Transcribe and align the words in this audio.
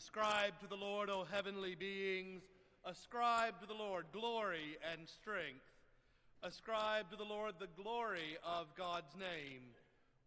Ascribe 0.00 0.56
to 0.64 0.66
the 0.66 0.80
Lord, 0.80 1.12
O 1.12 1.28
heavenly 1.28 1.76
beings. 1.76 2.40
Ascribe 2.88 3.60
to 3.60 3.68
the 3.68 3.76
Lord 3.76 4.08
glory 4.16 4.80
and 4.80 5.04
strength. 5.04 5.68
Ascribe 6.40 7.12
to 7.12 7.20
the 7.20 7.28
Lord 7.28 7.60
the 7.60 7.68
glory 7.76 8.40
of 8.40 8.72
God's 8.80 9.12
name. 9.20 9.60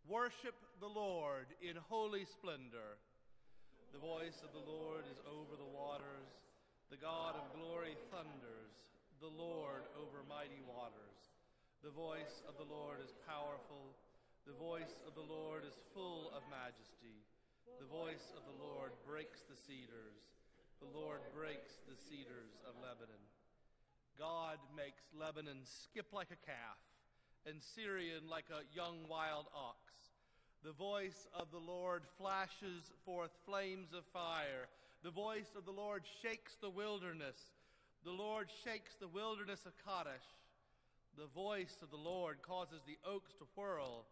Worship 0.06 0.54
the 0.78 0.94
Lord 0.94 1.50
in 1.58 1.74
holy 1.90 2.22
splendor. 2.30 3.02
The 3.98 3.98
voice 3.98 4.46
of 4.46 4.54
the 4.54 4.62
Lord 4.62 5.10
is 5.10 5.18
over 5.26 5.58
the 5.58 5.74
waters. 5.74 6.30
The 6.94 7.02
God 7.02 7.34
of 7.34 7.58
glory 7.58 7.98
thunders. 8.14 8.78
The 9.26 9.34
Lord 9.34 9.90
over 9.98 10.22
mighty 10.30 10.62
waters. 10.70 11.34
The 11.82 11.90
voice 11.90 12.46
of 12.46 12.62
the 12.62 12.70
Lord 12.70 13.02
is 13.02 13.18
powerful. 13.26 13.98
The 14.46 14.54
voice 14.54 15.02
of 15.10 15.18
the 15.18 15.26
Lord 15.26 15.66
is 15.66 15.74
full 15.98 16.30
of 16.30 16.46
majesty. 16.54 17.26
The 17.80 17.86
voice 17.86 18.34
of 18.36 18.44
the 18.46 18.64
Lord 18.64 18.92
breaks 19.06 19.42
the 19.50 19.56
cedars. 19.56 20.18
The 20.80 20.98
Lord 20.98 21.20
breaks 21.36 21.80
the 21.88 21.96
cedars 21.96 22.56
of 22.68 22.76
Lebanon. 22.82 23.24
God 24.20 24.58
makes 24.76 25.04
Lebanon 25.18 25.64
skip 25.64 26.08
like 26.14 26.30
a 26.32 26.46
calf, 26.46 26.80
and 27.46 27.62
Sirion 27.62 28.30
like 28.30 28.50
a 28.52 28.68
young 28.76 29.08
wild 29.10 29.48
ox. 29.56 29.80
The 30.64 30.72
voice 30.72 31.28
of 31.34 31.52
the 31.52 31.60
Lord 31.60 32.04
flashes 32.18 32.92
forth 33.06 33.32
flames 33.46 33.94
of 33.94 34.06
fire. 34.14 34.68
The 35.04 35.12
voice 35.12 35.52
of 35.58 35.66
the 35.66 35.72
Lord 35.72 36.04
shakes 36.22 36.56
the 36.62 36.70
wilderness. 36.70 37.36
The 38.06 38.12
Lord 38.12 38.48
shakes 38.64 38.96
the 39.00 39.08
wilderness 39.08 39.66
of 39.66 39.74
Kadesh. 39.84 40.28
The 41.18 41.28
voice 41.36 41.78
of 41.82 41.92
the 41.92 41.98
Lord 41.98 42.42
causes 42.42 42.82
the 42.88 42.98
oaks 43.06 43.34
to 43.40 43.46
whirl 43.56 44.06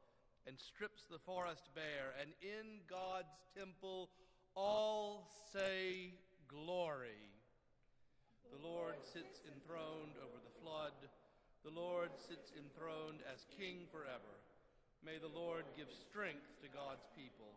and 0.47 0.57
strips 0.59 1.05
the 1.09 1.19
forest 1.19 1.69
bare. 1.75 2.13
And 2.19 2.31
in 2.41 2.81
God's 2.89 3.33
temple, 3.57 4.09
all 4.55 5.29
say, 5.53 6.13
Glory. 6.47 7.31
The 8.51 8.67
Lord 8.67 8.99
sits 9.01 9.39
enthroned 9.47 10.19
over 10.19 10.39
the 10.43 10.55
flood. 10.59 10.97
The 11.63 11.71
Lord 11.71 12.11
sits 12.27 12.51
enthroned 12.59 13.23
as 13.31 13.47
King 13.55 13.87
forever. 13.91 14.35
May 15.05 15.17
the 15.17 15.31
Lord 15.31 15.63
give 15.77 15.87
strength 15.89 16.59
to 16.61 16.67
God's 16.67 17.07
people. 17.15 17.55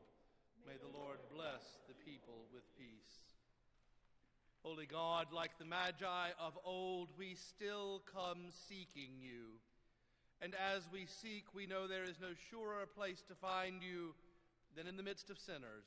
May 0.63 0.79
the 0.79 0.97
Lord 0.97 1.19
bless 1.35 1.83
the 1.89 1.99
people 2.07 2.47
with 2.55 2.63
peace. 2.79 3.21
Holy 4.63 4.87
God, 4.87 5.27
like 5.31 5.59
the 5.59 5.67
Magi 5.67 6.31
of 6.41 6.57
old, 6.65 7.11
we 7.19 7.35
still 7.35 8.01
come 8.09 8.49
seeking 8.69 9.21
you. 9.21 9.61
And 10.43 10.55
as 10.55 10.83
we 10.93 11.07
seek, 11.07 11.45
we 11.55 11.67
know 11.67 11.87
there 11.87 12.05
is 12.05 12.21
no 12.21 12.35
surer 12.51 12.87
place 12.87 13.23
to 13.29 13.35
find 13.35 13.83
you 13.83 14.15
than 14.77 14.87
in 14.87 14.97
the 14.97 15.03
midst 15.03 15.31
of 15.31 15.39
sinners, 15.39 15.87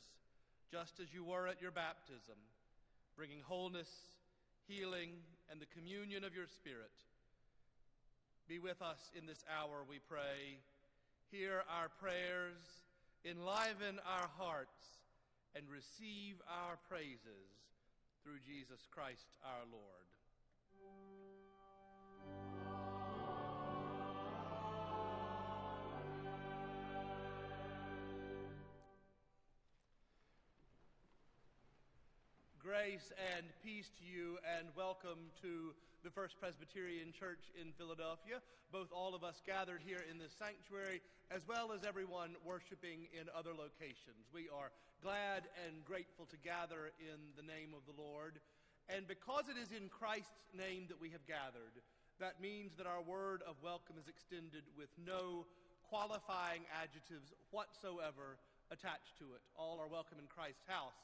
just 0.71 0.99
as 0.99 1.13
you 1.13 1.23
were 1.23 1.47
at 1.47 1.61
your 1.61 1.71
baptism, 1.71 2.37
bringing 3.15 3.41
wholeness, 3.41 3.89
healing, 4.67 5.11
and 5.51 5.61
the 5.61 5.71
communion 5.77 6.23
of 6.23 6.33
your 6.33 6.47
Spirit. 6.47 6.91
Be 8.47 8.59
with 8.59 8.81
us 8.81 9.11
in 9.17 9.25
this 9.25 9.43
hour, 9.51 9.83
we 9.87 9.99
pray 10.07 10.57
hear 11.31 11.63
our 11.67 11.89
prayers, 11.99 12.55
enliven 13.25 13.99
our 14.07 14.29
hearts, 14.37 15.03
and 15.55 15.65
receive 15.69 16.35
our 16.47 16.77
praises 16.87 17.51
through 18.23 18.39
Jesus 18.45 18.87
Christ 18.91 19.27
our 19.43 19.65
Lord. 19.71 20.06
Grace 32.77 33.09
and 33.33 33.41
peace 33.65 33.89
to 33.97 34.05
you, 34.05 34.37
and 34.45 34.69
welcome 34.77 35.33
to 35.41 35.73
the 36.05 36.13
First 36.13 36.37
Presbyterian 36.37 37.09
Church 37.09 37.49
in 37.57 37.73
Philadelphia. 37.73 38.37
Both 38.69 38.93
all 38.93 39.17
of 39.17 39.25
us 39.25 39.41
gathered 39.49 39.81
here 39.81 40.05
in 40.05 40.21
this 40.21 40.37
sanctuary, 40.37 41.01
as 41.33 41.41
well 41.49 41.73
as 41.73 41.81
everyone 41.81 42.37
worshiping 42.45 43.09
in 43.17 43.33
other 43.33 43.49
locations. 43.49 44.29
We 44.29 44.45
are 44.53 44.69
glad 45.01 45.49
and 45.65 45.81
grateful 45.89 46.29
to 46.29 46.37
gather 46.45 46.93
in 47.01 47.33
the 47.33 47.41
name 47.41 47.73
of 47.73 47.81
the 47.89 47.97
Lord. 47.97 48.37
And 48.93 49.09
because 49.09 49.49
it 49.49 49.57
is 49.57 49.73
in 49.73 49.89
Christ's 49.89 50.45
name 50.53 50.85
that 50.93 51.01
we 51.01 51.09
have 51.17 51.25
gathered, 51.25 51.81
that 52.21 52.37
means 52.37 52.77
that 52.77 52.85
our 52.85 53.01
word 53.01 53.41
of 53.49 53.57
welcome 53.65 53.97
is 53.97 54.05
extended 54.05 54.69
with 54.77 54.93
no 55.01 55.49
qualifying 55.89 56.61
adjectives 56.77 57.33
whatsoever 57.49 58.37
attached 58.69 59.17
to 59.17 59.33
it. 59.33 59.41
All 59.57 59.81
are 59.81 59.89
welcome 59.89 60.21
in 60.21 60.29
Christ's 60.29 60.69
house 60.69 61.01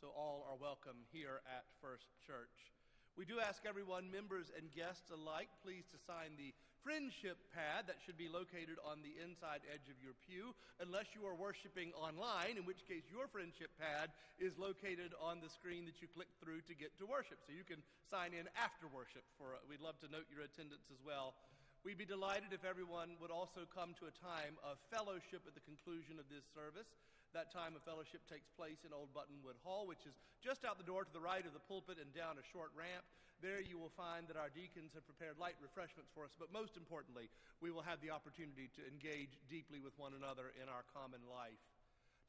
so 0.00 0.10
all 0.14 0.42
are 0.50 0.58
welcome 0.58 1.06
here 1.14 1.44
at 1.46 1.62
First 1.78 2.10
Church. 2.26 2.72
We 3.14 3.22
do 3.22 3.38
ask 3.38 3.62
everyone, 3.62 4.10
members 4.10 4.50
and 4.50 4.66
guests 4.74 5.06
alike, 5.14 5.46
please 5.62 5.86
to 5.94 5.98
sign 6.02 6.34
the 6.34 6.50
friendship 6.82 7.38
pad 7.54 7.86
that 7.86 8.02
should 8.02 8.18
be 8.18 8.26
located 8.26 8.74
on 8.82 9.06
the 9.06 9.14
inside 9.22 9.62
edge 9.70 9.86
of 9.86 9.94
your 10.02 10.18
pew, 10.26 10.50
unless 10.82 11.14
you 11.14 11.22
are 11.22 11.38
worshiping 11.38 11.94
online, 11.94 12.58
in 12.58 12.66
which 12.66 12.82
case 12.90 13.06
your 13.06 13.30
friendship 13.30 13.70
pad 13.78 14.10
is 14.42 14.58
located 14.58 15.14
on 15.22 15.38
the 15.38 15.48
screen 15.48 15.86
that 15.86 16.02
you 16.02 16.10
click 16.10 16.28
through 16.42 16.66
to 16.66 16.74
get 16.74 16.90
to 16.98 17.06
worship. 17.06 17.38
So 17.46 17.54
you 17.54 17.62
can 17.62 17.78
sign 18.10 18.34
in 18.34 18.50
after 18.58 18.90
worship. 18.90 19.22
For 19.38 19.54
uh, 19.54 19.62
we'd 19.70 19.84
love 19.84 19.96
to 20.02 20.10
note 20.10 20.26
your 20.26 20.42
attendance 20.42 20.90
as 20.90 20.98
well. 21.06 21.38
We'd 21.86 22.00
be 22.00 22.08
delighted 22.08 22.50
if 22.50 22.66
everyone 22.66 23.14
would 23.22 23.30
also 23.30 23.62
come 23.70 23.94
to 24.02 24.10
a 24.10 24.14
time 24.18 24.58
of 24.66 24.80
fellowship 24.90 25.46
at 25.46 25.54
the 25.54 25.62
conclusion 25.62 26.18
of 26.18 26.26
this 26.26 26.44
service. 26.50 26.90
That 27.34 27.50
time 27.50 27.74
of 27.74 27.82
fellowship 27.82 28.22
takes 28.30 28.46
place 28.54 28.86
in 28.86 28.94
Old 28.94 29.10
Buttonwood 29.10 29.58
Hall, 29.66 29.90
which 29.90 30.06
is 30.06 30.14
just 30.38 30.62
out 30.62 30.78
the 30.78 30.86
door 30.86 31.02
to 31.02 31.10
the 31.10 31.18
right 31.18 31.42
of 31.42 31.50
the 31.50 31.66
pulpit 31.66 31.98
and 31.98 32.06
down 32.14 32.38
a 32.38 32.46
short 32.54 32.70
ramp. 32.78 33.02
There 33.42 33.58
you 33.58 33.74
will 33.74 33.90
find 33.98 34.30
that 34.30 34.38
our 34.38 34.54
deacons 34.54 34.94
have 34.94 35.02
prepared 35.02 35.34
light 35.34 35.58
refreshments 35.58 36.14
for 36.14 36.22
us, 36.22 36.30
but 36.38 36.54
most 36.54 36.78
importantly, 36.78 37.26
we 37.58 37.74
will 37.74 37.82
have 37.82 37.98
the 37.98 38.14
opportunity 38.14 38.70
to 38.78 38.86
engage 38.86 39.34
deeply 39.50 39.82
with 39.82 39.98
one 39.98 40.14
another 40.14 40.54
in 40.62 40.70
our 40.70 40.86
common 40.94 41.26
life. 41.26 41.58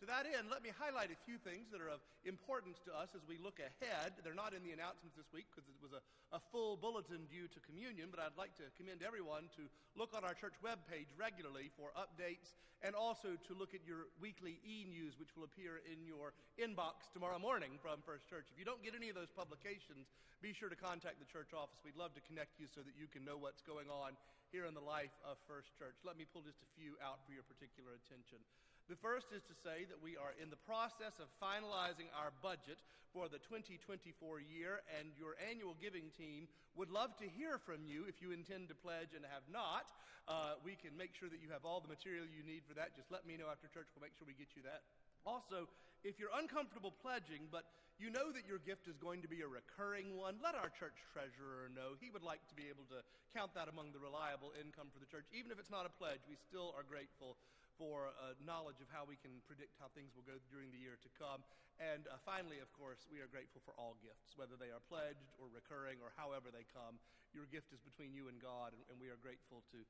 To 0.03 0.05
that 0.11 0.27
end, 0.27 0.51
let 0.51 0.59
me 0.59 0.75
highlight 0.75 1.07
a 1.07 1.19
few 1.23 1.39
things 1.39 1.71
that 1.71 1.79
are 1.79 1.87
of 1.87 2.03
importance 2.27 2.83
to 2.83 2.91
us 2.91 3.15
as 3.15 3.23
we 3.23 3.39
look 3.39 3.63
ahead. 3.63 4.11
They're 4.27 4.35
not 4.35 4.51
in 4.51 4.59
the 4.59 4.75
announcements 4.75 5.15
this 5.15 5.31
week 5.31 5.47
because 5.47 5.71
it 5.71 5.79
was 5.79 5.95
a, 5.95 6.03
a 6.35 6.43
full 6.51 6.75
bulletin 6.75 7.23
due 7.31 7.47
to 7.47 7.59
communion, 7.63 8.11
but 8.11 8.19
I'd 8.19 8.35
like 8.35 8.51
to 8.59 8.67
commend 8.75 9.07
everyone 9.07 9.47
to 9.55 9.71
look 9.95 10.11
on 10.11 10.27
our 10.27 10.35
church 10.35 10.59
webpage 10.59 11.07
regularly 11.15 11.71
for 11.79 11.95
updates 11.95 12.51
and 12.83 12.91
also 12.91 13.39
to 13.47 13.51
look 13.55 13.71
at 13.71 13.87
your 13.87 14.11
weekly 14.19 14.59
e 14.67 14.83
news, 14.83 15.15
which 15.15 15.31
will 15.31 15.47
appear 15.47 15.79
in 15.87 16.03
your 16.03 16.35
inbox 16.59 17.07
tomorrow 17.15 17.39
morning 17.39 17.79
from 17.79 18.03
First 18.03 18.27
Church. 18.27 18.51
If 18.51 18.59
you 18.59 18.67
don't 18.67 18.83
get 18.83 18.99
any 18.99 19.07
of 19.07 19.15
those 19.15 19.31
publications, 19.31 20.11
be 20.43 20.51
sure 20.51 20.67
to 20.67 20.75
contact 20.75 21.23
the 21.23 21.29
church 21.31 21.55
office. 21.55 21.79
We'd 21.87 21.95
love 21.95 22.11
to 22.19 22.23
connect 22.27 22.59
you 22.59 22.67
so 22.67 22.83
that 22.83 22.99
you 22.99 23.07
can 23.07 23.23
know 23.23 23.39
what's 23.39 23.63
going 23.63 23.87
on 23.87 24.19
here 24.51 24.67
in 24.67 24.75
the 24.75 24.83
life 24.83 25.15
of 25.23 25.39
First 25.47 25.71
Church. 25.79 25.95
Let 26.03 26.19
me 26.19 26.27
pull 26.27 26.43
just 26.43 26.59
a 26.59 26.69
few 26.75 26.99
out 26.99 27.23
for 27.23 27.31
your 27.31 27.47
particular 27.47 27.95
attention. 27.95 28.43
The 28.85 29.01
first 29.01 29.33
is 29.33 29.41
to 29.49 29.57
say 29.65 29.89
that 29.89 29.97
we 29.97 30.13
are 30.13 30.37
in 30.37 30.53
the 30.53 30.61
process 30.61 31.17
of 31.17 31.25
finalizing 31.41 32.05
our 32.13 32.29
budget 32.45 32.77
for 33.09 33.25
the 33.25 33.41
2024 33.49 34.13
year, 34.45 34.85
and 35.01 35.09
your 35.17 35.33
annual 35.41 35.73
giving 35.81 36.13
team 36.13 36.45
would 36.77 36.93
love 36.93 37.17
to 37.17 37.25
hear 37.25 37.57
from 37.57 37.81
you 37.81 38.05
if 38.05 38.21
you 38.21 38.29
intend 38.29 38.69
to 38.69 38.77
pledge 38.77 39.17
and 39.17 39.25
have 39.25 39.41
not. 39.49 39.89
Uh, 40.29 40.61
we 40.61 40.77
can 40.77 40.93
make 40.93 41.17
sure 41.17 41.33
that 41.33 41.41
you 41.41 41.49
have 41.49 41.65
all 41.65 41.81
the 41.81 41.89
material 41.89 42.29
you 42.29 42.45
need 42.45 42.61
for 42.69 42.77
that. 42.77 42.93
Just 42.93 43.09
let 43.09 43.25
me 43.25 43.33
know 43.41 43.49
after 43.49 43.65
church. 43.73 43.89
We'll 43.97 44.05
make 44.05 44.13
sure 44.21 44.29
we 44.29 44.37
get 44.37 44.53
you 44.53 44.61
that. 44.69 44.85
Also, 45.25 45.65
if 46.05 46.21
you're 46.21 46.33
uncomfortable 46.37 46.93
pledging, 46.93 47.49
but 47.49 47.65
you 47.97 48.13
know 48.13 48.29
that 48.29 48.45
your 48.45 48.61
gift 48.61 48.85
is 48.85 49.01
going 49.01 49.25
to 49.25 49.31
be 49.31 49.41
a 49.41 49.49
recurring 49.49 50.13
one, 50.13 50.37
let 50.45 50.53
our 50.53 50.69
church 50.77 51.01
treasurer 51.09 51.73
know. 51.73 51.97
He 51.97 52.13
would 52.13 52.21
like 52.21 52.45
to 52.51 52.55
be 52.57 52.69
able 52.69 52.85
to 52.93 53.01
count 53.33 53.57
that 53.57 53.65
among 53.65 53.97
the 53.97 54.01
reliable 54.03 54.53
income 54.61 54.93
for 54.93 55.01
the 55.01 55.09
church. 55.09 55.25
Even 55.33 55.49
if 55.49 55.57
it's 55.57 55.73
not 55.73 55.89
a 55.89 55.93
pledge, 55.97 56.21
we 56.29 56.37
still 56.37 56.75
are 56.77 56.85
grateful 56.85 57.39
for 57.75 58.11
uh, 58.15 58.35
knowledge 58.43 58.79
of 58.79 58.87
how 58.91 59.03
we 59.03 59.19
can 59.19 59.43
predict 59.45 59.75
how 59.79 59.91
things 59.91 60.15
will 60.15 60.25
go 60.27 60.39
during 60.47 60.71
the 60.71 60.79
year 60.79 60.95
to 60.99 61.09
come. 61.19 61.43
And 61.79 62.07
uh, 62.07 62.15
finally, 62.23 62.63
of 62.63 62.71
course, 62.71 63.03
we 63.11 63.19
are 63.19 63.27
grateful 63.27 63.59
for 63.67 63.75
all 63.75 63.99
gifts, 63.99 64.35
whether 64.39 64.55
they 64.55 64.71
are 64.71 64.83
pledged 64.87 65.27
or 65.35 65.51
recurring 65.51 65.99
or 65.99 66.11
however 66.15 66.47
they 66.51 66.63
come. 66.71 66.95
Your 67.35 67.47
gift 67.51 67.75
is 67.75 67.83
between 67.83 68.15
you 68.15 68.31
and 68.31 68.39
God, 68.39 68.71
and, 68.71 68.81
and 68.87 68.95
we 68.95 69.11
are 69.11 69.19
grateful 69.19 69.59
to 69.75 69.83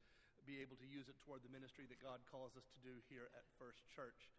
be 0.50 0.62
able 0.62 0.78
to 0.78 0.88
use 0.90 1.10
it 1.10 1.18
toward 1.26 1.42
the 1.46 1.54
ministry 1.54 1.86
that 1.90 2.02
God 2.02 2.22
calls 2.30 2.54
us 2.58 2.66
to 2.66 2.80
do 2.86 2.94
here 3.10 3.30
at 3.34 3.46
First 3.58 3.82
Church. 3.94 4.30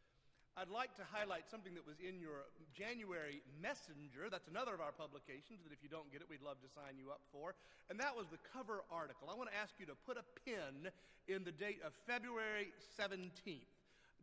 I'd 0.56 0.72
like 0.72 0.96
to 0.96 1.04
highlight 1.12 1.44
something 1.52 1.76
that 1.76 1.84
was 1.84 2.00
in 2.00 2.16
your 2.16 2.48
January 2.72 3.44
Messenger. 3.60 4.32
That's 4.32 4.48
another 4.48 4.72
of 4.72 4.80
our 4.80 4.96
publications 4.96 5.60
that 5.68 5.72
if 5.76 5.84
you 5.84 5.92
don't 5.92 6.08
get 6.08 6.24
it, 6.24 6.32
we'd 6.32 6.40
love 6.40 6.56
to 6.64 6.70
sign 6.72 6.96
you 6.96 7.12
up 7.12 7.20
for. 7.28 7.52
And 7.92 8.00
that 8.00 8.16
was 8.16 8.24
the 8.32 8.40
cover 8.56 8.80
article. 8.88 9.28
I 9.28 9.36
want 9.36 9.52
to 9.52 9.58
ask 9.60 9.76
you 9.76 9.84
to 9.84 9.96
put 10.08 10.16
a 10.16 10.24
pin 10.48 10.88
in 11.28 11.44
the 11.44 11.52
date 11.52 11.84
of 11.84 11.92
February 12.08 12.72
17th. 12.96 13.68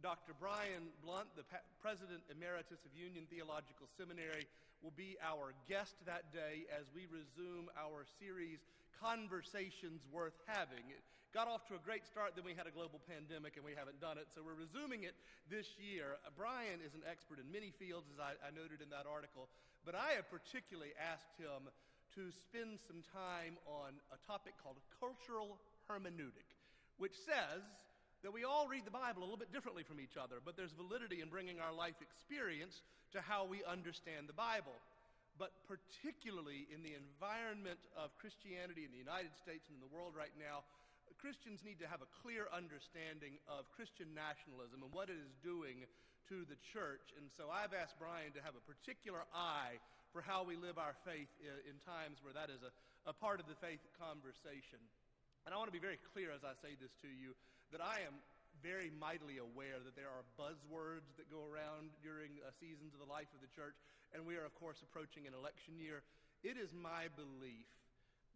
Dr. 0.02 0.34
Brian 0.42 0.90
Blount, 1.06 1.30
the 1.38 1.46
President 1.78 2.26
Emeritus 2.34 2.82
of 2.82 2.92
Union 2.98 3.30
Theological 3.30 3.86
Seminary, 3.94 4.50
will 4.82 4.96
be 4.98 5.22
our 5.22 5.54
guest 5.70 6.02
that 6.10 6.34
day 6.34 6.66
as 6.74 6.90
we 6.98 7.06
resume 7.14 7.70
our 7.78 8.10
series, 8.18 8.66
Conversations 8.98 10.02
Worth 10.10 10.42
Having. 10.50 10.98
Got 11.34 11.50
off 11.50 11.66
to 11.66 11.74
a 11.74 11.82
great 11.82 12.06
start, 12.06 12.38
then 12.38 12.46
we 12.46 12.54
had 12.54 12.70
a 12.70 12.76
global 12.78 13.02
pandemic 13.10 13.58
and 13.58 13.66
we 13.66 13.74
haven't 13.74 13.98
done 13.98 14.22
it, 14.22 14.30
so 14.30 14.46
we're 14.46 14.54
resuming 14.54 15.02
it 15.02 15.18
this 15.50 15.66
year. 15.82 16.22
Brian 16.38 16.78
is 16.78 16.94
an 16.94 17.02
expert 17.10 17.42
in 17.42 17.50
many 17.50 17.74
fields, 17.82 18.06
as 18.14 18.22
I, 18.22 18.38
I 18.46 18.54
noted 18.54 18.86
in 18.86 18.94
that 18.94 19.10
article, 19.10 19.50
but 19.82 19.98
I 19.98 20.14
have 20.14 20.30
particularly 20.30 20.94
asked 20.94 21.34
him 21.42 21.74
to 22.14 22.30
spend 22.30 22.78
some 22.86 23.02
time 23.10 23.58
on 23.66 23.98
a 24.14 24.22
topic 24.30 24.54
called 24.62 24.78
cultural 25.02 25.58
hermeneutic, 25.90 26.46
which 27.02 27.18
says 27.26 27.66
that 28.22 28.30
we 28.30 28.46
all 28.46 28.70
read 28.70 28.86
the 28.86 28.94
Bible 28.94 29.26
a 29.26 29.28
little 29.28 29.42
bit 29.42 29.50
differently 29.50 29.82
from 29.82 29.98
each 29.98 30.14
other, 30.14 30.38
but 30.38 30.54
there's 30.54 30.78
validity 30.78 31.26
in 31.26 31.34
bringing 31.34 31.58
our 31.58 31.74
life 31.74 31.98
experience 31.98 32.86
to 33.10 33.26
how 33.26 33.42
we 33.42 33.66
understand 33.66 34.30
the 34.30 34.38
Bible. 34.38 34.78
But 35.42 35.50
particularly 35.66 36.70
in 36.70 36.86
the 36.86 36.94
environment 36.94 37.82
of 37.98 38.14
Christianity 38.22 38.86
in 38.86 38.94
the 38.94 39.02
United 39.02 39.34
States 39.34 39.66
and 39.66 39.82
in 39.82 39.82
the 39.82 39.90
world 39.90 40.14
right 40.14 40.34
now, 40.38 40.62
Christians 41.24 41.64
need 41.64 41.80
to 41.80 41.88
have 41.88 42.04
a 42.04 42.10
clear 42.20 42.52
understanding 42.52 43.40
of 43.48 43.64
Christian 43.72 44.12
nationalism 44.12 44.84
and 44.84 44.92
what 44.92 45.08
it 45.08 45.16
is 45.16 45.32
doing 45.40 45.88
to 46.28 46.44
the 46.52 46.60
church. 46.76 47.16
And 47.16 47.32
so 47.40 47.48
I've 47.48 47.72
asked 47.72 47.96
Brian 47.96 48.36
to 48.36 48.44
have 48.44 48.60
a 48.60 48.64
particular 48.68 49.24
eye 49.32 49.80
for 50.12 50.20
how 50.20 50.44
we 50.44 50.60
live 50.60 50.76
our 50.76 50.92
faith 51.08 51.32
in, 51.40 51.80
times 51.88 52.20
where 52.28 52.36
that 52.36 52.52
is 52.52 52.60
a, 52.60 52.76
a 53.08 53.16
part 53.16 53.40
of 53.40 53.48
the 53.48 53.56
faith 53.64 53.80
conversation. 53.96 54.84
And 55.48 55.56
I 55.56 55.60
want 55.64 55.72
to 55.72 55.76
be 55.76 55.80
very 55.80 55.96
clear 56.12 56.36
as 56.36 56.44
I 56.44 56.60
say 56.60 56.76
this 56.76 56.92
to 57.08 57.08
you 57.08 57.32
that 57.72 57.80
I 57.80 58.04
am 58.04 58.20
very 58.60 58.92
mightily 58.92 59.40
aware 59.40 59.80
that 59.80 59.96
there 59.96 60.12
are 60.12 60.28
buzzwords 60.36 61.08
that 61.16 61.32
go 61.32 61.48
around 61.48 61.96
during 62.04 62.36
uh, 62.44 62.52
seasons 62.60 62.92
of 62.92 63.00
the 63.00 63.08
life 63.08 63.32
of 63.32 63.40
the 63.40 63.52
church, 63.56 63.80
and 64.12 64.28
we 64.28 64.36
are, 64.36 64.44
of 64.44 64.52
course, 64.60 64.84
approaching 64.84 65.24
an 65.24 65.32
election 65.32 65.80
year. 65.80 66.04
It 66.44 66.60
is 66.60 66.76
my 66.76 67.08
belief 67.16 67.72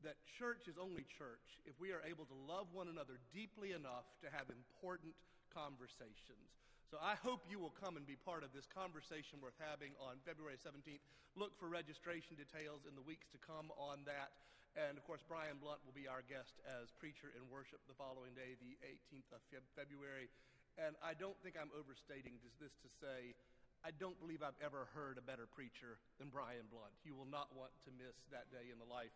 that 0.05 0.17
church 0.37 0.69
is 0.69 0.77
only 0.77 1.05
church 1.17 1.61
if 1.65 1.73
we 1.81 1.89
are 1.89 2.03
able 2.05 2.25
to 2.29 2.37
love 2.45 2.69
one 2.73 2.89
another 2.91 3.17
deeply 3.33 3.73
enough 3.73 4.05
to 4.21 4.27
have 4.29 4.49
important 4.53 5.13
conversations. 5.49 6.53
So 6.87 7.01
I 7.03 7.19
hope 7.19 7.43
you 7.51 7.59
will 7.59 7.73
come 7.75 7.99
and 7.99 8.07
be 8.07 8.15
part 8.15 8.47
of 8.47 8.55
this 8.55 8.63
conversation 8.69 9.43
worth 9.43 9.57
having 9.59 9.91
on 9.99 10.23
February 10.23 10.55
17th. 10.55 11.03
Look 11.35 11.51
for 11.59 11.67
registration 11.67 12.39
details 12.39 12.87
in 12.87 12.95
the 12.95 13.03
weeks 13.03 13.27
to 13.35 13.39
come 13.43 13.75
on 13.75 14.07
that. 14.07 14.31
And 14.77 14.95
of 14.95 15.03
course, 15.03 15.25
Brian 15.25 15.59
Blount 15.59 15.83
will 15.83 15.97
be 15.97 16.07
our 16.07 16.23
guest 16.23 16.61
as 16.63 16.93
preacher 16.95 17.33
in 17.35 17.43
worship 17.51 17.83
the 17.89 17.97
following 17.97 18.31
day, 18.37 18.55
the 18.61 18.77
18th 18.87 19.35
of 19.35 19.41
February. 19.75 20.31
And 20.79 20.93
I 21.03 21.17
don't 21.17 21.35
think 21.41 21.57
I'm 21.57 21.73
overstating 21.73 22.37
this, 22.45 22.55
this 22.61 22.75
to 22.85 22.89
say 23.01 23.35
I 23.83 23.91
don't 23.97 24.17
believe 24.21 24.45
I've 24.45 24.57
ever 24.63 24.87
heard 24.93 25.19
a 25.19 25.25
better 25.25 25.49
preacher 25.49 25.99
than 26.21 26.29
Brian 26.31 26.65
Blount. 26.71 26.93
You 27.03 27.17
will 27.17 27.29
not 27.29 27.51
want 27.51 27.73
to 27.85 27.91
miss 27.97 28.15
that 28.31 28.47
day 28.53 28.71
in 28.71 28.77
the 28.79 28.87
life 28.87 29.13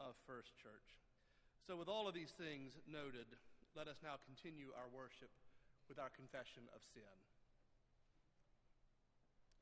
of 0.00 0.14
First 0.26 0.54
Church. 0.58 0.88
So, 1.66 1.76
with 1.76 1.88
all 1.88 2.08
of 2.08 2.14
these 2.14 2.32
things 2.38 2.72
noted, 2.88 3.28
let 3.76 3.86
us 3.86 4.00
now 4.02 4.16
continue 4.24 4.72
our 4.74 4.88
worship 4.88 5.30
with 5.88 5.98
our 5.98 6.10
confession 6.14 6.64
of 6.74 6.80
sin. 6.94 7.16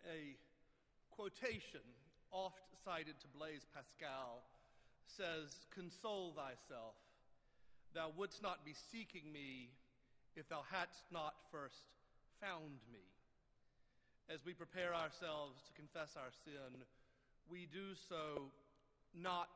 A 0.06 0.38
quotation 1.10 1.82
oft 2.30 2.62
cited 2.84 3.18
to 3.18 3.28
Blaise 3.34 3.66
Pascal 3.74 4.46
says, 5.16 5.50
Console 5.74 6.34
thyself, 6.36 6.94
thou 7.94 8.12
wouldst 8.14 8.42
not 8.42 8.64
be 8.64 8.74
seeking 8.92 9.32
me 9.32 9.74
if 10.36 10.48
thou 10.48 10.62
hadst 10.70 11.02
not 11.10 11.34
first 11.50 11.90
found 12.38 12.78
me. 12.92 13.02
As 14.28 14.44
we 14.44 14.52
prepare 14.52 14.94
ourselves 14.94 15.58
to 15.66 15.72
confess 15.74 16.14
our 16.14 16.30
sin, 16.44 16.84
we 17.50 17.66
do 17.72 17.94
so 18.08 18.50
not 19.14 19.50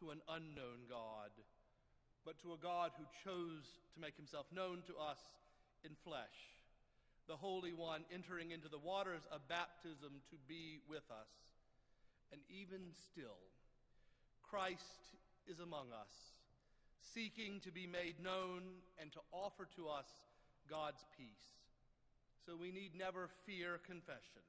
to 0.00 0.10
an 0.10 0.20
unknown 0.28 0.86
God, 0.88 1.30
but 2.24 2.40
to 2.42 2.52
a 2.52 2.62
God 2.62 2.90
who 2.98 3.04
chose 3.24 3.64
to 3.94 4.00
make 4.00 4.16
himself 4.16 4.46
known 4.52 4.82
to 4.86 4.96
us 4.96 5.20
in 5.84 5.92
flesh, 6.04 6.56
the 7.28 7.36
Holy 7.36 7.72
One 7.72 8.04
entering 8.12 8.50
into 8.50 8.68
the 8.68 8.78
waters 8.78 9.22
of 9.32 9.48
baptism 9.48 10.22
to 10.30 10.36
be 10.48 10.80
with 10.88 11.06
us. 11.10 11.30
And 12.32 12.40
even 12.50 12.90
still, 13.10 13.38
Christ 14.42 15.14
is 15.46 15.60
among 15.60 15.90
us, 15.94 16.10
seeking 17.14 17.60
to 17.60 17.70
be 17.70 17.86
made 17.86 18.18
known 18.22 18.62
and 19.00 19.12
to 19.12 19.20
offer 19.32 19.66
to 19.76 19.88
us 19.88 20.06
God's 20.68 21.04
peace. 21.16 21.46
So 22.44 22.54
we 22.54 22.70
need 22.70 22.94
never 22.96 23.28
fear 23.46 23.78
confession, 23.86 24.42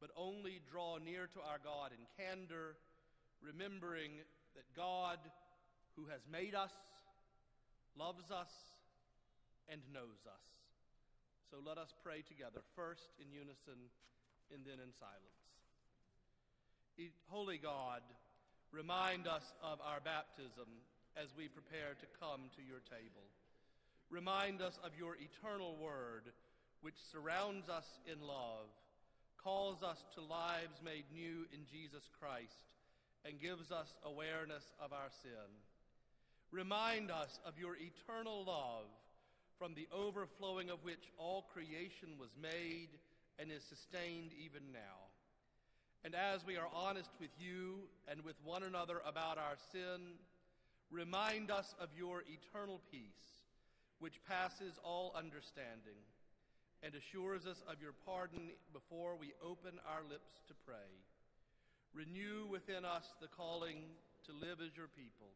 but 0.00 0.10
only 0.16 0.60
draw 0.70 0.98
near 0.98 1.26
to 1.26 1.40
our 1.40 1.58
God 1.62 1.90
in 1.90 2.02
candor, 2.18 2.76
remembering 3.42 4.22
that 4.54 4.66
God, 4.76 5.18
who 5.96 6.06
has 6.06 6.20
made 6.30 6.54
us, 6.54 6.72
loves 7.96 8.30
us, 8.30 8.50
and 9.68 9.80
knows 9.92 10.26
us. 10.26 10.46
So 11.50 11.58
let 11.64 11.78
us 11.78 11.94
pray 12.02 12.22
together, 12.22 12.62
first 12.76 13.10
in 13.18 13.30
unison 13.30 13.90
and 14.54 14.62
then 14.66 14.78
in 14.82 14.92
silence. 14.98 15.40
Holy 17.28 17.58
God, 17.58 18.02
remind 18.72 19.26
us 19.26 19.42
of 19.62 19.80
our 19.80 20.00
baptism 20.04 20.68
as 21.16 21.34
we 21.36 21.48
prepare 21.48 21.96
to 21.98 22.06
come 22.20 22.50
to 22.54 22.62
your 22.62 22.82
table. 22.86 23.26
Remind 24.10 24.60
us 24.60 24.78
of 24.84 24.92
your 24.98 25.16
eternal 25.16 25.76
word, 25.80 26.28
which 26.82 26.98
surrounds 27.10 27.68
us 27.68 27.86
in 28.10 28.20
love, 28.20 28.68
calls 29.42 29.82
us 29.82 30.04
to 30.14 30.20
lives 30.20 30.82
made 30.84 31.04
new 31.12 31.46
in 31.54 31.64
Jesus 31.70 32.04
Christ, 32.18 32.58
and 33.24 33.40
gives 33.40 33.70
us 33.70 33.94
awareness 34.04 34.64
of 34.82 34.92
our 34.92 35.10
sin. 35.22 35.50
Remind 36.50 37.10
us 37.10 37.38
of 37.46 37.58
your 37.58 37.76
eternal 37.76 38.44
love 38.44 38.86
from 39.58 39.74
the 39.74 39.86
overflowing 39.92 40.70
of 40.70 40.82
which 40.82 41.12
all 41.18 41.46
creation 41.52 42.16
was 42.18 42.30
made 42.40 42.88
and 43.38 43.52
is 43.52 43.62
sustained 43.62 44.30
even 44.42 44.72
now. 44.72 45.10
And 46.02 46.14
as 46.14 46.46
we 46.46 46.56
are 46.56 46.68
honest 46.74 47.10
with 47.20 47.30
you 47.38 47.80
and 48.08 48.24
with 48.24 48.36
one 48.42 48.62
another 48.62 49.02
about 49.06 49.36
our 49.36 49.56
sin, 49.70 50.16
remind 50.90 51.50
us 51.50 51.74
of 51.78 51.90
your 51.96 52.22
eternal 52.26 52.80
peace, 52.90 53.44
which 53.98 54.24
passes 54.26 54.78
all 54.82 55.12
understanding, 55.14 56.00
and 56.82 56.94
assures 56.94 57.46
us 57.46 57.62
of 57.70 57.82
your 57.82 57.92
pardon 58.06 58.48
before 58.72 59.16
we 59.20 59.34
open 59.44 59.78
our 59.86 60.02
lips 60.08 60.40
to 60.48 60.54
pray. 60.64 60.88
Renew 61.94 62.46
within 62.46 62.84
us 62.84 63.04
the 63.20 63.28
calling 63.28 63.82
to 64.26 64.32
live 64.32 64.58
as 64.62 64.76
your 64.76 64.88
people 64.88 65.34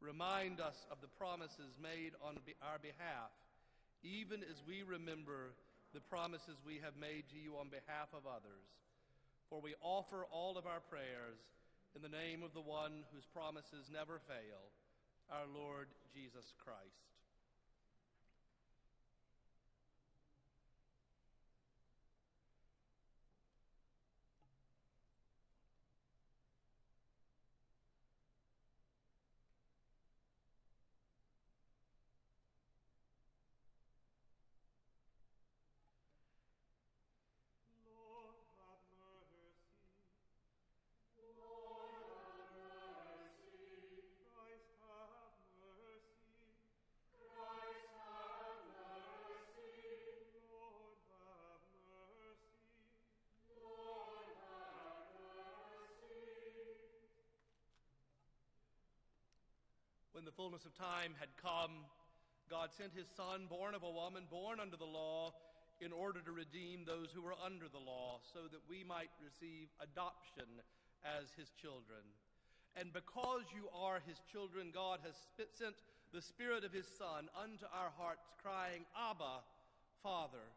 Remind 0.00 0.60
us 0.60 0.76
of 0.92 1.00
the 1.00 1.08
promises 1.16 1.80
made 1.80 2.12
on 2.20 2.36
our 2.60 2.78
behalf, 2.78 3.32
even 4.04 4.44
as 4.44 4.60
we 4.68 4.84
remember 4.84 5.56
the 5.94 6.04
promises 6.04 6.60
we 6.66 6.84
have 6.84 7.00
made 7.00 7.24
to 7.32 7.40
you 7.40 7.56
on 7.56 7.72
behalf 7.72 8.12
of 8.12 8.28
others. 8.28 8.68
For 9.48 9.60
we 9.60 9.72
offer 9.80 10.28
all 10.28 10.58
of 10.58 10.66
our 10.68 10.84
prayers 10.92 11.40
in 11.96 12.02
the 12.04 12.12
name 12.12 12.42
of 12.44 12.52
the 12.52 12.60
one 12.60 13.08
whose 13.08 13.24
promises 13.32 13.88
never 13.88 14.20
fail, 14.28 14.68
our 15.32 15.48
Lord 15.48 15.88
Jesus 16.12 16.52
Christ. 16.60 17.15
When 60.16 60.24
the 60.24 60.32
fullness 60.32 60.64
of 60.64 60.72
time 60.72 61.12
had 61.20 61.28
come, 61.36 61.84
God 62.48 62.72
sent 62.72 62.96
his 62.96 63.04
Son, 63.20 63.44
born 63.52 63.76
of 63.76 63.84
a 63.84 63.90
woman, 63.92 64.24
born 64.32 64.64
under 64.64 64.80
the 64.80 64.88
law, 64.88 65.36
in 65.84 65.92
order 65.92 66.24
to 66.24 66.32
redeem 66.32 66.88
those 66.88 67.12
who 67.12 67.20
were 67.20 67.36
under 67.36 67.68
the 67.68 67.84
law, 67.84 68.24
so 68.32 68.48
that 68.48 68.64
we 68.64 68.80
might 68.80 69.12
receive 69.20 69.68
adoption 69.76 70.48
as 71.04 71.28
his 71.36 71.52
children. 71.60 72.00
And 72.80 72.96
because 72.96 73.44
you 73.52 73.68
are 73.76 74.00
his 74.08 74.16
children, 74.32 74.72
God 74.72 75.04
has 75.04 75.12
sent 75.52 75.76
the 76.16 76.24
Spirit 76.24 76.64
of 76.64 76.72
his 76.72 76.88
Son 76.96 77.28
unto 77.36 77.68
our 77.68 77.92
hearts, 78.00 78.24
crying, 78.40 78.88
Abba, 78.96 79.44
Father. 80.02 80.48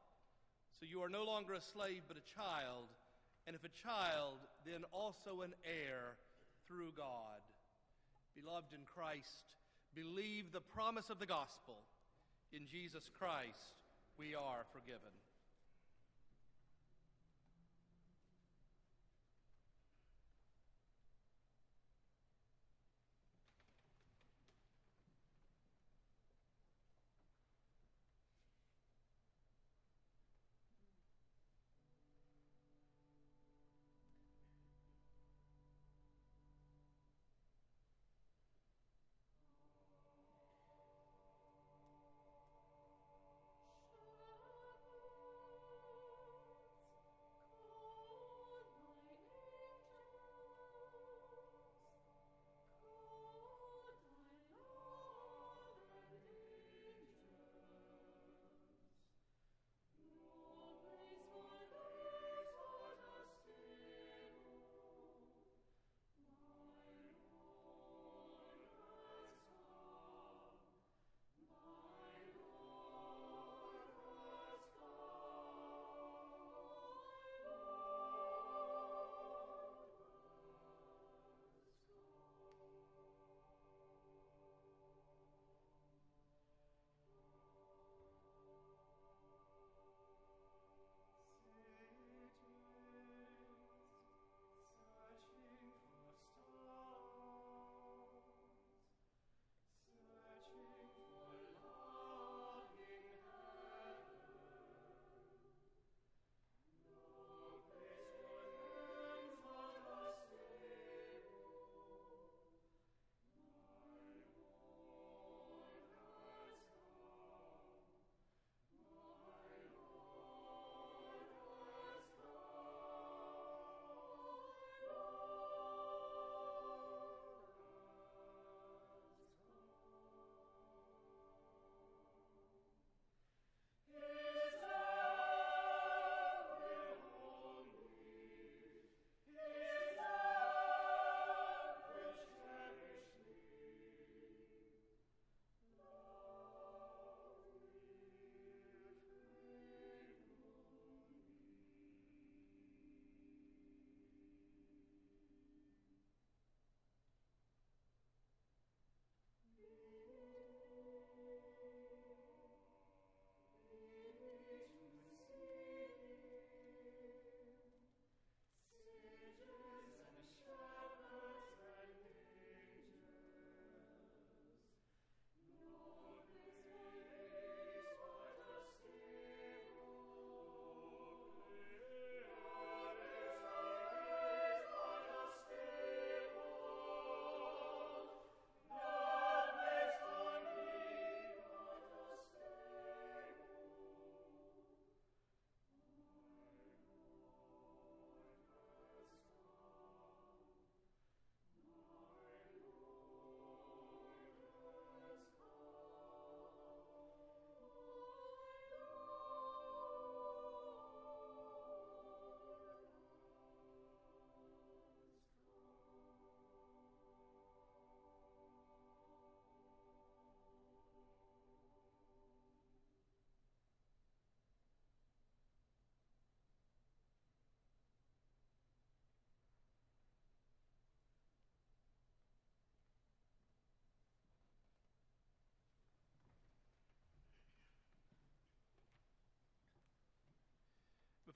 So 0.80 0.88
you 0.88 1.04
are 1.04 1.12
no 1.12 1.28
longer 1.28 1.52
a 1.52 1.60
slave, 1.60 2.08
but 2.08 2.16
a 2.16 2.32
child. 2.32 2.88
And 3.44 3.60
if 3.60 3.68
a 3.68 3.76
child, 3.76 4.40
then 4.64 4.88
also 4.96 5.44
an 5.44 5.52
heir 5.68 6.16
through 6.64 6.96
God. 6.96 7.44
Beloved 8.40 8.72
in 8.74 8.86
Christ, 8.86 9.56
believe 9.96 10.52
the 10.52 10.62
promise 10.62 11.10
of 11.10 11.20
the 11.20 11.26
gospel. 11.26 11.84
In 12.54 12.68
Jesus 12.68 13.10
Christ, 13.20 13.76
we 14.18 14.34
are 14.36 14.64
forgiven. 14.72 15.12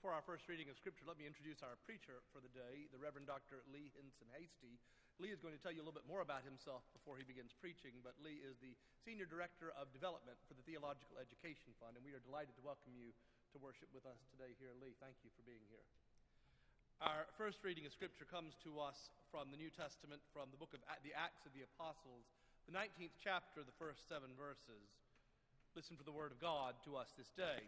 Before 0.04 0.20
our 0.20 0.28
first 0.28 0.44
reading 0.52 0.68
of 0.68 0.76
Scripture, 0.76 1.08
let 1.08 1.16
me 1.16 1.24
introduce 1.24 1.64
our 1.64 1.80
preacher 1.88 2.20
for 2.28 2.36
the 2.36 2.52
day, 2.52 2.92
the 2.92 3.00
Reverend 3.00 3.24
Dr. 3.24 3.64
Lee 3.72 3.88
Hinson 3.96 4.28
Hasty. 4.36 4.76
Lee 5.16 5.32
is 5.32 5.40
going 5.40 5.56
to 5.56 5.62
tell 5.64 5.72
you 5.72 5.80
a 5.80 5.86
little 5.88 5.96
bit 5.96 6.04
more 6.04 6.20
about 6.20 6.44
himself 6.44 6.84
before 6.92 7.16
he 7.16 7.24
begins 7.24 7.56
preaching, 7.56 7.96
but 8.04 8.12
Lee 8.20 8.36
is 8.44 8.60
the 8.60 8.76
Senior 9.00 9.24
Director 9.24 9.72
of 9.80 9.88
Development 9.96 10.36
for 10.44 10.52
the 10.52 10.60
Theological 10.68 11.16
Education 11.16 11.72
Fund, 11.80 11.96
and 11.96 12.04
we 12.04 12.12
are 12.12 12.20
delighted 12.20 12.52
to 12.52 12.60
welcome 12.60 12.92
you 12.92 13.16
to 13.16 13.64
worship 13.64 13.88
with 13.96 14.04
us 14.04 14.20
today 14.28 14.52
here. 14.60 14.76
Lee, 14.76 14.92
thank 15.00 15.16
you 15.24 15.32
for 15.40 15.42
being 15.48 15.64
here. 15.72 15.88
Our 17.00 17.24
first 17.40 17.64
reading 17.64 17.88
of 17.88 17.96
Scripture 17.96 18.28
comes 18.28 18.52
to 18.68 18.76
us 18.84 19.08
from 19.32 19.48
the 19.48 19.56
New 19.56 19.72
Testament, 19.72 20.20
from 20.36 20.52
the 20.52 20.60
book 20.60 20.76
of 20.76 20.84
the 21.00 21.16
Acts 21.16 21.48
of 21.48 21.56
the 21.56 21.64
Apostles, 21.64 22.28
the 22.68 22.76
19th 22.76 23.16
chapter, 23.24 23.64
the 23.64 23.80
first 23.80 24.04
seven 24.04 24.36
verses. 24.36 24.84
Listen 25.72 25.96
for 25.96 26.04
the 26.04 26.12
word 26.12 26.28
of 26.28 26.44
God 26.44 26.76
to 26.84 26.92
us 26.92 27.08
this 27.16 27.32
day. 27.40 27.64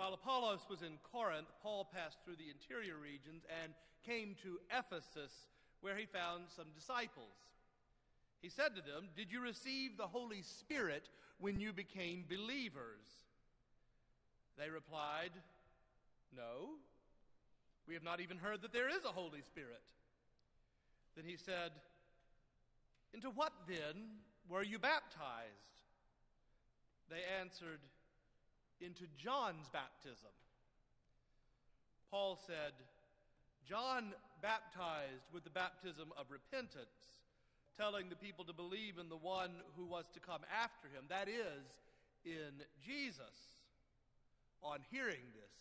While 0.00 0.14
Apollos 0.14 0.64
was 0.70 0.80
in 0.80 0.96
Corinth, 1.12 1.52
Paul 1.62 1.84
passed 1.84 2.16
through 2.24 2.36
the 2.36 2.48
interior 2.48 2.96
regions 2.96 3.44
and 3.62 3.74
came 4.06 4.34
to 4.42 4.56
Ephesus, 4.72 5.30
where 5.82 5.94
he 5.94 6.06
found 6.06 6.44
some 6.56 6.68
disciples. 6.74 7.36
He 8.40 8.48
said 8.48 8.74
to 8.76 8.80
them, 8.80 9.10
Did 9.14 9.30
you 9.30 9.42
receive 9.42 9.98
the 9.98 10.06
Holy 10.06 10.40
Spirit 10.40 11.10
when 11.38 11.60
you 11.60 11.74
became 11.74 12.24
believers? 12.26 13.04
They 14.56 14.70
replied, 14.70 15.32
No. 16.34 16.80
We 17.86 17.92
have 17.92 18.02
not 18.02 18.20
even 18.20 18.38
heard 18.38 18.62
that 18.62 18.72
there 18.72 18.88
is 18.88 19.04
a 19.04 19.08
Holy 19.12 19.42
Spirit. 19.42 19.82
Then 21.14 21.26
he 21.26 21.36
said, 21.36 21.72
Into 23.12 23.28
what 23.28 23.52
then 23.68 24.16
were 24.48 24.64
you 24.64 24.78
baptized? 24.78 25.84
They 27.10 27.20
answered, 27.38 27.80
into 28.80 29.04
John's 29.16 29.68
baptism. 29.72 30.32
Paul 32.10 32.38
said, 32.46 32.74
John 33.68 34.12
baptized 34.42 35.30
with 35.32 35.44
the 35.44 35.50
baptism 35.50 36.10
of 36.18 36.26
repentance, 36.30 36.90
telling 37.76 38.08
the 38.08 38.16
people 38.16 38.44
to 38.44 38.52
believe 38.52 38.98
in 38.98 39.08
the 39.08 39.16
one 39.16 39.52
who 39.76 39.86
was 39.86 40.04
to 40.14 40.20
come 40.20 40.42
after 40.50 40.88
him, 40.88 41.04
that 41.08 41.28
is, 41.28 41.64
in 42.24 42.64
Jesus. 42.84 43.36
On 44.62 44.80
hearing 44.90 45.24
this, 45.32 45.54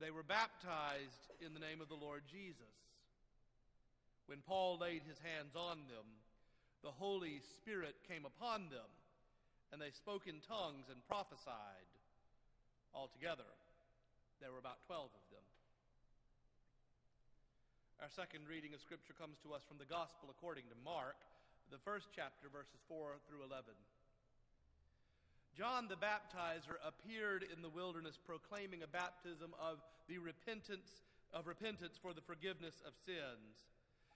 they 0.00 0.10
were 0.10 0.22
baptized 0.22 1.32
in 1.40 1.54
the 1.54 1.60
name 1.60 1.80
of 1.80 1.88
the 1.88 1.98
Lord 1.98 2.22
Jesus. 2.30 2.76
When 4.26 4.38
Paul 4.46 4.78
laid 4.78 5.02
his 5.06 5.18
hands 5.18 5.56
on 5.56 5.78
them, 5.88 6.06
the 6.82 6.92
Holy 6.92 7.40
Spirit 7.56 7.96
came 8.06 8.24
upon 8.24 8.68
them, 8.68 8.86
and 9.72 9.80
they 9.80 9.90
spoke 9.90 10.26
in 10.26 10.40
tongues 10.46 10.86
and 10.90 11.00
prophesied. 11.08 11.88
Altogether, 12.94 13.46
there 14.38 14.54
were 14.54 14.62
about 14.62 14.78
12 14.86 15.10
of 15.10 15.26
them. 15.34 15.42
Our 17.98 18.10
second 18.14 18.46
reading 18.46 18.70
of 18.74 18.80
Scripture 18.80 19.18
comes 19.18 19.42
to 19.42 19.50
us 19.50 19.66
from 19.66 19.82
the 19.82 19.90
Gospel 19.90 20.30
according 20.30 20.70
to 20.70 20.78
Mark, 20.86 21.18
the 21.74 21.82
first 21.82 22.08
chapter, 22.14 22.46
verses 22.48 22.78
4 22.86 23.18
through 23.26 23.42
11. 23.42 23.74
John 25.58 25.86
the 25.86 25.98
Baptizer 25.98 26.78
appeared 26.82 27.46
in 27.46 27.62
the 27.62 27.70
wilderness 27.70 28.18
proclaiming 28.26 28.82
a 28.82 28.90
baptism 28.90 29.54
of 29.58 29.78
the 30.06 30.18
repentance 30.18 31.02
of 31.34 31.46
repentance 31.50 31.98
for 31.98 32.14
the 32.14 32.22
forgiveness 32.22 32.78
of 32.86 32.94
sins. 33.02 33.73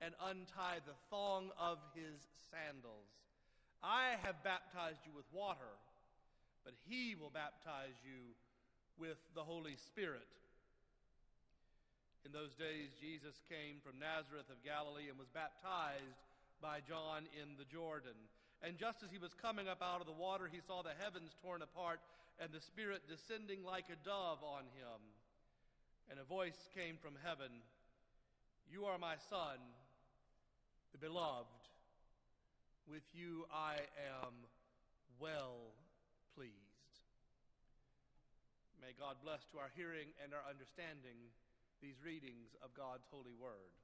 and 0.00 0.14
untie 0.32 0.80
the 0.84 0.96
thong 1.08 1.52
of 1.60 1.78
his 1.94 2.18
sandals. 2.50 3.08
I 3.84 4.16
have 4.24 4.44
baptized 4.44 5.04
you 5.04 5.12
with 5.16 5.28
water, 5.32 5.76
but 6.64 6.74
he 6.88 7.16
will 7.16 7.32
baptize 7.32 7.96
you 8.04 8.36
with 9.00 9.16
the 9.34 9.44
Holy 9.44 9.76
Spirit. 9.88 10.28
In 12.24 12.32
those 12.32 12.52
days, 12.60 12.92
Jesus 13.00 13.40
came 13.48 13.80
from 13.80 13.96
Nazareth 13.96 14.52
of 14.52 14.60
Galilee 14.60 15.08
and 15.08 15.16
was 15.16 15.32
baptized 15.32 16.20
by 16.60 16.84
John 16.84 17.24
in 17.32 17.56
the 17.56 17.64
Jordan. 17.64 18.16
And 18.60 18.76
just 18.76 19.00
as 19.00 19.08
he 19.08 19.16
was 19.16 19.32
coming 19.32 19.72
up 19.72 19.80
out 19.80 20.04
of 20.04 20.08
the 20.08 20.20
water, 20.20 20.44
he 20.44 20.60
saw 20.60 20.84
the 20.84 20.96
heavens 21.00 21.32
torn 21.40 21.64
apart 21.64 22.04
and 22.36 22.52
the 22.52 22.60
Spirit 22.60 23.08
descending 23.08 23.64
like 23.64 23.88
a 23.88 23.96
dove 24.04 24.44
on 24.44 24.68
him. 24.76 25.00
And 26.12 26.20
a 26.20 26.28
voice 26.28 26.68
came 26.76 27.00
from 27.00 27.16
heaven 27.24 27.64
You 28.68 28.84
are 28.84 29.00
my 29.00 29.16
Son, 29.32 29.56
beloved. 30.98 31.46
With 32.88 33.06
you 33.12 33.46
I 33.52 33.78
am 34.18 34.34
well 35.20 35.76
pleased. 36.34 36.56
May 38.80 38.96
God 38.98 39.20
bless 39.22 39.44
to 39.52 39.58
our 39.60 39.70
hearing 39.76 40.08
and 40.24 40.32
our 40.34 40.42
understanding 40.48 41.30
these 41.82 42.00
readings 42.02 42.56
of 42.64 42.74
God's 42.74 43.04
holy 43.12 43.36
word. 43.36 43.76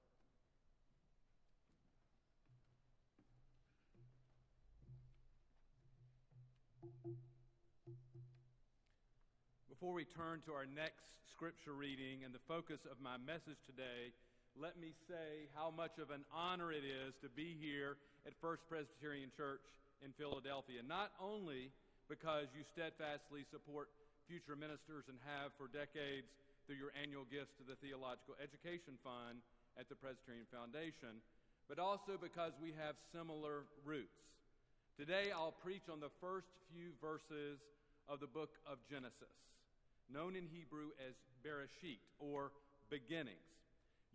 Before 9.68 9.92
we 9.92 10.04
turn 10.04 10.40
to 10.48 10.52
our 10.56 10.64
next 10.64 11.12
scripture 11.30 11.76
reading 11.76 12.24
and 12.24 12.32
the 12.32 12.42
focus 12.48 12.80
of 12.90 12.96
my 12.98 13.20
message 13.20 13.60
today, 13.68 14.16
let 14.56 14.80
me 14.80 14.96
say 15.04 15.52
how 15.52 15.68
much 15.68 16.00
of 16.00 16.08
an 16.08 16.24
honor 16.32 16.72
it 16.72 16.80
is 16.80 17.12
to 17.20 17.28
be 17.28 17.56
here 17.60 18.00
at 18.24 18.32
First 18.40 18.64
Presbyterian 18.72 19.28
Church 19.36 19.60
in 20.00 20.16
Philadelphia. 20.16 20.80
Not 20.80 21.12
only 21.20 21.68
because 22.08 22.48
you 22.56 22.64
steadfastly 22.72 23.44
support 23.52 23.92
future 24.24 24.56
ministers 24.56 25.12
and 25.12 25.20
have 25.28 25.52
for 25.60 25.68
decades 25.68 26.32
through 26.64 26.80
your 26.80 26.90
annual 26.96 27.28
gifts 27.28 27.52
to 27.60 27.68
the 27.68 27.76
Theological 27.84 28.32
Education 28.40 28.96
Fund 29.04 29.44
at 29.76 29.92
the 29.92 29.98
Presbyterian 29.98 30.48
Foundation, 30.48 31.20
but 31.68 31.76
also 31.76 32.16
because 32.16 32.56
we 32.56 32.72
have 32.80 32.96
similar 33.12 33.68
roots. 33.84 34.24
Today 34.96 35.36
I'll 35.36 35.54
preach 35.60 35.92
on 35.92 36.00
the 36.00 36.12
first 36.18 36.48
few 36.72 36.96
verses 37.04 37.60
of 38.08 38.24
the 38.24 38.30
book 38.30 38.56
of 38.64 38.80
Genesis 38.88 39.36
known 40.06 40.36
in 40.36 40.46
Hebrew 40.46 40.94
as 41.02 41.14
Bereshit, 41.42 41.98
or 42.18 42.52
beginnings. 42.90 43.55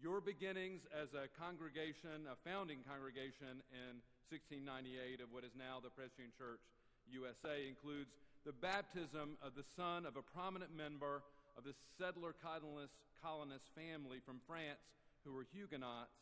Your 0.01 0.17
beginnings 0.17 0.81
as 0.89 1.13
a 1.13 1.29
congregation, 1.37 2.25
a 2.25 2.33
founding 2.41 2.81
congregation 2.89 3.61
in 3.69 4.01
1698 4.33 5.21
of 5.21 5.29
what 5.29 5.45
is 5.45 5.53
now 5.53 5.77
the 5.77 5.93
Presbyterian 5.93 6.33
Church 6.33 6.65
USA, 7.13 7.69
includes 7.69 8.09
the 8.41 8.49
baptism 8.49 9.37
of 9.45 9.53
the 9.53 9.61
son 9.77 10.09
of 10.09 10.17
a 10.17 10.25
prominent 10.25 10.73
member 10.73 11.21
of 11.53 11.61
the 11.69 11.77
settler 12.01 12.33
colonist, 12.33 12.97
colonist 13.21 13.69
family 13.77 14.17
from 14.25 14.41
France 14.49 14.81
who 15.21 15.37
were 15.37 15.45
Huguenots 15.53 16.17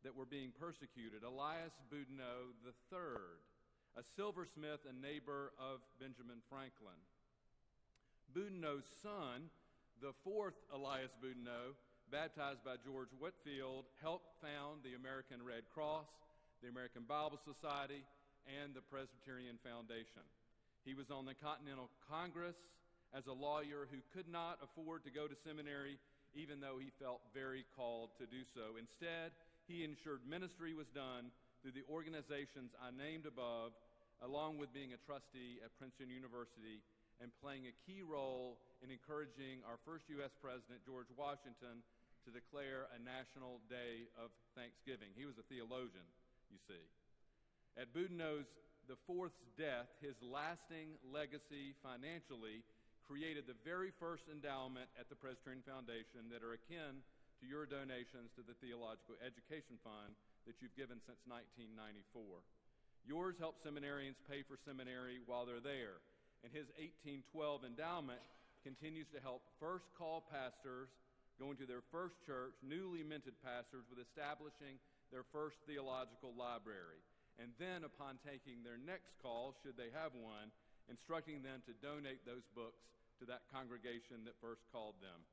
that 0.00 0.16
were 0.16 0.24
being 0.24 0.48
persecuted, 0.56 1.20
Elias 1.20 1.76
Boudinot 1.92 2.56
III, 2.64 3.20
a 4.00 4.02
silversmith 4.16 4.88
and 4.88 4.96
neighbor 4.96 5.52
of 5.60 5.84
Benjamin 6.00 6.40
Franklin. 6.48 6.96
Boudinot's 8.32 8.88
son, 9.04 9.52
the 10.00 10.16
fourth 10.24 10.56
Elias 10.72 11.12
Boudinot, 11.20 11.76
baptized 12.10 12.66
by 12.66 12.74
George 12.82 13.14
Whitefield, 13.22 13.86
helped 14.02 14.34
found 14.42 14.82
the 14.82 14.98
American 14.98 15.46
Red 15.46 15.62
Cross, 15.70 16.10
the 16.58 16.66
American 16.66 17.06
Bible 17.06 17.38
Society, 17.38 18.02
and 18.50 18.74
the 18.74 18.82
Presbyterian 18.82 19.62
Foundation. 19.62 20.26
He 20.82 20.98
was 20.98 21.06
on 21.14 21.22
the 21.22 21.38
Continental 21.38 21.86
Congress 22.10 22.58
as 23.14 23.30
a 23.30 23.36
lawyer 23.36 23.86
who 23.94 24.02
could 24.10 24.26
not 24.26 24.58
afford 24.58 25.06
to 25.06 25.14
go 25.14 25.30
to 25.30 25.38
seminary, 25.46 26.02
even 26.34 26.58
though 26.58 26.82
he 26.82 26.90
felt 26.98 27.22
very 27.30 27.62
called 27.78 28.10
to 28.18 28.26
do 28.26 28.42
so. 28.58 28.74
Instead, 28.74 29.30
he 29.70 29.86
ensured 29.86 30.26
ministry 30.26 30.74
was 30.74 30.90
done 30.90 31.30
through 31.62 31.78
the 31.78 31.86
organizations 31.86 32.74
I 32.82 32.90
named 32.90 33.30
above, 33.30 33.70
along 34.18 34.58
with 34.58 34.74
being 34.74 34.98
a 34.98 35.04
trustee 35.06 35.62
at 35.62 35.70
Princeton 35.78 36.10
University 36.10 36.82
and 37.22 37.30
playing 37.38 37.70
a 37.70 37.78
key 37.86 38.02
role 38.02 38.58
in 38.82 38.90
encouraging 38.90 39.62
our 39.68 39.78
first 39.84 40.08
U.S. 40.18 40.32
President, 40.40 40.82
George 40.88 41.12
Washington, 41.14 41.84
to 42.24 42.30
declare 42.30 42.90
a 42.92 42.98
national 43.00 43.60
day 43.70 44.08
of 44.20 44.32
thanksgiving. 44.52 45.12
He 45.16 45.24
was 45.24 45.38
a 45.40 45.46
theologian, 45.46 46.06
you 46.52 46.60
see. 46.68 46.84
At 47.78 47.92
Boudinot's 47.94 48.50
the 48.88 48.98
fourth's 49.06 49.46
death, 49.54 49.86
his 50.02 50.18
lasting 50.18 50.98
legacy 51.06 51.78
financially 51.78 52.66
created 53.06 53.46
the 53.46 53.58
very 53.62 53.94
first 54.02 54.26
endowment 54.26 54.90
at 54.98 55.06
the 55.06 55.18
Presbyterian 55.18 55.62
Foundation 55.62 56.26
that 56.34 56.42
are 56.42 56.58
akin 56.58 56.98
to 57.38 57.44
your 57.46 57.70
donations 57.70 58.34
to 58.34 58.42
the 58.42 58.58
Theological 58.58 59.14
Education 59.22 59.78
Fund 59.86 60.16
that 60.46 60.58
you've 60.58 60.74
given 60.74 60.98
since 61.06 61.22
1994. 61.30 62.42
Yours 63.06 63.38
help 63.38 63.62
seminarians 63.62 64.18
pay 64.26 64.42
for 64.42 64.58
seminary 64.66 65.22
while 65.24 65.46
they're 65.46 65.62
there 65.62 66.02
and 66.42 66.52
his 66.52 66.68
1812 66.80 67.68
endowment 67.68 68.20
continues 68.64 69.08
to 69.12 69.20
help 69.20 69.44
first 69.60 69.88
call 69.96 70.24
pastors 70.28 70.88
going 71.40 71.56
to 71.56 71.64
their 71.64 71.82
first 71.88 72.20
church, 72.28 72.52
newly 72.60 73.00
minted 73.00 73.34
pastors, 73.40 73.88
with 73.88 73.96
establishing 73.96 74.76
their 75.08 75.24
first 75.32 75.56
theological 75.64 76.36
library. 76.36 77.00
And 77.40 77.56
then, 77.56 77.88
upon 77.88 78.20
taking 78.20 78.60
their 78.60 78.76
next 78.76 79.16
call, 79.24 79.56
should 79.64 79.80
they 79.80 79.88
have 79.96 80.12
one, 80.12 80.52
instructing 80.92 81.40
them 81.40 81.64
to 81.64 81.72
donate 81.80 82.20
those 82.28 82.44
books 82.52 82.84
to 83.16 83.24
that 83.32 83.48
congregation 83.48 84.28
that 84.28 84.36
first 84.44 84.60
called 84.68 85.00
them. 85.00 85.24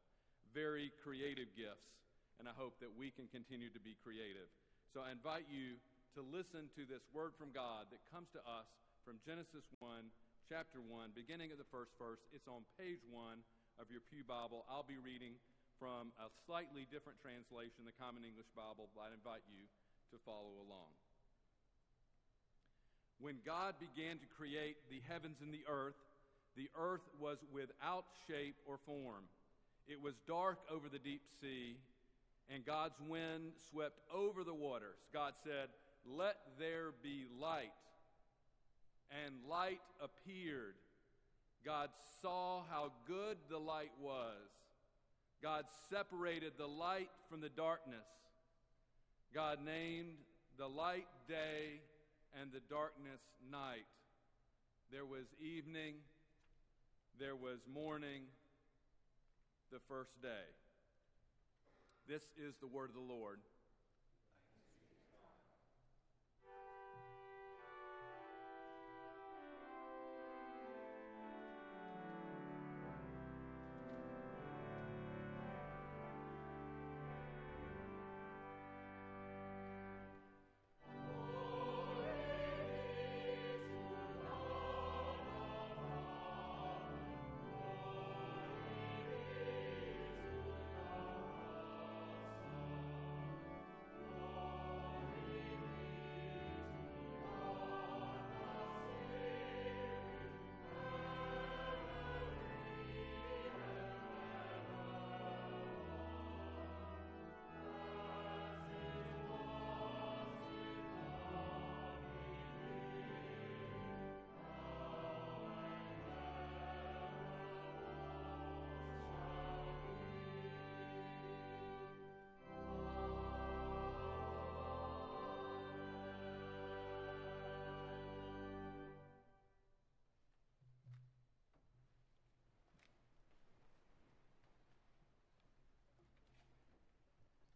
Very 0.56 0.96
creative 1.04 1.52
gifts, 1.60 1.92
and 2.40 2.48
I 2.48 2.56
hope 2.56 2.80
that 2.80 2.96
we 2.96 3.12
can 3.12 3.28
continue 3.28 3.68
to 3.76 3.84
be 3.84 4.00
creative. 4.00 4.48
So 4.96 5.04
I 5.04 5.12
invite 5.12 5.52
you 5.52 5.76
to 6.16 6.24
listen 6.24 6.72
to 6.80 6.88
this 6.88 7.04
word 7.12 7.36
from 7.36 7.52
God 7.52 7.92
that 7.92 8.00
comes 8.08 8.32
to 8.32 8.42
us 8.48 8.68
from 9.04 9.20
Genesis 9.28 9.68
1 9.84 10.08
chapter 10.48 10.80
1, 10.80 11.12
beginning 11.12 11.52
of 11.52 11.60
the 11.60 11.68
first 11.68 11.92
verse. 12.00 12.24
It's 12.32 12.48
on 12.48 12.64
page 12.80 13.04
1 13.12 13.20
of 13.80 13.92
your 13.92 14.04
Pew 14.08 14.24
Bible. 14.24 14.64
I'll 14.72 14.88
be 14.88 15.00
reading 15.00 15.36
from 15.80 16.14
a 16.18 16.28
slightly 16.46 16.90
different 16.90 17.22
translation, 17.22 17.86
the 17.86 17.96
Common 18.02 18.26
English 18.26 18.50
Bible, 18.58 18.90
but 18.94 19.10
I 19.10 19.14
invite 19.14 19.46
you 19.50 19.66
to 20.12 20.18
follow 20.26 20.58
along. 20.66 20.90
When 23.20 23.38
God 23.46 23.76
began 23.82 24.18
to 24.18 24.28
create 24.38 24.78
the 24.90 25.02
heavens 25.10 25.42
and 25.42 25.54
the 25.54 25.66
earth, 25.66 25.98
the 26.56 26.70
earth 26.78 27.06
was 27.20 27.38
without 27.54 28.06
shape 28.28 28.56
or 28.66 28.78
form. 28.86 29.26
It 29.88 30.02
was 30.02 30.14
dark 30.28 30.60
over 30.70 30.90
the 30.90 31.00
deep 31.00 31.22
sea, 31.42 31.78
and 32.54 32.66
God's 32.66 33.00
wind 33.08 33.54
swept 33.72 34.00
over 34.14 34.44
the 34.44 34.54
waters. 34.54 34.98
God 35.14 35.34
said, 35.44 35.70
Let 36.06 36.38
there 36.60 36.94
be 37.02 37.26
light. 37.40 37.72
And 39.26 39.36
light 39.50 39.80
appeared. 40.02 40.76
God 41.66 41.90
saw 42.22 42.64
how 42.70 42.92
good 43.08 43.38
the 43.50 43.58
light 43.58 43.92
was. 44.02 44.67
God 45.42 45.66
separated 45.90 46.54
the 46.58 46.68
light 46.68 47.10
from 47.30 47.42
the 47.42 47.50
darkness. 47.50 48.08
God 49.34 49.60
named 49.64 50.18
the 50.58 50.68
light 50.68 51.08
day 51.28 51.82
and 52.42 52.52
the 52.52 52.62
darkness 52.70 53.22
night. 53.52 53.86
There 54.92 55.06
was 55.06 55.26
evening, 55.40 55.96
there 57.20 57.36
was 57.36 57.60
morning, 57.72 58.24
the 59.72 59.80
first 59.88 60.22
day. 60.22 60.48
This 62.08 62.24
is 62.38 62.56
the 62.62 62.68
word 62.68 62.90
of 62.90 62.96
the 62.96 63.14
Lord. 63.14 63.40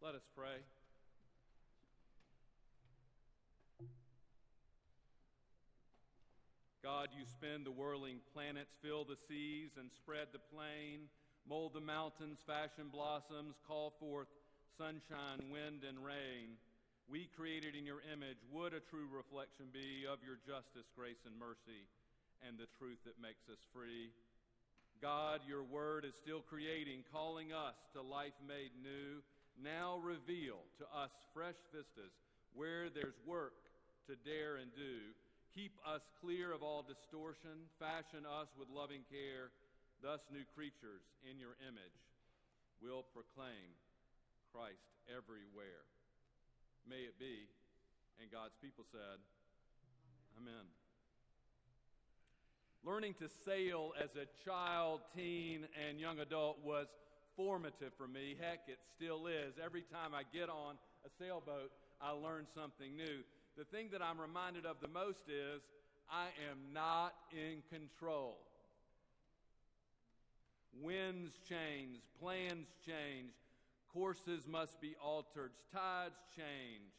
Let 0.02 0.18
us 0.18 0.26
pray. 0.34 0.58
God, 6.82 7.14
you 7.14 7.22
spin 7.22 7.62
the 7.62 7.70
whirling 7.70 8.18
planets, 8.34 8.74
fill 8.82 9.06
the 9.06 9.14
seas, 9.30 9.78
and 9.78 9.94
spread 9.94 10.34
the 10.34 10.42
plain, 10.50 11.06
mold 11.46 11.78
the 11.78 11.86
mountains, 11.86 12.42
fashion 12.42 12.90
blossoms, 12.90 13.54
call 13.62 13.94
forth 14.02 14.26
sunshine, 14.74 15.46
wind, 15.54 15.86
and 15.86 16.02
rain. 16.02 16.58
We 17.06 17.30
created 17.38 17.78
in 17.78 17.86
your 17.86 18.02
image 18.10 18.42
would 18.50 18.74
a 18.74 18.82
true 18.82 19.06
reflection 19.06 19.70
be 19.70 20.02
of 20.10 20.18
your 20.26 20.42
justice, 20.42 20.90
grace, 20.98 21.22
and 21.22 21.38
mercy, 21.38 21.86
and 22.42 22.58
the 22.58 22.66
truth 22.74 22.98
that 23.06 23.22
makes 23.22 23.46
us 23.46 23.62
free. 23.70 24.10
God, 24.98 25.46
your 25.46 25.62
word 25.62 26.02
is 26.02 26.18
still 26.18 26.42
creating, 26.42 27.06
calling 27.14 27.54
us 27.54 27.78
to 27.94 28.02
life 28.02 28.34
made 28.42 28.74
new 28.82 29.22
now 29.60 29.98
reveal 30.00 30.64
to 30.78 30.84
us 30.90 31.10
fresh 31.34 31.58
vistas 31.72 32.12
where 32.54 32.88
there's 32.88 33.18
work 33.26 33.56
to 34.08 34.16
dare 34.28 34.56
and 34.56 34.70
do. 34.74 35.12
Keep 35.54 35.76
us 35.84 36.02
clear 36.20 36.52
of 36.52 36.62
all 36.62 36.82
distortion. 36.82 37.68
Fashion 37.78 38.24
us 38.24 38.48
with 38.56 38.68
loving 38.72 39.04
care. 39.12 39.52
Thus, 40.00 40.20
new 40.32 40.44
creatures 40.56 41.04
in 41.22 41.38
your 41.38 41.54
image 41.62 42.00
will 42.80 43.04
proclaim 43.14 43.76
Christ 44.50 44.88
everywhere. 45.06 45.86
May 46.88 47.06
it 47.06 47.18
be. 47.20 47.46
And 48.20 48.30
God's 48.30 48.56
people 48.60 48.84
said, 48.90 49.20
Amen. 50.40 50.66
Learning 52.84 53.14
to 53.14 53.28
sail 53.44 53.92
as 54.02 54.10
a 54.16 54.26
child, 54.44 55.00
teen, 55.14 55.66
and 55.78 56.00
young 56.00 56.18
adult 56.18 56.58
was 56.64 56.88
formative 57.36 57.92
for 57.96 58.06
me. 58.06 58.36
Heck, 58.40 58.60
it 58.68 58.78
still 58.96 59.26
is. 59.26 59.54
Every 59.62 59.82
time 59.82 60.14
I 60.14 60.22
get 60.36 60.48
on 60.48 60.76
a 61.04 61.10
sailboat, 61.18 61.70
I 62.00 62.10
learn 62.10 62.46
something 62.54 62.96
new. 62.96 63.22
The 63.56 63.64
thing 63.64 63.88
that 63.92 64.02
I'm 64.02 64.20
reminded 64.20 64.66
of 64.66 64.76
the 64.80 64.88
most 64.88 65.28
is 65.28 65.62
I 66.10 66.26
am 66.50 66.72
not 66.72 67.14
in 67.32 67.62
control. 67.70 68.38
Winds 70.80 71.32
change, 71.48 72.00
plans 72.18 72.68
change, 72.86 73.32
courses 73.92 74.48
must 74.48 74.80
be 74.80 74.94
altered, 75.02 75.52
tides 75.72 76.16
change, 76.34 76.96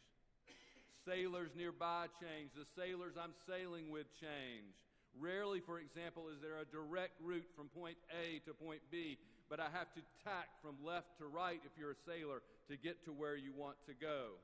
sailors 1.06 1.50
nearby 1.58 2.06
change, 2.22 2.52
the 2.56 2.70
sailors 2.80 3.14
I'm 3.18 3.34
sailing 3.50 3.90
with 3.90 4.06
change. 4.22 4.78
Rarely, 5.20 5.60
for 5.60 5.80
example, 5.80 6.30
is 6.30 6.40
there 6.42 6.58
a 6.58 6.66
direct 6.66 7.20
route 7.22 7.50
from 7.56 7.68
point 7.70 7.98
A 8.14 8.40
to 8.46 8.54
point 8.54 8.82
B 8.92 9.18
but 9.54 9.62
I 9.62 9.70
have 9.70 9.94
to 9.94 10.02
tack 10.26 10.50
from 10.66 10.82
left 10.82 11.22
to 11.22 11.30
right 11.30 11.62
if 11.62 11.78
you're 11.78 11.94
a 11.94 12.06
sailor 12.10 12.42
to 12.66 12.74
get 12.74 13.06
to 13.06 13.14
where 13.14 13.38
you 13.38 13.54
want 13.54 13.78
to 13.86 13.94
go. 13.94 14.42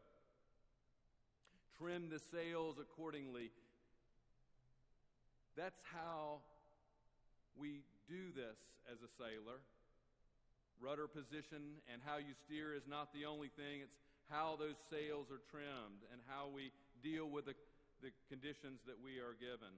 Trim 1.82 2.13
the 2.13 2.22
sails 2.22 2.78
accordingly. 2.78 3.50
That's 5.58 5.82
how 5.89 6.45
we 7.58 7.82
do 8.06 8.30
this 8.38 8.62
as 8.86 9.02
a 9.02 9.10
sailor. 9.17 9.65
Rudder 10.78 11.10
position 11.10 11.82
and 11.89 12.06
how 12.06 12.22
you 12.22 12.38
steer 12.45 12.78
is 12.78 12.86
not 12.86 13.10
the 13.10 13.26
only 13.26 13.50
thing, 13.58 13.82
it's 13.82 13.98
how 14.30 14.62
those 14.62 14.78
sails 14.93 15.34
are 15.34 15.41
trimmed 15.50 16.06
and 16.13 16.22
how 16.30 16.54
we 16.54 16.69
deal 17.02 17.26
with 17.26 17.50
the, 17.50 17.58
the 18.06 18.13
conditions 18.30 18.86
that 18.86 19.02
we 19.02 19.17
are 19.17 19.34
given. 19.41 19.74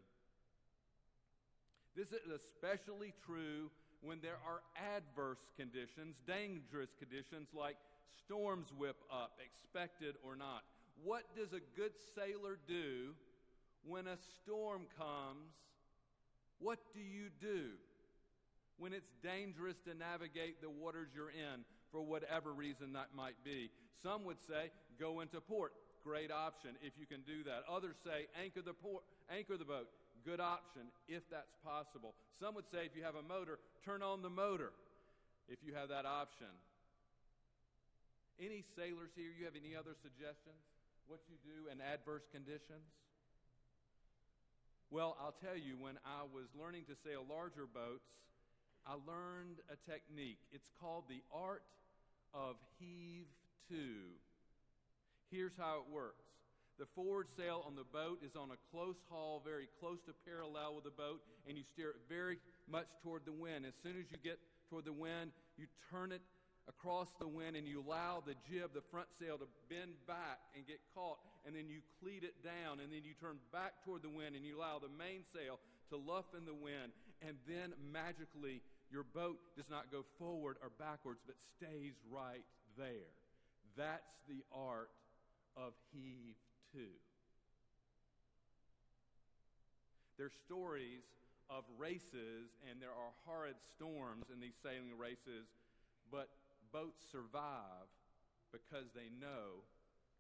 This 1.95 2.11
is 2.11 2.27
especially 2.27 3.15
true 3.23 3.71
when 4.01 4.19
there 4.21 4.37
are 4.45 4.61
adverse 4.95 5.39
conditions, 5.57 6.15
dangerous 6.25 6.89
conditions 6.97 7.49
like 7.53 7.77
storms 8.25 8.67
whip 8.77 8.97
up, 9.11 9.39
expected 9.39 10.15
or 10.23 10.35
not. 10.35 10.63
What 11.03 11.23
does 11.35 11.53
a 11.53 11.61
good 11.77 11.93
sailor 12.15 12.57
do 12.67 13.13
when 13.85 14.07
a 14.07 14.17
storm 14.41 14.83
comes? 14.97 15.53
What 16.59 16.79
do 16.93 16.99
you 16.99 17.29
do 17.39 17.77
when 18.77 18.93
it's 18.93 19.13
dangerous 19.23 19.77
to 19.85 19.93
navigate 19.93 20.61
the 20.61 20.69
waters 20.69 21.09
you're 21.15 21.29
in 21.29 21.65
for 21.91 22.01
whatever 22.01 22.53
reason 22.53 22.93
that 22.93 23.09
might 23.15 23.37
be? 23.43 23.69
Some 24.01 24.25
would 24.25 24.39
say, 24.39 24.71
go 24.99 25.21
into 25.21 25.41
port. 25.41 25.73
Great 26.03 26.31
option 26.31 26.71
if 26.81 26.93
you 26.99 27.05
can 27.05 27.21
do 27.21 27.43
that. 27.43 27.61
Others 27.69 27.95
say, 28.03 28.25
anchor 28.41 28.61
the, 28.61 28.73
port, 28.73 29.03
anchor 29.29 29.57
the 29.57 29.65
boat 29.65 29.87
good 30.25 30.39
option 30.39 30.89
if 31.07 31.23
that's 31.29 31.55
possible. 31.63 32.13
Some 32.39 32.55
would 32.55 32.67
say 32.71 32.85
if 32.85 32.95
you 32.95 33.03
have 33.03 33.15
a 33.15 33.25
motor, 33.25 33.59
turn 33.85 34.01
on 34.01 34.21
the 34.21 34.29
motor 34.29 34.71
if 35.49 35.59
you 35.65 35.73
have 35.73 35.89
that 35.89 36.05
option. 36.05 36.49
Any 38.39 38.63
sailors 38.75 39.13
here, 39.15 39.29
you 39.29 39.45
have 39.45 39.57
any 39.57 39.75
other 39.75 39.93
suggestions? 40.01 40.57
What 41.07 41.19
you 41.29 41.37
do 41.43 41.69
in 41.69 41.81
adverse 41.81 42.25
conditions? 42.31 42.87
Well, 44.89 45.15
I'll 45.21 45.35
tell 45.43 45.55
you, 45.55 45.77
when 45.79 45.95
I 46.03 46.23
was 46.27 46.47
learning 46.57 46.83
to 46.89 46.95
sail 47.05 47.23
larger 47.27 47.67
boats, 47.67 48.07
I 48.85 48.97
learned 49.07 49.61
a 49.69 49.77
technique. 49.89 50.39
It's 50.51 50.67
called 50.81 51.05
the 51.07 51.21
art 51.31 51.63
of 52.33 52.55
heave 52.79 53.29
to. 53.69 53.85
Here's 55.29 55.55
how 55.57 55.85
it 55.85 55.93
works 55.93 56.30
the 56.81 56.89
forward 56.97 57.29
sail 57.37 57.61
on 57.69 57.77
the 57.77 57.85
boat 57.93 58.25
is 58.25 58.33
on 58.33 58.49
a 58.49 58.57
close 58.73 58.97
haul, 59.05 59.37
very 59.45 59.69
close 59.77 60.01
to 60.09 60.17
parallel 60.25 60.73
with 60.73 60.83
the 60.89 60.97
boat, 60.97 61.21
and 61.45 61.53
you 61.53 61.61
steer 61.61 61.93
it 61.93 62.01
very 62.09 62.41
much 62.65 62.89
toward 63.05 63.21
the 63.21 63.31
wind. 63.31 63.69
As 63.69 63.77
soon 63.85 64.01
as 64.01 64.09
you 64.09 64.17
get 64.17 64.41
toward 64.65 64.89
the 64.89 64.97
wind, 64.97 65.29
you 65.61 65.69
turn 65.93 66.09
it 66.09 66.25
across 66.65 67.13
the 67.21 67.29
wind 67.29 67.53
and 67.53 67.69
you 67.69 67.85
allow 67.85 68.25
the 68.25 68.33
jib, 68.49 68.73
the 68.73 68.81
front 68.89 69.05
sail, 69.21 69.37
to 69.37 69.45
bend 69.69 69.93
back 70.09 70.41
and 70.57 70.65
get 70.65 70.81
caught, 70.97 71.21
and 71.45 71.53
then 71.53 71.69
you 71.69 71.85
cleat 72.01 72.25
it 72.25 72.41
down, 72.41 72.81
and 72.81 72.89
then 72.89 73.05
you 73.05 73.13
turn 73.21 73.37
back 73.53 73.77
toward 73.85 74.01
the 74.01 74.09
wind 74.09 74.33
and 74.33 74.41
you 74.41 74.57
allow 74.57 74.81
the 74.81 74.89
mainsail 74.89 75.61
to 75.93 76.01
luff 76.01 76.33
in 76.33 76.49
the 76.49 76.57
wind, 76.57 76.89
and 77.21 77.37
then 77.45 77.77
magically 77.93 78.57
your 78.89 79.05
boat 79.05 79.37
does 79.53 79.69
not 79.69 79.93
go 79.93 80.01
forward 80.17 80.57
or 80.65 80.73
backwards, 80.81 81.21
but 81.29 81.37
stays 81.61 81.93
right 82.09 82.41
there. 82.73 83.13
That's 83.77 84.17
the 84.25 84.41
art 84.49 84.89
of 85.53 85.77
heave 85.93 86.41
to. 86.73 86.87
There's 90.17 90.33
stories 90.45 91.01
of 91.49 91.63
races, 91.77 92.53
and 92.69 92.81
there 92.81 92.93
are 92.93 93.11
horrid 93.25 93.59
storms 93.75 94.25
in 94.31 94.39
these 94.39 94.55
sailing 94.63 94.95
races, 94.97 95.49
but 96.11 96.29
boats 96.71 97.03
survive 97.11 97.89
because 98.51 98.87
they 98.95 99.11
know 99.19 99.63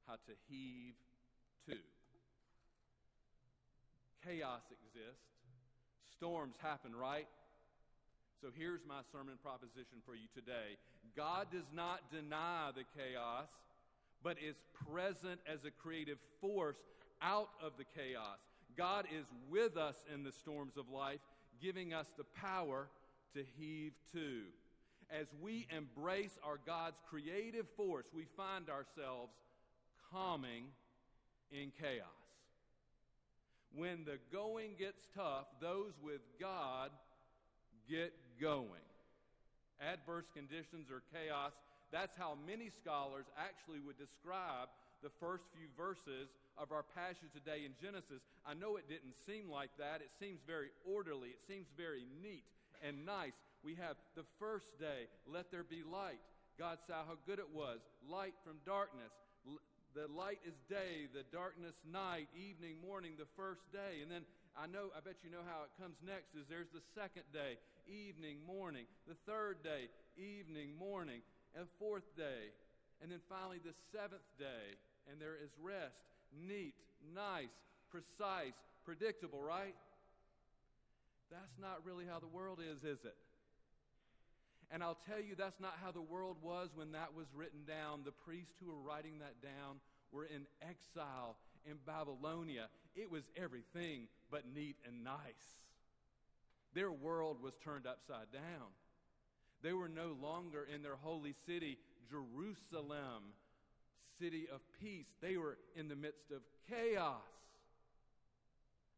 how 0.07 0.15
to 0.27 0.33
heave 0.49 0.95
to. 1.67 1.77
Chaos 4.25 4.61
exists, 4.69 5.31
storms 6.17 6.55
happen, 6.61 6.95
right? 6.95 7.27
So 8.41 8.49
here's 8.57 8.81
my 8.87 9.05
sermon 9.13 9.37
proposition 9.41 10.01
for 10.05 10.15
you 10.15 10.25
today 10.33 10.77
God 11.15 11.47
does 11.51 11.69
not 11.73 12.11
deny 12.11 12.71
the 12.73 12.85
chaos, 12.97 13.49
but 14.23 14.37
is 14.37 14.55
present 14.91 15.39
as 15.51 15.65
a 15.65 15.71
creative 15.71 16.17
force 16.39 16.77
out 17.21 17.49
of 17.63 17.73
the 17.77 17.85
chaos. 17.95 18.39
God 18.77 19.05
is 19.15 19.25
with 19.49 19.77
us 19.77 19.95
in 20.13 20.23
the 20.23 20.31
storms 20.31 20.77
of 20.77 20.89
life, 20.89 21.19
giving 21.61 21.93
us 21.93 22.07
the 22.17 22.23
power 22.23 22.87
to 23.33 23.43
heave 23.57 23.93
to. 24.13 24.41
As 25.11 25.27
we 25.41 25.67
embrace 25.75 26.37
our 26.43 26.59
God's 26.65 26.99
creative 27.09 27.67
force, 27.75 28.05
we 28.15 28.25
find 28.37 28.69
ourselves 28.69 29.33
calming 30.11 30.65
in 31.51 31.71
chaos. 31.79 32.07
When 33.75 34.05
the 34.05 34.19
going 34.31 34.71
gets 34.77 35.07
tough, 35.15 35.45
those 35.61 35.93
with 36.01 36.21
God 36.39 36.91
get 37.89 38.13
going. 38.39 38.87
Adverse 39.81 40.25
conditions 40.33 40.87
or 40.91 41.01
chaos, 41.13 41.51
that's 41.91 42.15
how 42.15 42.37
many 42.47 42.71
scholars 42.71 43.25
actually 43.37 43.79
would 43.83 43.99
describe 43.99 44.71
the 45.03 45.11
first 45.19 45.43
few 45.51 45.67
verses 45.75 46.31
of 46.57 46.71
our 46.71 46.83
passage 46.83 47.33
today 47.33 47.65
in 47.65 47.73
Genesis. 47.81 48.23
I 48.45 48.53
know 48.53 48.77
it 48.77 48.87
didn't 48.87 49.17
seem 49.25 49.49
like 49.49 49.71
that. 49.77 49.99
It 49.99 50.13
seems 50.19 50.39
very 50.45 50.69
orderly, 50.87 51.29
it 51.35 51.43
seems 51.47 51.67
very 51.75 52.05
neat 52.21 52.45
and 52.81 53.05
nice. 53.05 53.37
We 53.63 53.75
have 53.75 53.97
the 54.15 54.25
first 54.39 54.79
day, 54.79 55.05
let 55.29 55.51
there 55.51 55.63
be 55.65 55.83
light. 55.85 56.21
God 56.57 56.77
saw 56.85 57.05
how 57.05 57.17
good 57.25 57.39
it 57.39 57.49
was. 57.53 57.79
Light 58.05 58.33
from 58.43 58.57
darkness. 58.65 59.13
The 59.93 60.07
light 60.07 60.39
is 60.47 60.55
day, 60.69 61.11
the 61.11 61.27
darkness 61.35 61.75
night, 61.83 62.31
evening, 62.31 62.79
morning, 62.79 63.19
the 63.19 63.29
first 63.35 63.67
day. 63.73 63.99
And 64.01 64.09
then 64.09 64.23
I 64.55 64.67
know, 64.67 64.87
I 64.95 65.03
bet 65.03 65.19
you 65.23 65.31
know 65.31 65.43
how 65.43 65.67
it 65.67 65.73
comes 65.81 65.99
next 65.99 66.31
is 66.35 66.47
there's 66.47 66.71
the 66.71 66.83
second 66.95 67.27
day, 67.35 67.59
evening, 67.87 68.39
morning. 68.47 68.87
The 69.07 69.19
third 69.27 69.63
day, 69.63 69.91
evening, 70.15 70.75
morning. 70.79 71.21
And 71.55 71.67
fourth 71.79 72.15
day. 72.15 72.53
And 73.01 73.11
then 73.11 73.19
finally 73.27 73.57
the 73.63 73.73
seventh 73.91 74.25
day, 74.37 74.77
and 75.09 75.19
there 75.19 75.35
is 75.35 75.49
rest. 75.61 75.97
Neat, 76.31 76.75
nice, 77.13 77.51
precise, 77.89 78.53
predictable, 78.85 79.41
right? 79.41 79.75
That's 81.31 81.57
not 81.59 81.83
really 81.85 82.05
how 82.05 82.19
the 82.19 82.27
world 82.27 82.59
is, 82.59 82.83
is 82.83 83.03
it? 83.03 83.15
And 84.71 84.83
I'll 84.83 84.99
tell 85.07 85.19
you, 85.19 85.35
that's 85.35 85.59
not 85.59 85.73
how 85.83 85.91
the 85.91 86.01
world 86.01 86.37
was 86.41 86.69
when 86.75 86.93
that 86.93 87.13
was 87.15 87.27
written 87.35 87.65
down. 87.67 88.03
The 88.05 88.11
priests 88.11 88.53
who 88.63 88.71
were 88.71 88.79
writing 88.79 89.19
that 89.19 89.41
down 89.41 89.81
were 90.11 90.25
in 90.25 90.45
exile 90.61 91.35
in 91.65 91.77
Babylonia. 91.85 92.67
It 92.95 93.11
was 93.11 93.23
everything 93.35 94.07
but 94.29 94.43
neat 94.53 94.77
and 94.87 95.03
nice. 95.03 95.59
Their 96.73 96.91
world 96.91 97.41
was 97.41 97.53
turned 97.63 97.85
upside 97.85 98.31
down. 98.31 98.71
They 99.63 99.73
were 99.73 99.89
no 99.89 100.15
longer 100.21 100.67
in 100.73 100.81
their 100.81 100.97
holy 101.01 101.35
city, 101.45 101.77
Jerusalem, 102.09 103.33
city 104.19 104.47
of 104.53 104.61
peace. 104.81 105.07
They 105.21 105.37
were 105.37 105.57
in 105.75 105.87
the 105.87 105.95
midst 105.95 106.31
of 106.31 106.41
chaos. 106.69 107.21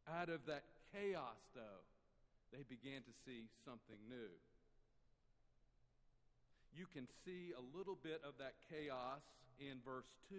Out 0.08 0.30
of 0.30 0.46
that 0.48 0.64
chaos, 0.92 1.40
though, 1.56 1.84
they 2.52 2.64
began 2.68 3.02
to 3.04 3.14
see 3.26 3.48
something 3.66 4.00
new. 4.08 4.32
You 6.76 6.86
can 6.92 7.08
see 7.26 7.54
a 7.54 7.64
little 7.78 7.98
bit 8.02 8.22
of 8.26 8.34
that 8.40 8.54
chaos 8.70 9.22
in 9.62 9.78
verse 9.86 10.10
2, 10.30 10.36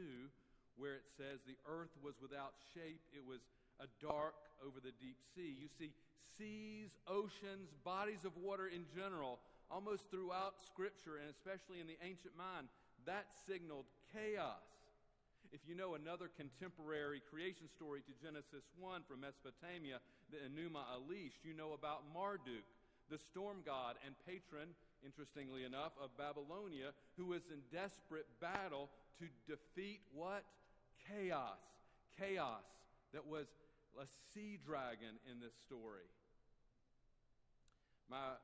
where 0.76 0.98
it 0.98 1.06
says, 1.16 1.38
The 1.46 1.58
earth 1.70 1.94
was 2.02 2.14
without 2.20 2.52
shape, 2.74 3.00
it 3.14 3.22
was 3.22 3.40
a 3.78 3.87
dark 4.02 4.34
over 4.62 4.78
the 4.82 4.94
deep 4.98 5.18
sea. 5.34 5.54
You 5.58 5.70
see 5.78 5.94
seas, 6.38 6.90
oceans, 7.06 7.70
bodies 7.84 8.26
of 8.26 8.34
water 8.37 8.66
in 8.66 8.84
general, 8.94 9.38
almost 9.70 10.11
throughout 10.11 10.61
Scripture, 10.61 11.20
and 11.20 11.29
especially 11.29 11.81
in 11.81 11.87
the 11.87 11.98
ancient 12.03 12.37
mind, 12.37 12.68
that 13.07 13.27
signaled 13.46 13.87
chaos. 14.12 14.64
If 15.53 15.61
you 15.68 15.79
know 15.79 15.94
another 15.94 16.31
contemporary 16.35 17.22
creation 17.31 17.70
story 17.70 18.03
to 18.03 18.12
Genesis 18.18 18.66
1 18.81 19.07
from 19.07 19.22
Mesopotamia, 19.22 20.03
the 20.33 20.42
Enuma 20.42 20.83
Elish, 20.98 21.38
you 21.46 21.55
know 21.55 21.79
about 21.79 22.03
Marduk, 22.11 22.66
the 23.11 23.18
storm 23.18 23.62
god 23.64 23.94
and 24.03 24.16
patron, 24.27 24.74
interestingly 25.05 25.62
enough, 25.62 25.92
of 26.03 26.11
Babylonia, 26.16 26.90
who 27.16 27.27
was 27.27 27.42
in 27.53 27.62
desperate 27.70 28.27
battle 28.40 28.90
to 29.20 29.27
defeat 29.46 30.00
what? 30.11 30.42
Chaos. 31.07 31.61
Chaos 32.18 32.64
that 33.14 33.27
was 33.27 33.46
a 33.94 34.07
sea 34.35 34.59
dragon 34.59 35.14
in 35.31 35.38
this 35.38 35.55
story. 35.62 36.11
My 38.11 38.35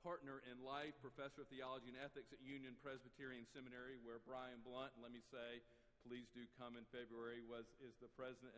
partner 0.00 0.40
in 0.48 0.56
life, 0.64 0.96
professor 1.04 1.44
of 1.44 1.48
theology 1.52 1.92
and 1.92 2.00
ethics 2.00 2.32
at 2.32 2.40
Union 2.40 2.72
Presbyterian 2.80 3.44
Seminary, 3.52 4.00
where 4.00 4.20
Brian 4.24 4.60
Blount, 4.64 4.92
let 5.00 5.12
me 5.12 5.20
say, 5.28 5.60
please 6.08 6.24
do 6.32 6.44
come 6.56 6.80
in 6.80 6.84
February, 6.88 7.44
was, 7.44 7.68
is 7.84 7.92
the 8.00 8.08
president 8.16 8.52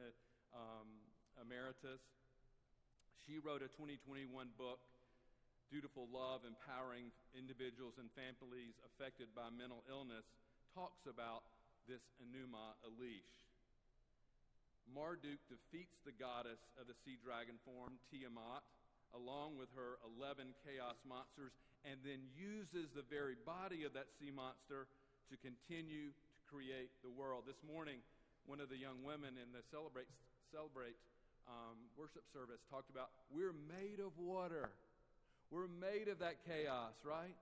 um, 0.54 0.86
emeritus. 1.42 2.02
She 3.26 3.42
wrote 3.42 3.62
a 3.62 3.70
2021 3.74 4.30
book, 4.54 4.78
Dutiful 5.70 6.06
Love 6.14 6.46
Empowering 6.46 7.10
Individuals 7.34 7.98
and 7.98 8.06
Families 8.14 8.78
Affected 8.94 9.30
by 9.34 9.50
Mental 9.50 9.82
Illness, 9.90 10.26
talks 10.74 11.02
about 11.10 11.42
this 11.90 12.02
Enuma 12.22 12.78
Elish. 12.86 13.34
Marduk 14.90 15.38
defeats 15.50 15.98
the 16.06 16.14
goddess 16.18 16.60
of 16.78 16.86
the 16.86 16.94
sea 17.02 17.18
dragon 17.22 17.56
form, 17.66 17.98
Tiamat, 18.10 18.62
along 19.16 19.60
with 19.60 19.68
her 19.76 20.00
11 20.18 20.56
chaos 20.64 20.96
monsters, 21.04 21.52
and 21.84 22.00
then 22.04 22.20
uses 22.32 22.88
the 22.92 23.04
very 23.06 23.36
body 23.44 23.84
of 23.84 23.92
that 23.92 24.08
sea 24.16 24.32
monster 24.32 24.88
to 25.30 25.34
continue 25.40 26.12
to 26.12 26.40
create 26.48 26.92
the 27.04 27.12
world. 27.12 27.44
This 27.44 27.60
morning, 27.64 28.00
one 28.46 28.60
of 28.60 28.68
the 28.68 28.78
young 28.78 29.00
women 29.04 29.38
in 29.38 29.48
the 29.52 29.62
Celebrate, 29.70 30.08
celebrate 30.50 30.96
um, 31.48 31.78
worship 31.98 32.22
service 32.30 32.62
talked 32.70 32.90
about 32.90 33.10
we're 33.32 33.56
made 33.66 33.98
of 33.98 34.14
water. 34.14 34.70
We're 35.50 35.68
made 35.68 36.08
of 36.08 36.22
that 36.24 36.40
chaos, 36.46 36.96
right? 37.04 37.36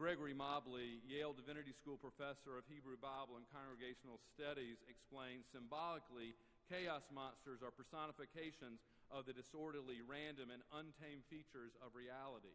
Gregory 0.00 0.32
Mobley, 0.32 1.04
Yale 1.04 1.36
Divinity 1.36 1.76
School 1.76 2.00
professor 2.00 2.56
of 2.56 2.64
Hebrew 2.72 2.96
Bible 2.96 3.36
and 3.36 3.44
Congregational 3.52 4.16
Studies, 4.32 4.80
explains 4.88 5.44
symbolically 5.52 6.32
chaos 6.72 7.04
monsters 7.12 7.60
are 7.60 7.68
personifications 7.68 8.80
of 9.10 9.26
the 9.26 9.34
disorderly, 9.34 10.00
random, 10.06 10.54
and 10.54 10.62
untamed 10.70 11.26
features 11.26 11.74
of 11.82 11.98
reality. 11.98 12.54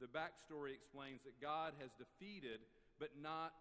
The 0.00 0.08
backstory 0.08 0.72
explains 0.72 1.20
that 1.28 1.40
God 1.44 1.76
has 1.76 1.92
defeated 2.00 2.64
but 2.96 3.12
not 3.20 3.52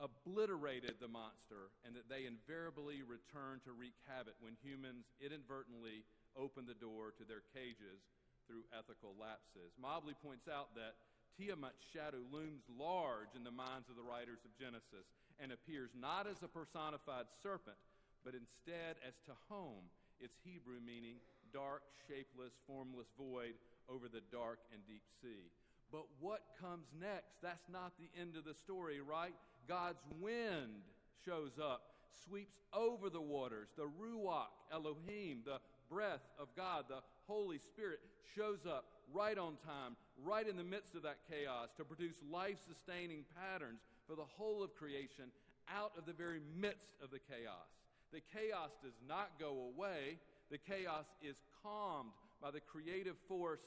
obliterated 0.00 0.98
the 0.98 1.12
monster 1.12 1.70
and 1.86 1.94
that 1.94 2.10
they 2.10 2.26
invariably 2.26 3.06
return 3.06 3.62
to 3.62 3.76
wreak 3.76 3.94
havoc 4.10 4.34
when 4.42 4.58
humans 4.64 5.06
inadvertently 5.22 6.02
open 6.34 6.66
the 6.66 6.74
door 6.74 7.14
to 7.14 7.22
their 7.22 7.46
cages 7.54 8.02
through 8.48 8.66
ethical 8.74 9.14
lapses. 9.16 9.70
Mobley 9.78 10.18
points 10.18 10.50
out 10.50 10.74
that 10.74 10.98
Tiamat's 11.38 11.82
shadow 11.94 12.22
looms 12.30 12.66
large 12.70 13.32
in 13.34 13.42
the 13.42 13.54
minds 13.54 13.86
of 13.90 13.96
the 13.98 14.06
writers 14.06 14.42
of 14.42 14.54
Genesis 14.58 15.06
and 15.38 15.50
appears 15.50 15.90
not 15.94 16.26
as 16.26 16.42
a 16.42 16.50
personified 16.50 17.26
serpent, 17.42 17.78
but 18.22 18.34
instead 18.34 18.98
as 19.02 19.14
Tehom, 19.26 19.90
its 20.22 20.34
Hebrew 20.46 20.78
meaning 20.78 21.18
dark, 21.54 21.82
shapeless, 22.08 22.52
formless 22.66 23.06
void 23.16 23.54
over 23.88 24.08
the 24.08 24.20
dark 24.32 24.58
and 24.72 24.82
deep 24.86 25.06
sea. 25.22 25.48
But 25.92 26.06
what 26.18 26.42
comes 26.60 26.86
next? 27.00 27.38
That's 27.42 27.68
not 27.70 27.92
the 27.96 28.10
end 28.20 28.36
of 28.36 28.44
the 28.44 28.54
story, 28.54 29.00
right? 29.00 29.34
God's 29.68 30.02
wind 30.20 30.82
shows 31.24 31.52
up, 31.62 31.82
sweeps 32.26 32.58
over 32.72 33.08
the 33.08 33.20
waters. 33.20 33.68
The 33.76 33.86
Ruach 33.86 34.50
Elohim, 34.72 35.42
the 35.44 35.60
breath 35.88 36.26
of 36.38 36.48
God, 36.56 36.86
the 36.88 37.00
Holy 37.28 37.58
Spirit, 37.58 38.00
shows 38.34 38.66
up 38.66 38.84
right 39.12 39.38
on 39.38 39.54
time, 39.64 39.96
right 40.24 40.48
in 40.48 40.56
the 40.56 40.64
midst 40.64 40.94
of 40.96 41.02
that 41.02 41.18
chaos 41.30 41.68
to 41.76 41.84
produce 41.84 42.16
life 42.30 42.58
sustaining 42.66 43.24
patterns 43.38 43.80
for 44.08 44.16
the 44.16 44.26
whole 44.36 44.62
of 44.62 44.74
creation 44.74 45.30
out 45.68 45.92
of 45.96 46.06
the 46.06 46.12
very 46.12 46.40
midst 46.56 46.88
of 47.02 47.10
the 47.10 47.20
chaos. 47.20 47.70
The 48.12 48.20
chaos 48.32 48.70
does 48.82 48.98
not 49.08 49.38
go 49.38 49.72
away. 49.74 50.18
The 50.50 50.58
chaos 50.58 51.06
is 51.22 51.36
calmed 51.62 52.12
by 52.40 52.50
the 52.50 52.60
creative 52.60 53.16
force 53.28 53.64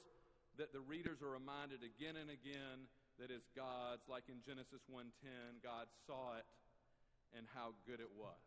that 0.58 0.74
the 0.74 0.82
readers 0.82 1.22
are 1.22 1.30
reminded 1.30 1.82
again 1.82 2.18
and 2.18 2.30
again 2.30 2.90
that 3.18 3.34
is 3.34 3.42
God's, 3.58 4.06
like 4.10 4.30
in 4.30 4.42
Genesis 4.46 4.82
1:10, 4.90 5.62
God 5.64 5.88
saw 6.06 6.38
it 6.38 6.46
and 7.34 7.48
how 7.54 7.74
good 7.86 8.00
it 8.00 8.12
was. 8.14 8.38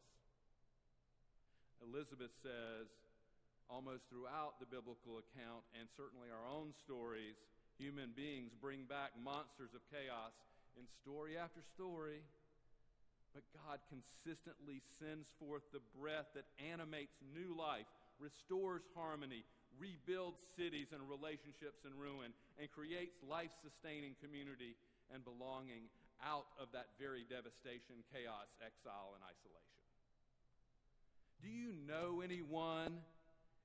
Elizabeth 1.83 2.31
says, 2.43 2.87
almost 3.71 4.03
throughout 4.11 4.59
the 4.59 4.67
biblical 4.67 5.19
account 5.23 5.63
and 5.79 5.89
certainly 5.97 6.31
our 6.31 6.47
own 6.47 6.75
stories, 6.75 7.39
human 7.79 8.11
beings 8.13 8.53
bring 8.61 8.85
back 8.85 9.15
monsters 9.23 9.75
of 9.75 9.83
chaos 9.91 10.35
in 10.79 10.87
story 11.03 11.39
after 11.39 11.63
story. 11.63 12.23
But 13.33 13.47
God 13.55 13.79
consistently 13.87 14.83
sends 14.99 15.31
forth 15.39 15.63
the 15.71 15.83
breath 15.95 16.27
that 16.35 16.51
animates 16.59 17.15
new 17.31 17.55
life, 17.55 17.87
restores 18.21 18.85
harmony, 18.95 19.43
rebuilds 19.81 20.39
cities 20.57 20.93
and 20.93 21.01
relationships 21.09 21.83
in 21.89 21.97
ruin, 21.97 22.37
and 22.61 22.71
creates 22.71 23.17
life 23.25 23.51
sustaining 23.65 24.15
community 24.21 24.77
and 25.11 25.25
belonging 25.25 25.89
out 26.21 26.47
of 26.61 26.69
that 26.73 26.93
very 27.01 27.25
devastation, 27.25 28.05
chaos, 28.13 28.53
exile, 28.61 29.17
and 29.17 29.25
isolation. 29.25 29.81
Do 31.41 31.49
you 31.49 31.73
know 31.89 32.21
anyone 32.21 33.01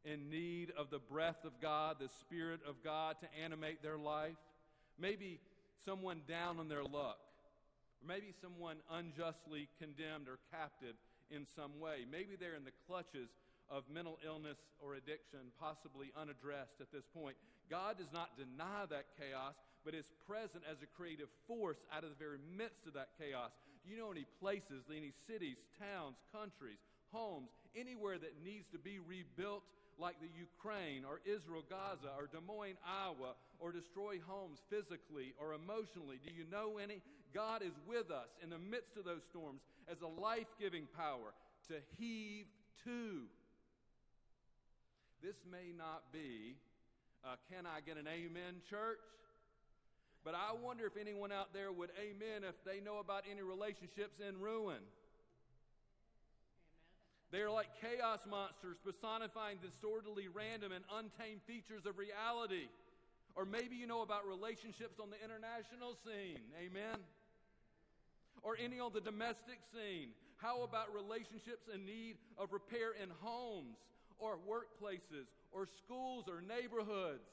in 0.05 0.29
need 0.29 0.71
of 0.77 0.89
the 0.89 0.99
breath 0.99 1.43
of 1.43 1.59
God, 1.61 1.97
the 1.99 2.09
Spirit 2.23 2.61
of 2.67 2.81
God 2.83 3.17
to 3.19 3.27
animate 3.43 3.83
their 3.83 3.97
life? 3.97 4.39
Maybe 4.97 5.39
someone 5.83 6.21
down 6.27 6.59
on 6.59 6.69
their 6.69 6.83
luck. 6.83 7.19
Maybe 8.07 8.31
someone 8.41 8.77
unjustly 8.91 9.67
condemned 9.81 10.29
or 10.29 10.39
captive 10.51 10.95
in 11.29 11.45
some 11.55 11.79
way. 11.79 12.05
Maybe 12.09 12.37
they're 12.39 12.55
in 12.55 12.63
the 12.63 12.75
clutches 12.87 13.29
of 13.69 13.83
mental 13.91 14.17
illness 14.25 14.57
or 14.79 14.95
addiction, 14.95 15.51
possibly 15.59 16.11
unaddressed 16.15 16.81
at 16.81 16.91
this 16.91 17.05
point. 17.13 17.35
God 17.69 17.97
does 17.97 18.11
not 18.13 18.37
deny 18.37 18.85
that 18.89 19.13
chaos, 19.17 19.55
but 19.83 19.93
is 19.93 20.05
present 20.27 20.63
as 20.69 20.81
a 20.81 20.89
creative 20.97 21.29
force 21.47 21.81
out 21.93 22.03
of 22.03 22.09
the 22.09 22.21
very 22.21 22.37
midst 22.57 22.85
of 22.85 22.93
that 22.93 23.09
chaos. 23.17 23.51
Do 23.83 23.93
you 23.93 23.97
know 23.97 24.11
any 24.11 24.25
places, 24.41 24.85
any 24.89 25.13
cities, 25.29 25.57
towns, 25.77 26.17
countries, 26.33 26.81
homes, 27.11 27.49
anywhere 27.77 28.17
that 28.17 28.41
needs 28.43 28.65
to 28.73 28.79
be 28.79 28.97
rebuilt 28.97 29.61
like 29.97 30.19
the 30.19 30.29
Ukraine 30.35 31.05
or 31.05 31.21
Israel, 31.25 31.63
Gaza 31.69 32.11
or 32.17 32.27
Des 32.27 32.43
Moines, 32.43 32.81
Iowa, 32.83 33.37
or 33.59 33.71
destroy 33.71 34.19
homes 34.25 34.59
physically 34.69 35.33
or 35.39 35.53
emotionally? 35.53 36.19
Do 36.21 36.33
you 36.33 36.45
know 36.49 36.77
any? 36.81 37.01
God 37.33 37.61
is 37.61 37.73
with 37.87 38.11
us 38.11 38.29
in 38.43 38.49
the 38.49 38.59
midst 38.59 38.97
of 38.97 39.05
those 39.05 39.23
storms 39.29 39.61
as 39.91 40.01
a 40.01 40.07
life 40.07 40.49
giving 40.59 40.87
power 40.97 41.33
to 41.67 41.75
heave 41.97 42.45
to. 42.83 43.27
This 45.25 45.41
may 45.49 45.73
not 45.73 46.13
be, 46.13 46.53
uh, 47.25 47.33
can 47.49 47.65
I 47.65 47.81
get 47.81 47.97
an 47.97 48.05
amen, 48.05 48.61
church? 48.69 49.01
But 50.21 50.37
I 50.37 50.53
wonder 50.53 50.85
if 50.85 51.01
anyone 51.01 51.31
out 51.31 51.49
there 51.49 51.71
would 51.73 51.89
amen 51.97 52.45
if 52.45 52.53
they 52.61 52.77
know 52.77 53.01
about 53.01 53.25
any 53.25 53.41
relationships 53.41 54.21
in 54.21 54.37
ruin. 54.37 54.77
They 57.33 57.41
are 57.41 57.49
like 57.49 57.73
chaos 57.81 58.21
monsters 58.29 58.77
personifying 58.85 59.57
disorderly, 59.65 60.29
random, 60.29 60.69
and 60.69 60.85
untamed 60.93 61.41
features 61.49 61.89
of 61.89 61.97
reality. 61.97 62.69
Or 63.33 63.49
maybe 63.49 63.73
you 63.73 63.89
know 63.89 64.05
about 64.05 64.29
relationships 64.29 65.01
on 65.01 65.09
the 65.09 65.17
international 65.25 65.97
scene. 66.05 66.53
Amen. 66.53 67.01
Or 68.45 68.53
any 68.61 68.77
on 68.77 68.93
the 68.93 69.01
domestic 69.01 69.57
scene. 69.73 70.13
How 70.37 70.61
about 70.61 70.93
relationships 70.93 71.65
in 71.73 71.81
need 71.81 72.21
of 72.37 72.53
repair 72.53 72.93
in 72.93 73.09
homes 73.25 73.81
or 74.19 74.37
workplaces 74.43 75.27
or 75.51 75.67
schools 75.83 76.25
or 76.27 76.41
neighborhoods? 76.41 77.27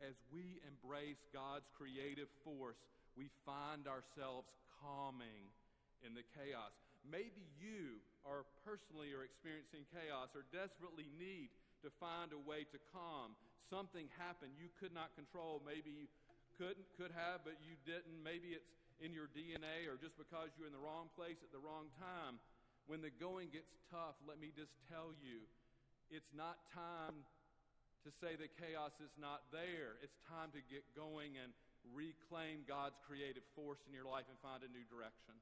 As 0.00 0.16
we 0.32 0.56
embrace 0.64 1.20
God's 1.28 1.68
creative 1.76 2.28
force, 2.40 2.80
we 3.20 3.28
find 3.44 3.84
ourselves 3.84 4.48
calming 4.80 5.52
in 6.00 6.16
the 6.16 6.24
chaos. 6.32 6.72
Maybe 7.04 7.44
you 7.60 8.00
are 8.24 8.48
personally 8.64 9.12
are 9.12 9.24
experiencing 9.24 9.84
chaos 9.92 10.32
or 10.32 10.48
desperately 10.52 11.08
need 11.20 11.52
to 11.84 11.88
find 12.00 12.32
a 12.32 12.40
way 12.40 12.64
to 12.72 12.78
calm. 12.92 13.36
Something 13.68 14.08
happened 14.20 14.56
you 14.56 14.68
could 14.80 14.92
not 14.92 15.12
control. 15.16 15.60
Maybe 15.64 15.92
you 15.92 16.08
couldn't, 16.60 16.84
could 17.00 17.12
have, 17.16 17.40
but 17.44 17.56
you 17.64 17.76
didn't. 17.88 18.20
Maybe 18.20 18.52
it's 18.52 18.68
in 19.00 19.16
your 19.16 19.32
DNA 19.32 19.88
or 19.88 19.96
just 19.96 20.16
because 20.20 20.52
you're 20.56 20.68
in 20.68 20.76
the 20.76 20.84
wrong 20.84 21.08
place 21.16 21.40
at 21.40 21.48
the 21.52 21.60
wrong 21.60 21.88
time. 21.96 22.36
When 22.90 23.06
the 23.06 23.14
going 23.22 23.54
gets 23.54 23.70
tough, 23.86 24.18
let 24.26 24.42
me 24.42 24.50
just 24.50 24.74
tell 24.90 25.14
you, 25.22 25.46
it's 26.10 26.34
not 26.34 26.58
time 26.74 27.22
to 28.02 28.10
say 28.18 28.34
the 28.34 28.50
chaos 28.58 28.90
is 28.98 29.14
not 29.14 29.46
there. 29.54 29.94
It's 30.02 30.18
time 30.26 30.50
to 30.58 30.62
get 30.66 30.82
going 30.98 31.38
and 31.38 31.54
reclaim 31.94 32.66
God's 32.66 32.98
creative 33.06 33.46
force 33.54 33.78
in 33.86 33.94
your 33.94 34.10
life 34.10 34.26
and 34.26 34.34
find 34.42 34.66
a 34.66 34.70
new 34.74 34.82
direction 34.90 35.38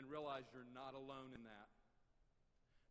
and 0.00 0.08
realize 0.08 0.48
you're 0.48 0.72
not 0.72 0.96
alone 0.96 1.36
in 1.36 1.44
that. 1.44 1.68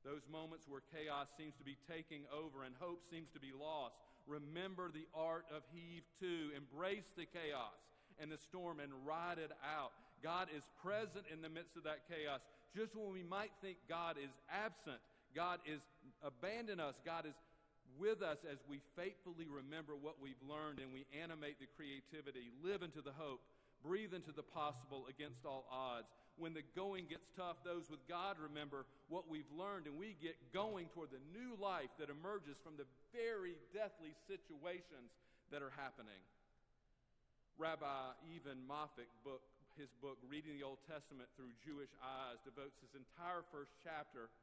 Those 0.05 0.21
moments 0.29 0.69
where 0.69 0.85
chaos 0.93 1.33
seems 1.33 1.57
to 1.57 1.65
be 1.65 1.73
taking 1.89 2.29
over 2.29 2.69
and 2.69 2.77
hope 2.77 3.01
seems 3.09 3.33
to 3.33 3.41
be 3.41 3.49
lost, 3.49 3.97
remember 4.29 4.93
the 4.93 5.09
art 5.17 5.49
of 5.49 5.65
heave 5.73 6.05
to. 6.21 6.53
Embrace 6.53 7.09
the 7.17 7.25
chaos 7.25 7.81
and 8.21 8.29
the 8.29 8.37
storm 8.37 8.77
and 8.77 8.93
ride 9.09 9.41
it 9.41 9.57
out. 9.65 9.89
God 10.21 10.53
is 10.53 10.69
present 10.85 11.25
in 11.33 11.41
the 11.41 11.49
midst 11.49 11.73
of 11.73 11.89
that 11.89 12.05
chaos. 12.05 12.45
Just 12.75 12.95
when 12.95 13.11
we 13.11 13.23
might 13.23 13.51
think 13.61 13.77
God 13.89 14.17
is 14.17 14.31
absent, 14.51 14.99
God 15.35 15.59
is 15.65 15.81
abandoned 16.23 16.81
us, 16.81 16.95
God 17.05 17.25
is 17.25 17.35
with 17.99 18.21
us 18.21 18.37
as 18.49 18.57
we 18.69 18.81
faithfully 18.95 19.47
remember 19.49 19.95
what 19.95 20.21
we've 20.21 20.41
learned 20.43 20.79
and 20.79 20.93
we 20.93 21.05
animate 21.15 21.59
the 21.59 21.67
creativity, 21.75 22.51
live 22.61 22.83
into 22.83 23.01
the 23.01 23.15
hope, 23.15 23.41
breathe 23.81 24.13
into 24.13 24.31
the 24.31 24.43
possible 24.43 25.07
against 25.09 25.45
all 25.45 25.65
odds 25.71 26.07
when 26.37 26.53
the 26.53 26.65
going 26.77 27.09
gets 27.09 27.25
tough, 27.33 27.57
those 27.65 27.89
with 27.89 28.01
God 28.05 28.37
remember 28.37 28.85
what 29.09 29.25
we've 29.25 29.49
learned, 29.49 29.89
and 29.89 29.97
we 29.97 30.15
get 30.21 30.37
going 30.53 30.85
toward 30.93 31.09
the 31.09 31.21
new 31.33 31.57
life 31.57 31.89
that 31.97 32.13
emerges 32.13 32.61
from 32.61 32.77
the 32.77 32.85
very 33.09 33.57
deathly 33.73 34.13
situations 34.29 35.09
that 35.49 35.65
are 35.65 35.73
happening. 35.73 36.21
Rabbi 37.57 38.13
Evan 38.37 38.61
Moffic 38.69 39.09
book, 39.25 39.41
his 39.77 39.93
book, 40.01 40.17
Reading 40.25 40.57
the 40.57 40.65
Old 40.65 40.81
Testament 40.89 41.29
Through 41.37 41.53
Jewish 41.61 41.93
Eyes, 42.01 42.41
devotes 42.41 42.81
his 42.81 42.97
entire 42.97 43.45
first 43.53 43.77
chapter 43.85 44.33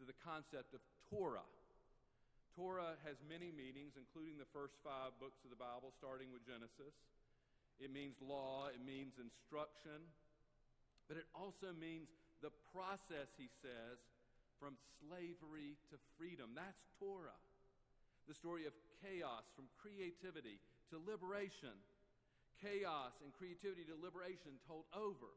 to 0.00 0.02
the 0.08 0.16
concept 0.24 0.72
of 0.72 0.80
Torah. 1.12 1.44
Torah 2.56 2.96
has 3.04 3.20
many 3.28 3.52
meanings, 3.52 4.00
including 4.00 4.40
the 4.40 4.48
first 4.48 4.80
five 4.80 5.12
books 5.20 5.44
of 5.44 5.52
the 5.52 5.60
Bible, 5.60 5.92
starting 6.00 6.32
with 6.32 6.40
Genesis. 6.48 6.96
It 7.78 7.92
means 7.92 8.16
law, 8.24 8.72
it 8.72 8.80
means 8.80 9.20
instruction, 9.20 10.00
but 11.06 11.20
it 11.20 11.28
also 11.36 11.70
means 11.76 12.08
the 12.40 12.50
process, 12.72 13.28
he 13.36 13.52
says, 13.60 14.00
from 14.56 14.74
slavery 15.04 15.76
to 15.92 16.00
freedom. 16.16 16.56
That's 16.56 16.80
Torah. 16.96 17.36
The 18.26 18.34
story 18.34 18.64
of 18.64 18.72
chaos 19.04 19.44
from 19.52 19.68
creativity 19.78 20.58
to 20.90 20.96
liberation. 20.96 21.76
Chaos 22.58 23.14
and 23.22 23.30
creativity 23.34 23.86
to 23.86 23.94
liberation 23.94 24.58
told 24.66 24.84
over 24.90 25.30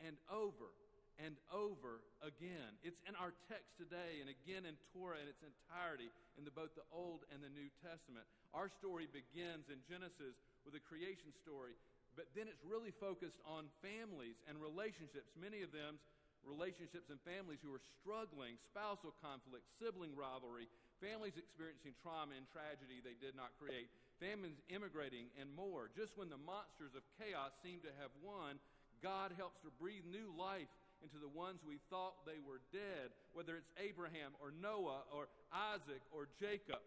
and 0.00 0.16
over 0.32 0.72
and 1.20 1.36
over 1.52 2.00
again. 2.24 2.72
It's 2.80 2.98
in 3.04 3.12
our 3.20 3.36
text 3.52 3.76
today 3.76 4.24
and 4.24 4.32
again 4.32 4.64
in 4.64 4.80
Torah 4.96 5.20
in 5.20 5.28
its 5.28 5.44
entirety 5.44 6.08
in 6.40 6.48
the, 6.48 6.54
both 6.54 6.72
the 6.72 6.88
Old 6.88 7.28
and 7.28 7.44
the 7.44 7.52
New 7.52 7.68
Testament. 7.84 8.24
Our 8.56 8.72
story 8.72 9.04
begins 9.04 9.68
in 9.68 9.84
Genesis 9.84 10.34
with 10.64 10.72
a 10.72 10.82
creation 10.82 11.36
story 11.44 11.76
but 12.12 12.28
then 12.36 12.44
it's 12.48 12.60
really 12.60 12.92
focused 13.00 13.40
on 13.48 13.72
families 13.80 14.36
and 14.44 14.60
relationships, 14.60 15.32
many 15.32 15.64
of 15.64 15.72
them 15.72 15.96
relationships 16.42 17.06
and 17.06 17.22
families 17.22 17.62
who 17.62 17.70
are 17.70 17.84
struggling, 18.02 18.58
spousal 18.66 19.14
conflict, 19.22 19.62
sibling 19.78 20.10
rivalry, 20.18 20.66
families 20.98 21.38
experiencing 21.38 21.94
trauma 22.02 22.34
and 22.34 22.50
tragedy 22.50 22.98
they 22.98 23.14
did 23.22 23.38
not 23.38 23.54
create, 23.62 23.86
families 24.22 24.62
immigrating, 24.70 25.26
and 25.34 25.50
more. 25.58 25.90
Just 25.98 26.14
when 26.14 26.30
the 26.30 26.38
monsters 26.38 26.94
of 26.94 27.02
chaos 27.18 27.50
seem 27.66 27.82
to 27.82 27.90
have 27.98 28.14
won, 28.22 28.62
God 29.02 29.34
helps 29.34 29.58
to 29.66 29.74
breathe 29.82 30.06
new 30.06 30.30
life 30.38 30.70
into 31.02 31.18
the 31.18 31.26
ones 31.26 31.58
we 31.66 31.82
thought 31.90 32.22
they 32.22 32.38
were 32.38 32.62
dead, 32.70 33.10
whether 33.34 33.58
it's 33.58 33.74
Abraham 33.74 34.38
or 34.38 34.54
Noah 34.54 35.02
or 35.10 35.26
Isaac 35.50 35.98
or 36.14 36.30
Jacob 36.38 36.78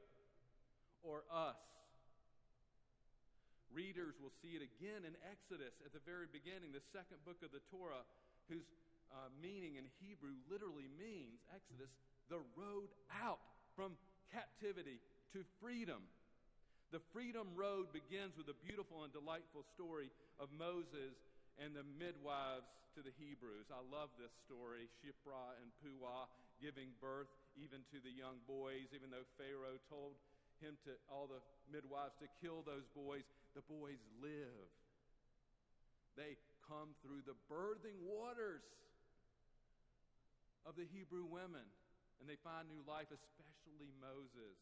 or 1.04 1.28
us. 1.28 1.60
Readers 3.76 4.16
will 4.24 4.32
see 4.40 4.56
it 4.56 4.64
again 4.64 5.04
in 5.04 5.20
Exodus 5.28 5.76
at 5.84 5.92
the 5.92 6.00
very 6.08 6.32
beginning, 6.32 6.72
the 6.72 6.88
second 6.96 7.20
book 7.28 7.44
of 7.44 7.52
the 7.52 7.60
Torah, 7.68 8.08
whose 8.48 8.64
uh, 9.12 9.28
meaning 9.44 9.76
in 9.76 9.84
Hebrew 10.00 10.40
literally 10.48 10.88
means, 10.96 11.44
Exodus, 11.52 11.92
the 12.32 12.40
road 12.56 12.88
out 13.12 13.44
from 13.76 14.00
captivity 14.32 15.04
to 15.36 15.44
freedom. 15.60 16.08
The 16.96 17.04
freedom 17.12 17.52
road 17.60 17.92
begins 17.92 18.40
with 18.40 18.48
a 18.48 18.56
beautiful 18.64 19.04
and 19.04 19.12
delightful 19.12 19.68
story 19.76 20.08
of 20.40 20.48
Moses 20.56 21.12
and 21.60 21.76
the 21.76 21.84
midwives 21.84 22.72
to 22.96 23.04
the 23.04 23.12
Hebrews. 23.20 23.68
I 23.68 23.84
love 23.92 24.16
this 24.16 24.32
story. 24.48 24.88
Shiphrah 25.04 25.60
and 25.60 25.76
Puah 25.84 26.32
giving 26.64 26.96
birth 27.04 27.28
even 27.60 27.84
to 27.92 28.00
the 28.00 28.16
young 28.16 28.40
boys, 28.48 28.88
even 28.96 29.12
though 29.12 29.28
Pharaoh 29.36 29.76
told 29.92 30.16
him 30.64 30.80
to, 30.88 30.96
all 31.12 31.28
the 31.28 31.44
midwives 31.68 32.16
to 32.24 32.32
kill 32.40 32.64
those 32.64 32.88
boys, 32.96 33.28
the 33.60 33.66
boys 33.68 34.00
live. 34.24 34.72
They 36.16 36.40
come 36.64 36.96
through 37.04 37.28
the 37.28 37.36
birthing 37.52 38.08
waters 38.08 38.64
of 40.64 40.80
the 40.80 40.88
Hebrew 40.96 41.28
women, 41.28 41.68
and 42.24 42.32
they 42.32 42.40
find 42.40 42.72
new 42.72 42.88
life, 42.88 43.12
especially 43.12 43.92
Moses. 44.00 44.56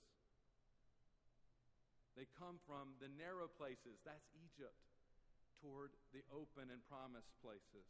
They 2.13 2.29
come 2.37 2.61
from 2.69 2.93
the 3.01 3.09
narrow 3.17 3.49
places, 3.49 3.97
that's 4.05 4.29
Egypt, 4.37 4.77
toward 5.61 5.89
the 6.13 6.21
open 6.29 6.69
and 6.69 6.81
promised 6.85 7.33
places. 7.41 7.87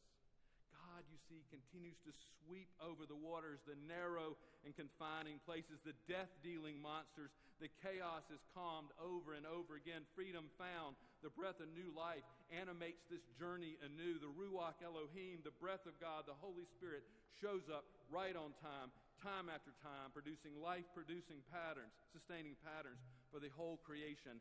God, 0.74 1.03
you 1.07 1.19
see, 1.30 1.41
continues 1.47 1.97
to 2.03 2.11
sweep 2.43 2.67
over 2.82 3.07
the 3.07 3.17
waters, 3.17 3.61
the 3.63 3.78
narrow 3.88 4.36
and 4.65 4.74
confining 4.76 5.39
places, 5.47 5.80
the 5.86 5.95
death 6.09 6.30
dealing 6.41 6.82
monsters. 6.82 7.32
The 7.61 7.71
chaos 7.80 8.28
is 8.34 8.43
calmed 8.51 8.91
over 8.99 9.38
and 9.38 9.47
over 9.47 9.80
again. 9.80 10.03
Freedom 10.17 10.49
found, 10.59 10.99
the 11.21 11.32
breath 11.32 11.63
of 11.63 11.71
new 11.71 11.93
life 11.95 12.26
animates 12.51 13.05
this 13.07 13.24
journey 13.39 13.80
anew. 13.86 14.19
The 14.19 14.34
Ruach 14.34 14.82
Elohim, 14.84 15.45
the 15.45 15.55
breath 15.61 15.88
of 15.88 15.95
God, 16.03 16.28
the 16.28 16.36
Holy 16.43 16.67
Spirit, 16.76 17.07
shows 17.39 17.69
up 17.71 17.88
right 18.11 18.36
on 18.36 18.51
time, 18.59 18.91
time 19.24 19.47
after 19.47 19.71
time, 19.80 20.11
producing 20.11 20.59
life 20.59 20.84
producing 20.91 21.39
patterns, 21.47 21.95
sustaining 22.11 22.59
patterns 22.59 22.99
for 23.34 23.41
the 23.41 23.49
whole 23.57 23.81
creation 23.81 24.38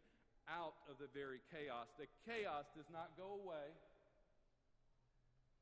out 0.53 0.76
of 0.84 1.01
the 1.01 1.09
very 1.16 1.40
chaos. 1.49 1.88
The 1.97 2.12
chaos 2.28 2.68
does 2.76 2.93
not 2.93 3.16
go 3.16 3.40
away. 3.40 3.72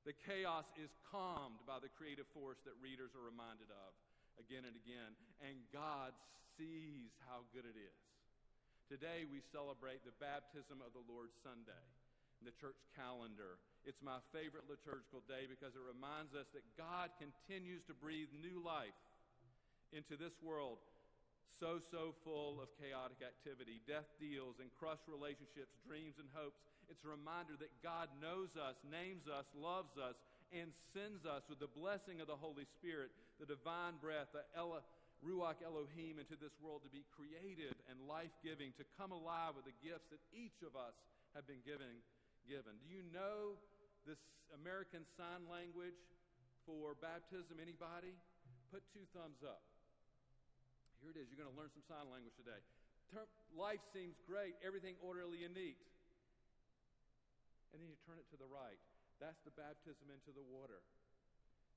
The 0.02 0.18
chaos 0.26 0.66
is 0.74 0.90
calmed 1.14 1.62
by 1.62 1.78
the 1.78 1.94
creative 1.94 2.26
force 2.34 2.58
that 2.66 2.74
readers 2.82 3.14
are 3.14 3.22
reminded 3.22 3.70
of 3.70 3.90
again 4.42 4.66
and 4.66 4.74
again, 4.74 5.12
and 5.46 5.54
God 5.70 6.10
sees 6.58 7.12
how 7.30 7.46
good 7.54 7.68
it 7.68 7.78
is. 7.78 8.00
Today 8.90 9.22
we 9.28 9.44
celebrate 9.54 10.02
the 10.02 10.16
baptism 10.18 10.82
of 10.82 10.90
the 10.90 11.04
Lord 11.06 11.30
Sunday 11.46 11.84
in 12.40 12.48
the 12.48 12.56
church 12.58 12.80
calendar. 12.96 13.60
It's 13.84 14.00
my 14.02 14.18
favorite 14.34 14.66
liturgical 14.66 15.22
day 15.30 15.46
because 15.46 15.76
it 15.76 15.84
reminds 15.84 16.34
us 16.34 16.48
that 16.56 16.64
God 16.74 17.12
continues 17.20 17.84
to 17.86 17.94
breathe 17.94 18.32
new 18.40 18.58
life 18.64 18.96
into 19.92 20.16
this 20.16 20.34
world 20.40 20.80
so, 21.59 21.82
so 21.90 22.14
full 22.22 22.62
of 22.62 22.70
chaotic 22.78 23.20
activity, 23.24 23.82
death 23.88 24.07
deals, 24.20 24.62
and 24.62 24.70
crushed 24.78 25.09
relationships, 25.11 25.74
dreams, 25.82 26.16
and 26.20 26.30
hopes. 26.36 26.61
It's 26.86 27.03
a 27.05 27.11
reminder 27.11 27.59
that 27.59 27.72
God 27.82 28.12
knows 28.20 28.55
us, 28.55 28.78
names 28.86 29.26
us, 29.26 29.46
loves 29.55 29.94
us, 29.98 30.18
and 30.51 30.74
sends 30.90 31.22
us 31.26 31.46
with 31.46 31.62
the 31.62 31.70
blessing 31.70 32.18
of 32.18 32.26
the 32.26 32.38
Holy 32.38 32.66
Spirit, 32.78 33.14
the 33.38 33.46
divine 33.46 33.98
breath, 34.03 34.34
the 34.34 34.42
Ella, 34.59 34.82
Ruach 35.22 35.62
Elohim, 35.62 36.18
into 36.18 36.34
this 36.34 36.55
world 36.59 36.82
to 36.82 36.90
be 36.90 37.07
creative 37.14 37.76
and 37.86 38.09
life 38.11 38.34
giving, 38.42 38.74
to 38.80 38.84
come 38.98 39.14
alive 39.14 39.55
with 39.55 39.68
the 39.68 39.76
gifts 39.78 40.11
that 40.11 40.22
each 40.34 40.59
of 40.66 40.74
us 40.74 40.96
have 41.38 41.46
been 41.46 41.62
given. 41.62 42.03
given. 42.48 42.74
Do 42.82 42.88
you 42.90 43.07
know 43.14 43.61
this 44.03 44.18
American 44.51 45.07
Sign 45.14 45.46
Language 45.46 45.98
for 46.66 46.98
baptism? 46.98 47.62
Anybody? 47.62 48.16
Put 48.74 48.82
two 48.90 49.07
thumbs 49.14 49.42
up. 49.46 49.69
Here 51.01 51.12
it 51.12 51.18
is. 51.18 51.32
You're 51.32 51.40
going 51.40 51.48
to 51.48 51.57
learn 51.57 51.72
some 51.72 51.84
sign 51.88 52.07
language 52.12 52.36
today. 52.36 52.61
Life 53.57 53.82
seems 53.90 54.14
great, 54.28 54.55
everything 54.61 54.94
orderly 55.01 55.42
and 55.42 55.57
neat. 55.57 55.80
And 57.72 57.80
then 57.80 57.88
you 57.88 57.98
turn 58.07 58.20
it 58.20 58.28
to 58.30 58.38
the 58.38 58.46
right. 58.46 58.78
That's 59.18 59.40
the 59.42 59.55
baptism 59.57 60.12
into 60.12 60.30
the 60.36 60.44
water. 60.44 60.84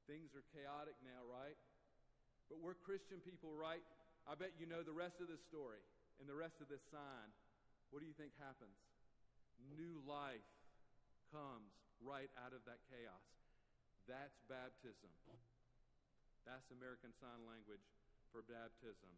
Things 0.05 0.35
are 0.35 0.43
chaotic 0.51 0.99
now, 1.01 1.23
right? 1.25 1.55
But 2.51 2.59
we're 2.59 2.77
Christian 2.83 3.23
people, 3.23 3.55
right? 3.55 3.81
I 4.27 4.35
bet 4.35 4.55
you 4.59 4.67
know 4.67 4.83
the 4.83 4.95
rest 4.95 5.23
of 5.23 5.31
this 5.31 5.41
story 5.47 5.79
and 6.19 6.27
the 6.27 6.35
rest 6.35 6.59
of 6.59 6.67
this 6.67 6.83
sign. 6.91 7.27
What 7.91 8.03
do 8.03 8.07
you 8.07 8.15
think 8.15 8.35
happens? 8.39 8.75
New 9.79 10.03
life 10.03 10.43
comes 11.31 11.71
right 12.03 12.29
out 12.43 12.51
of 12.51 12.61
that 12.67 12.83
chaos. 12.91 13.27
That's 14.05 14.35
baptism. 14.51 15.11
That's 16.43 16.67
American 16.75 17.15
Sign 17.23 17.47
Language 17.47 17.83
for 18.33 18.41
baptism. 18.49 19.13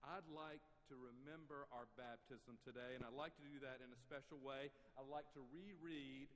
I'd 0.00 0.24
like 0.32 0.64
to 0.88 0.96
remember 0.96 1.68
our 1.68 1.84
baptism 2.00 2.56
today, 2.64 2.96
and 2.96 3.04
I'd 3.04 3.16
like 3.16 3.36
to 3.36 3.44
do 3.44 3.60
that 3.60 3.84
in 3.84 3.92
a 3.92 4.00
special 4.08 4.40
way. 4.40 4.72
I'd 4.96 5.08
like 5.12 5.28
to 5.36 5.44
reread, 5.52 6.32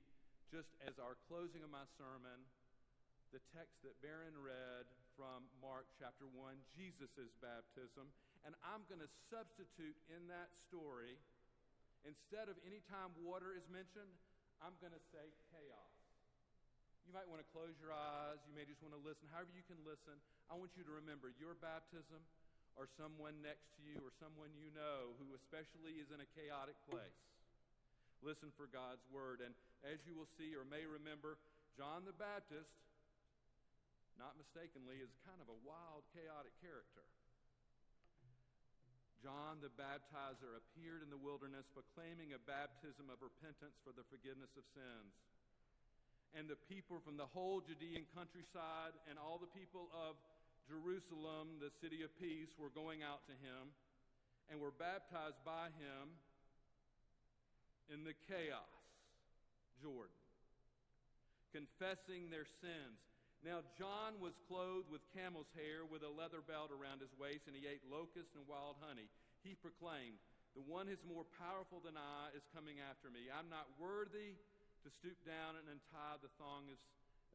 just 0.53 0.69
as 0.85 1.01
our 1.01 1.17
closing 1.25 1.65
of 1.65 1.73
my 1.73 1.89
sermon, 1.97 2.37
the 3.33 3.41
text 3.53 3.81
that 3.85 3.97
Barron 4.01 4.37
read 4.37 4.85
from 5.17 5.45
Mark 5.61 5.89
chapter 5.97 6.29
1, 6.29 6.53
Jesus' 6.77 7.33
baptism. 7.41 8.09
And 8.45 8.53
I'm 8.65 8.85
going 8.85 9.01
to 9.01 9.11
substitute 9.29 9.97
in 10.09 10.29
that 10.29 10.53
story, 10.69 11.17
instead 12.05 12.49
of 12.49 12.57
any 12.65 12.81
time 12.89 13.13
water 13.25 13.57
is 13.57 13.65
mentioned, 13.69 14.13
I'm 14.61 14.77
going 14.81 14.93
to 14.93 15.05
say 15.13 15.33
chaos. 15.53 15.88
You 17.09 17.17
might 17.17 17.25
want 17.25 17.41
to 17.41 17.49
close 17.49 17.73
your 17.81 17.89
eyes. 17.89 18.37
You 18.45 18.53
may 18.53 18.69
just 18.69 18.85
want 18.85 18.93
to 18.93 19.01
listen. 19.01 19.25
However, 19.33 19.49
you 19.49 19.65
can 19.65 19.81
listen. 19.81 20.13
I 20.45 20.53
want 20.53 20.77
you 20.77 20.85
to 20.85 20.93
remember 20.93 21.33
your 21.41 21.57
baptism 21.57 22.21
or 22.77 22.85
someone 23.01 23.33
next 23.41 23.65
to 23.73 23.81
you 23.81 23.97
or 24.05 24.13
someone 24.21 24.53
you 24.53 24.69
know 24.77 25.17
who 25.17 25.33
especially 25.33 25.97
is 25.97 26.13
in 26.13 26.21
a 26.21 26.29
chaotic 26.37 26.77
place. 26.85 27.17
Listen 28.21 28.53
for 28.53 28.69
God's 28.69 29.01
word. 29.09 29.41
And 29.41 29.57
as 29.89 29.97
you 30.05 30.13
will 30.13 30.29
see 30.37 30.53
or 30.53 30.61
may 30.69 30.85
remember, 30.85 31.41
John 31.73 32.05
the 32.05 32.13
Baptist, 32.13 32.69
not 34.21 34.37
mistakenly, 34.37 35.01
is 35.01 35.09
kind 35.25 35.41
of 35.41 35.49
a 35.49 35.57
wild, 35.65 36.05
chaotic 36.13 36.53
character. 36.61 37.01
John 39.25 39.57
the 39.65 39.73
baptizer 39.73 40.61
appeared 40.61 41.01
in 41.01 41.09
the 41.09 41.17
wilderness 41.17 41.65
proclaiming 41.73 42.37
a 42.37 42.45
baptism 42.45 43.09
of 43.09 43.17
repentance 43.17 43.81
for 43.81 43.97
the 43.97 44.05
forgiveness 44.13 44.53
of 44.53 44.61
sins 44.77 45.17
and 46.37 46.45
the 46.45 46.59
people 46.69 47.01
from 47.01 47.17
the 47.17 47.25
whole 47.25 47.61
Judean 47.61 48.05
countryside 48.13 48.93
and 49.09 49.17
all 49.17 49.41
the 49.41 49.49
people 49.49 49.89
of 49.93 50.13
Jerusalem, 50.69 51.57
the 51.57 51.73
city 51.81 52.05
of 52.05 52.13
peace, 52.21 52.53
were 52.61 52.69
going 52.69 53.01
out 53.01 53.25
to 53.25 53.35
him 53.41 53.73
and 54.53 54.61
were 54.61 54.73
baptized 54.73 55.41
by 55.41 55.73
him 55.81 56.13
in 57.89 58.05
the 58.05 58.13
chaos, 58.29 58.77
Jordan, 59.81 60.13
confessing 61.49 62.29
their 62.29 62.45
sins. 62.61 63.01
Now, 63.41 63.65
John 63.79 64.21
was 64.21 64.37
clothed 64.45 64.91
with 64.93 65.01
camel's 65.15 65.49
hair 65.57 65.87
with 65.87 66.05
a 66.05 66.11
leather 66.11 66.45
belt 66.45 66.69
around 66.69 67.01
his 67.01 67.13
waist, 67.17 67.49
and 67.49 67.55
he 67.55 67.65
ate 67.65 67.81
locusts 67.87 68.35
and 68.37 68.45
wild 68.45 68.77
honey. 68.83 69.09
He 69.41 69.57
proclaimed, 69.57 70.21
The 70.53 70.65
one 70.67 70.85
who's 70.85 71.01
more 71.07 71.25
powerful 71.39 71.81
than 71.81 71.97
I 71.97 72.35
is 72.35 72.45
coming 72.53 72.77
after 72.83 73.09
me. 73.09 73.31
I'm 73.31 73.47
not 73.49 73.65
worthy 73.79 74.37
to 74.83 74.89
stoop 74.89 75.17
down 75.27 75.59
and 75.59 75.67
untie 75.67 76.17
the 76.23 76.31
thong 76.39 76.71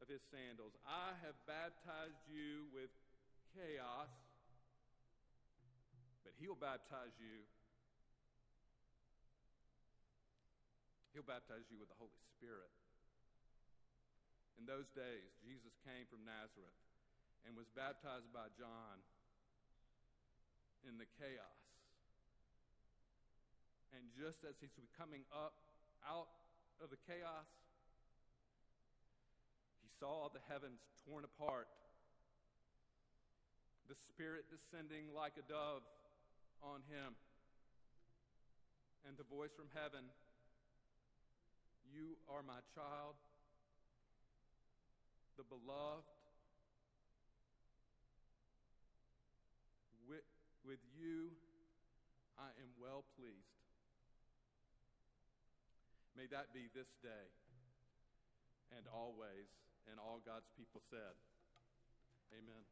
of 0.01 0.07
his 0.09 0.21
sandals. 0.33 0.73
I 0.83 1.13
have 1.21 1.37
baptized 1.45 2.25
you 2.27 2.67
with 2.73 2.89
chaos, 3.53 4.11
but 6.25 6.33
he'll 6.41 6.57
baptize 6.57 7.13
you. 7.21 7.45
He'll 11.13 11.27
baptize 11.27 11.63
you 11.71 11.79
with 11.79 11.87
the 11.87 11.99
Holy 12.01 12.19
Spirit. 12.35 12.73
In 14.59 14.67
those 14.67 14.87
days, 14.95 15.31
Jesus 15.43 15.71
came 15.87 16.07
from 16.11 16.23
Nazareth 16.27 16.79
and 17.47 17.55
was 17.55 17.69
baptized 17.71 18.27
by 18.35 18.51
John 18.59 18.99
in 20.83 20.97
the 20.99 21.07
chaos. 21.15 21.61
And 23.95 24.11
just 24.19 24.43
as 24.43 24.59
he's 24.59 24.75
coming 24.99 25.23
up 25.31 25.55
out 26.03 26.27
of 26.83 26.89
the 26.91 26.99
chaos, 27.07 27.47
he 29.81 29.89
saw 29.99 30.27
the 30.29 30.43
heavens 30.51 30.79
torn 31.07 31.23
apart, 31.23 31.67
the 33.87 33.95
Spirit 34.11 34.45
descending 34.51 35.13
like 35.15 35.33
a 35.39 35.45
dove 35.47 35.85
on 36.63 36.81
him, 36.89 37.15
and 39.07 39.15
the 39.17 39.27
voice 39.29 39.53
from 39.55 39.69
heaven 39.73 40.03
You 41.93 42.17
are 42.27 42.43
my 42.43 42.59
child, 42.73 43.15
the 45.37 45.43
beloved. 45.43 46.03
With, 50.09 50.27
with 50.65 50.79
you 50.99 51.31
I 52.37 52.51
am 52.61 52.69
well 52.77 53.05
pleased. 53.17 53.54
May 56.15 56.31
that 56.31 56.55
be 56.55 56.71
this 56.71 56.87
day 57.03 57.27
and 58.71 58.87
always. 58.91 59.51
And 59.85 60.01
all 60.01 60.17
God's 60.25 60.49
people 60.57 60.81
said, 60.89 61.13
Amen. 62.33 62.65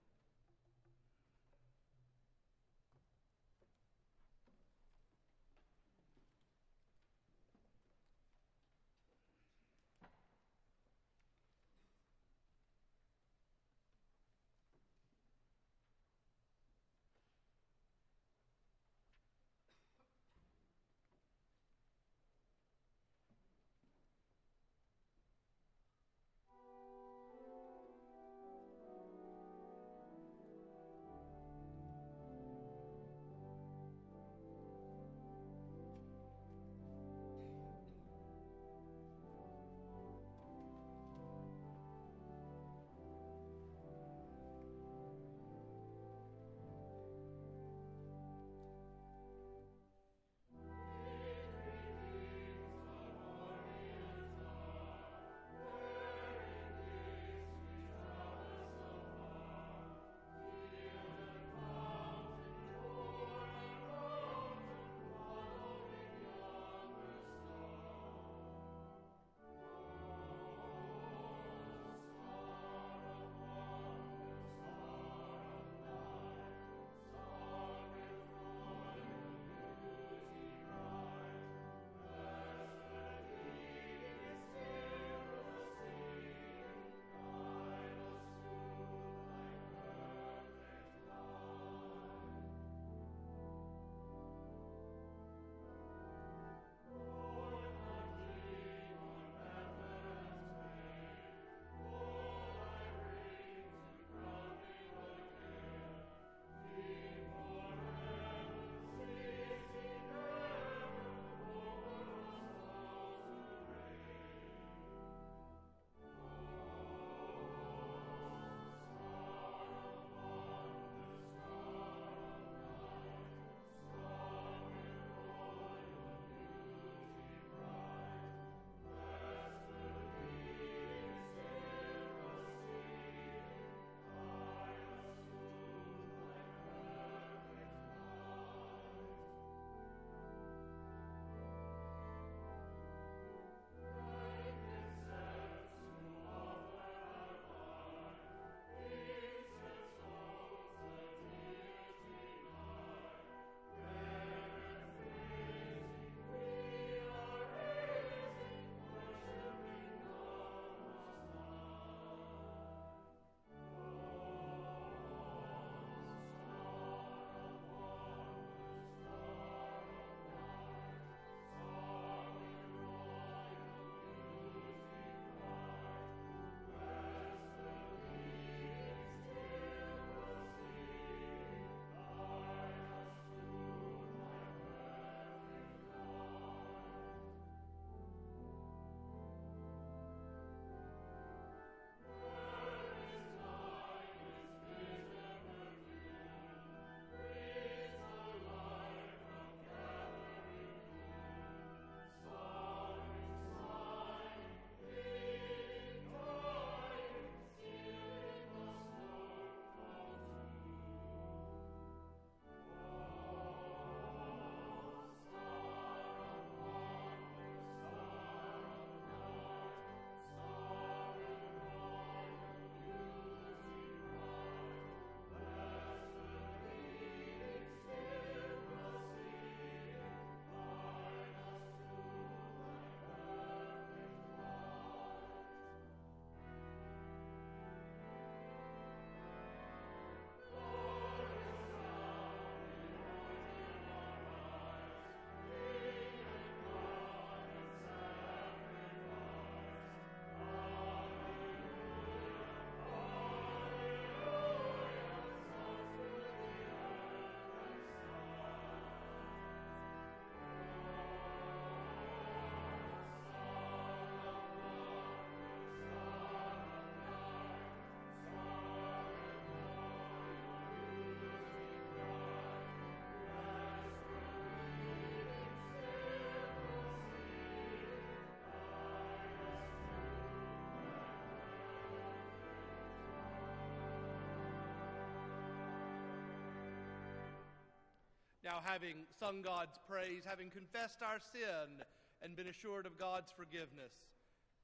Now, 288.43 288.59
having 288.59 289.07
sung 289.19 289.41
God's 289.41 289.79
praise, 289.87 290.23
having 290.27 290.49
confessed 290.51 290.99
our 290.99 291.19
sin 291.31 291.79
and 292.21 292.35
been 292.35 292.51
assured 292.51 292.85
of 292.85 292.99
God's 292.99 293.31
forgiveness, 293.31 293.95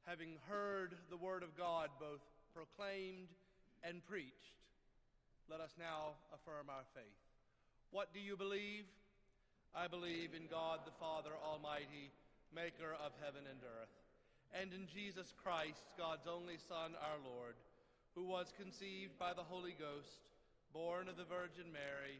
having 0.04 0.36
heard 0.52 0.96
the 1.10 1.16
word 1.16 1.44
of 1.44 1.56
God 1.56 1.88
both 2.00 2.20
proclaimed 2.54 3.32
and 3.84 4.04
preached, 4.04 4.60
let 5.50 5.62
us 5.62 5.72
now 5.80 6.20
affirm 6.36 6.68
our 6.68 6.84
faith. 6.94 7.24
What 7.92 8.14
do 8.14 8.20
you 8.20 8.36
believe? 8.36 8.84
I 9.72 9.88
believe 9.88 10.36
in 10.36 10.52
God 10.52 10.84
the 10.84 11.00
Father 11.00 11.32
Almighty, 11.40 12.12
maker 12.54 13.00
of 13.00 13.16
heaven 13.24 13.48
and 13.48 13.64
earth, 13.64 13.96
and 14.52 14.74
in 14.74 14.92
Jesus 14.92 15.32
Christ, 15.40 15.96
God's 15.98 16.28
only 16.28 16.60
Son, 16.68 17.00
our 17.00 17.22
Lord, 17.24 17.56
who 18.12 18.28
was 18.28 18.52
conceived 18.60 19.16
by 19.18 19.32
the 19.32 19.48
Holy 19.48 19.78
Ghost, 19.78 20.28
born 20.74 21.08
of 21.08 21.16
the 21.16 21.30
Virgin 21.30 21.72
Mary, 21.72 22.20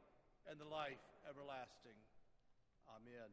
and 0.49 0.59
the 0.59 0.65
life 0.65 1.01
everlasting. 1.29 1.97
Amen. 2.89 3.29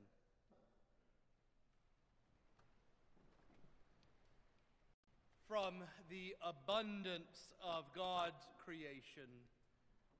From 5.48 5.80
the 6.10 6.36
abundance 6.44 7.48
of 7.64 7.88
God's 7.96 8.44
creation, 8.64 9.32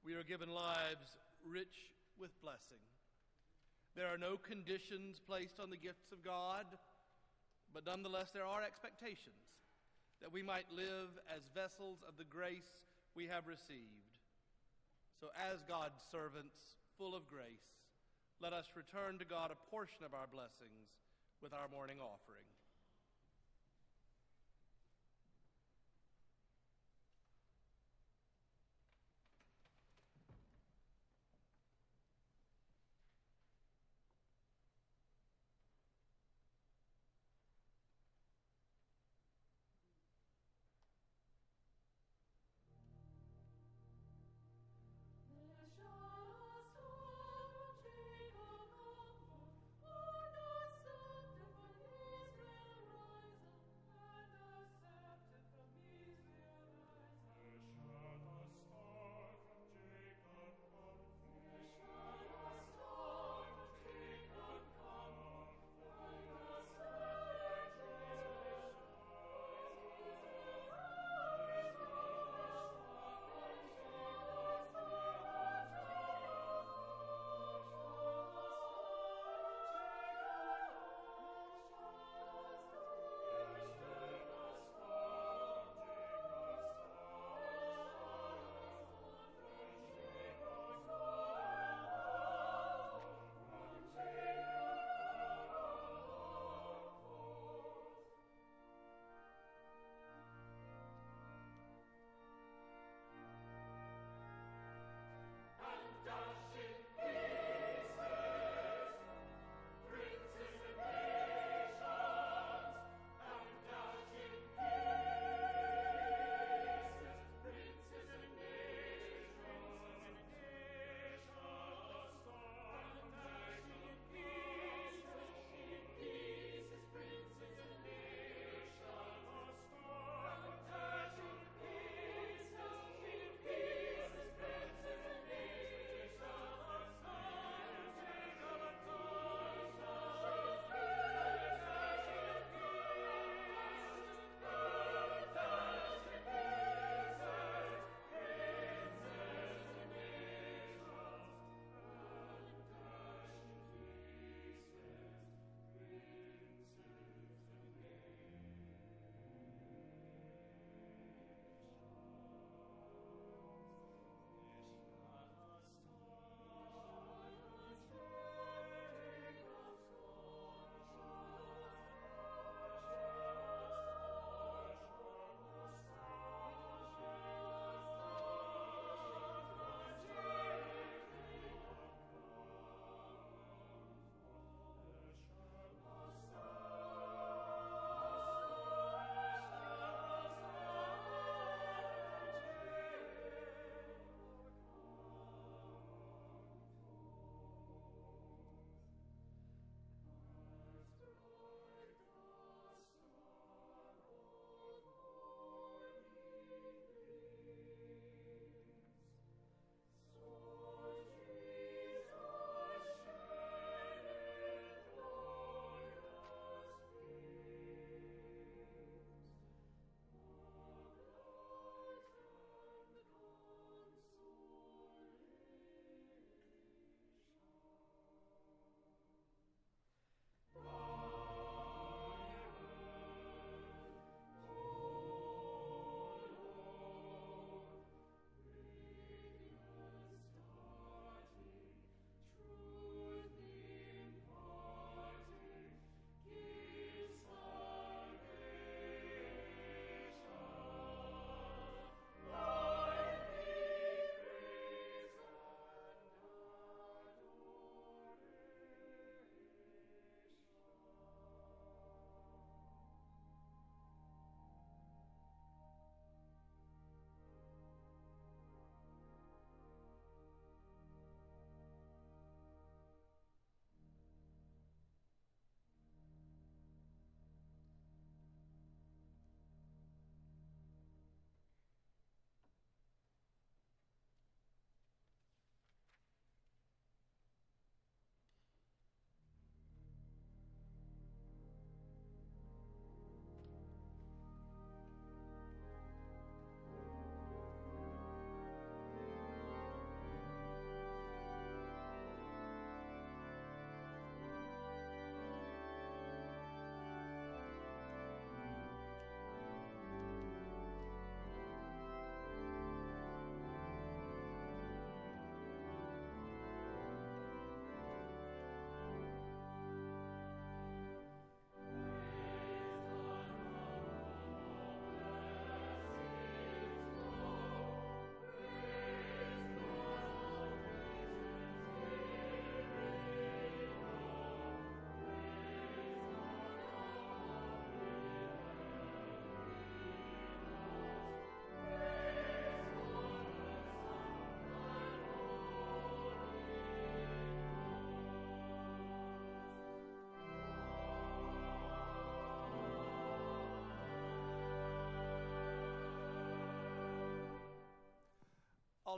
we 0.04 0.14
are 0.14 0.24
given 0.24 0.48
lives 0.48 1.20
rich 1.44 1.92
with 2.18 2.32
blessing. 2.40 2.80
There 3.94 4.08
are 4.08 4.16
no 4.16 4.38
conditions 4.38 5.20
placed 5.26 5.60
on 5.60 5.68
the 5.68 5.76
gifts 5.76 6.12
of 6.12 6.24
God, 6.24 6.64
but 7.74 7.84
nonetheless 7.84 8.30
there 8.32 8.46
are 8.46 8.62
expectations 8.62 9.44
that 10.22 10.32
we 10.32 10.42
might 10.42 10.66
live 10.72 11.12
as 11.28 11.42
vessels 11.54 11.98
of 12.08 12.16
the 12.16 12.24
grace 12.24 12.72
we 13.14 13.26
have 13.26 13.46
received. 13.46 14.07
So, 15.20 15.28
as 15.34 15.60
God's 15.66 15.98
servants, 16.10 16.54
full 16.96 17.14
of 17.14 17.26
grace, 17.26 17.68
let 18.40 18.52
us 18.52 18.66
return 18.74 19.18
to 19.18 19.26
God 19.26 19.50
a 19.50 19.58
portion 19.70 20.06
of 20.06 20.14
our 20.14 20.30
blessings 20.30 20.88
with 21.42 21.52
our 21.52 21.68
morning 21.68 21.98
offering. 21.98 22.47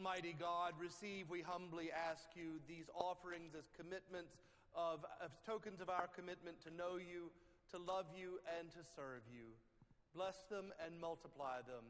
Almighty 0.01 0.33
God, 0.33 0.73
receive, 0.81 1.29
we 1.29 1.45
humbly 1.45 1.93
ask 1.93 2.33
you, 2.33 2.57
these 2.65 2.89
offerings 2.97 3.53
as 3.53 3.69
commitments 3.77 4.33
of, 4.73 5.05
tokens 5.45 5.85
of 5.85 5.93
our 5.93 6.09
commitment 6.17 6.57
to 6.65 6.73
know 6.73 6.97
you, 6.97 7.29
to 7.69 7.77
love 7.77 8.09
you, 8.17 8.41
and 8.57 8.73
to 8.73 8.81
serve 8.97 9.21
you. 9.29 9.53
Bless 10.17 10.41
them 10.49 10.73
and 10.81 10.97
multiply 10.97 11.61
them, 11.69 11.85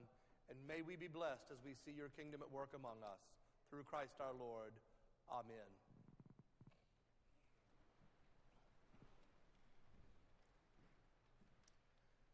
and 0.51 0.59
may 0.67 0.83
we 0.83 0.99
be 0.99 1.07
blessed 1.07 1.55
as 1.55 1.63
we 1.63 1.79
see 1.87 1.95
your 1.95 2.11
kingdom 2.19 2.43
at 2.43 2.51
work 2.51 2.75
among 2.75 2.99
us. 3.07 3.23
Through 3.71 3.87
Christ 3.87 4.19
our 4.19 4.35
Lord. 4.35 4.75
Amen. 5.31 5.71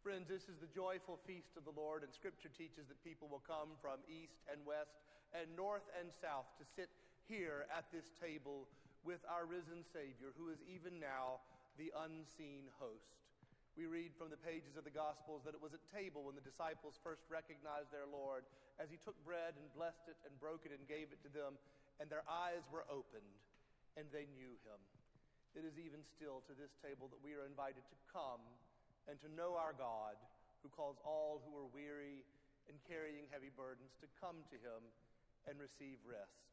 Friends, 0.01 0.25
this 0.25 0.49
is 0.49 0.57
the 0.57 0.73
joyful 0.73 1.21
feast 1.29 1.53
of 1.61 1.69
the 1.69 1.77
Lord, 1.77 2.01
and 2.01 2.09
Scripture 2.17 2.49
teaches 2.49 2.89
that 2.89 2.97
people 3.05 3.29
will 3.29 3.45
come 3.45 3.77
from 3.85 4.01
east 4.09 4.41
and 4.49 4.65
west 4.65 5.05
and 5.35 5.51
north 5.57 5.87
and 5.99 6.13
south 6.13 6.47
to 6.61 6.65
sit 6.77 6.91
here 7.27 7.67
at 7.75 7.91
this 7.91 8.07
table 8.23 8.69
with 9.03 9.23
our 9.31 9.47
risen 9.47 9.83
Savior, 9.83 10.35
who 10.35 10.51
is 10.51 10.59
even 10.67 10.99
now 10.99 11.43
the 11.79 11.95
unseen 12.07 12.67
host. 12.79 13.17
We 13.77 13.85
read 13.85 14.17
from 14.17 14.33
the 14.33 14.41
pages 14.41 14.75
of 14.81 14.89
the 14.89 14.95
Gospels 14.95 15.45
that 15.45 15.53
it 15.53 15.61
was 15.61 15.77
at 15.77 15.85
table 15.93 16.25
when 16.25 16.33
the 16.33 16.43
disciples 16.43 16.97
first 17.05 17.29
recognized 17.29 17.93
their 17.93 18.09
Lord 18.09 18.49
as 18.81 18.89
he 18.89 18.97
took 18.97 19.17
bread 19.21 19.53
and 19.61 19.69
blessed 19.77 20.09
it 20.09 20.17
and 20.25 20.33
broke 20.41 20.65
it 20.65 20.73
and 20.73 20.81
gave 20.89 21.13
it 21.13 21.21
to 21.29 21.31
them, 21.31 21.61
and 22.01 22.09
their 22.09 22.25
eyes 22.25 22.65
were 22.73 22.89
opened 22.89 23.37
and 24.01 24.09
they 24.13 24.29
knew 24.33 24.57
him. 24.65 24.81
It 25.57 25.65
is 25.65 25.77
even 25.81 26.05
still 26.05 26.45
to 26.49 26.57
this 26.57 26.73
table 26.85 27.09
that 27.13 27.21
we 27.21 27.33
are 27.33 27.49
invited 27.49 27.85
to 27.89 27.97
come 28.13 28.45
and 29.09 29.17
to 29.25 29.29
know 29.33 29.57
our 29.57 29.73
God, 29.73 30.17
who 30.61 30.69
calls 30.69 31.01
all 31.05 31.41
who 31.45 31.57
are 31.57 31.69
weary 31.73 32.25
and 32.69 32.77
carrying 32.85 33.29
heavy 33.33 33.53
burdens 33.53 33.93
to 34.01 34.09
come 34.21 34.41
to 34.53 34.57
him 34.61 34.83
and 35.47 35.59
receive 35.59 36.03
rest. 36.07 36.47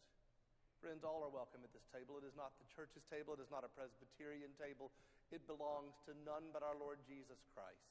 Friends, 0.82 1.02
all 1.08 1.24
are 1.24 1.32
welcome 1.32 1.64
at 1.64 1.72
this 1.72 1.88
table. 1.90 2.20
It 2.20 2.28
is 2.28 2.36
not 2.36 2.54
the 2.60 2.68
church's 2.68 3.08
table, 3.08 3.34
it 3.34 3.42
is 3.42 3.50
not 3.50 3.64
a 3.64 3.72
Presbyterian 3.72 4.52
table. 4.60 4.94
It 5.32 5.42
belongs 5.50 5.98
to 6.06 6.14
none 6.28 6.52
but 6.54 6.62
our 6.62 6.78
Lord 6.78 7.02
Jesus 7.08 7.42
Christ. 7.56 7.90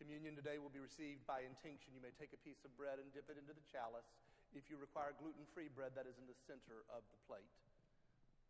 Communion 0.00 0.34
today 0.38 0.58
will 0.58 0.72
be 0.72 0.82
received 0.82 1.22
by 1.26 1.42
intinction. 1.42 1.94
You 1.94 2.02
may 2.02 2.14
take 2.16 2.30
a 2.34 2.40
piece 2.42 2.62
of 2.64 2.72
bread 2.78 2.98
and 3.02 3.06
dip 3.14 3.30
it 3.30 3.38
into 3.38 3.54
the 3.54 3.66
chalice. 3.66 4.08
If 4.54 4.70
you 4.72 4.78
require 4.78 5.12
gluten 5.18 5.44
free 5.52 5.68
bread, 5.68 5.92
that 5.98 6.08
is 6.08 6.16
in 6.16 6.26
the 6.26 6.38
center 6.46 6.86
of 6.88 7.02
the 7.12 7.20
plate. 7.28 7.52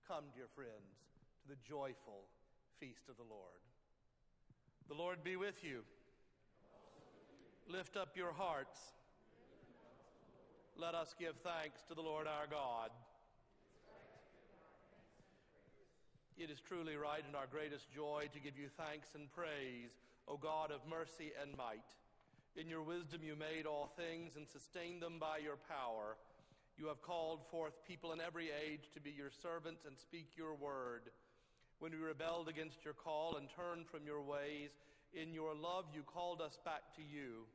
Come, 0.07 0.31
dear 0.37 0.49
friends, 0.55 1.03
to 1.43 1.53
the 1.53 1.61
joyful 1.67 2.29
feast 2.79 3.11
of 3.11 3.17
the 3.19 3.27
Lord. 3.27 3.61
The 4.89 4.97
Lord 4.97 5.25
be 5.25 5.37
with 5.37 5.65
you. 5.65 5.83
Lift 7.69 7.97
up 7.97 8.17
your 8.17 8.33
hearts. 8.33 8.79
Let 10.79 10.95
us 10.95 11.13
give 11.19 11.35
thanks 11.43 11.83
to 11.89 11.95
the 11.95 12.07
Lord 12.07 12.29
our 12.29 12.47
God. 12.47 12.95
It 16.39 16.51
is 16.55 16.61
truly 16.61 16.95
right 16.95 17.27
and 17.27 17.35
our 17.35 17.51
greatest 17.51 17.91
joy 17.91 18.31
to 18.33 18.39
give 18.39 18.57
you 18.57 18.71
thanks 18.79 19.09
and 19.19 19.27
praise, 19.35 19.91
O 20.29 20.37
God 20.37 20.71
of 20.71 20.79
mercy 20.89 21.35
and 21.43 21.51
might. 21.59 21.91
In 22.55 22.71
your 22.71 22.85
wisdom 22.85 23.27
you 23.27 23.35
made 23.35 23.67
all 23.67 23.91
things 23.99 24.37
and 24.37 24.47
sustained 24.47 25.03
them 25.03 25.19
by 25.19 25.39
your 25.43 25.59
power. 25.67 26.15
You 26.79 26.87
have 26.87 27.03
called 27.03 27.41
forth 27.51 27.75
people 27.83 28.13
in 28.13 28.21
every 28.21 28.55
age 28.55 28.87
to 28.95 29.01
be 29.01 29.11
your 29.11 29.35
servants 29.43 29.83
and 29.85 29.99
speak 29.99 30.39
your 30.39 30.55
word. 30.55 31.11
When 31.81 31.91
we 31.91 31.99
rebelled 31.99 32.47
against 32.47 32.85
your 32.85 32.95
call 32.95 33.35
and 33.35 33.49
turned 33.51 33.89
from 33.89 34.07
your 34.07 34.23
ways, 34.23 34.71
in 35.13 35.35
your 35.35 35.57
love 35.57 35.87
you 35.93 36.05
called 36.07 36.41
us 36.41 36.57
back 36.65 36.95
to 36.95 37.03
you. 37.03 37.51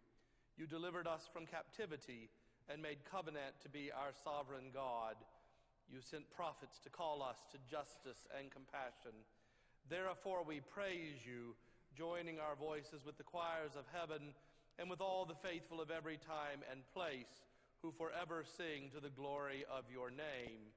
You 0.58 0.68
delivered 0.68 1.08
us 1.08 1.24
from 1.32 1.46
captivity 1.46 2.30
and 2.70 2.82
made 2.82 3.04
covenant 3.10 3.60
to 3.64 3.70
be 3.70 3.92
our 3.92 4.12
sovereign 4.24 4.72
God. 4.74 5.16
You 5.92 6.00
sent 6.02 6.30
prophets 6.32 6.80
to 6.84 6.90
call 6.90 7.22
us 7.22 7.38
to 7.52 7.58
justice 7.70 8.28
and 8.38 8.52
compassion. 8.52 9.14
Therefore 9.90 10.44
we 10.44 10.62
praise 10.74 11.22
you, 11.26 11.56
joining 11.98 12.40
our 12.40 12.56
voices 12.56 13.06
with 13.06 13.18
the 13.18 13.28
choirs 13.28 13.76
of 13.78 13.86
heaven 13.94 14.34
and 14.80 14.90
with 14.90 15.02
all 15.02 15.26
the 15.26 15.38
faithful 15.44 15.82
of 15.82 15.92
every 15.92 16.18
time 16.18 16.64
and 16.72 16.82
place 16.94 17.46
who 17.82 17.92
forever 17.92 18.44
sing 18.58 18.90
to 18.96 19.00
the 19.00 19.14
glory 19.14 19.66
of 19.70 19.84
your 19.92 20.10
name. 20.10 20.72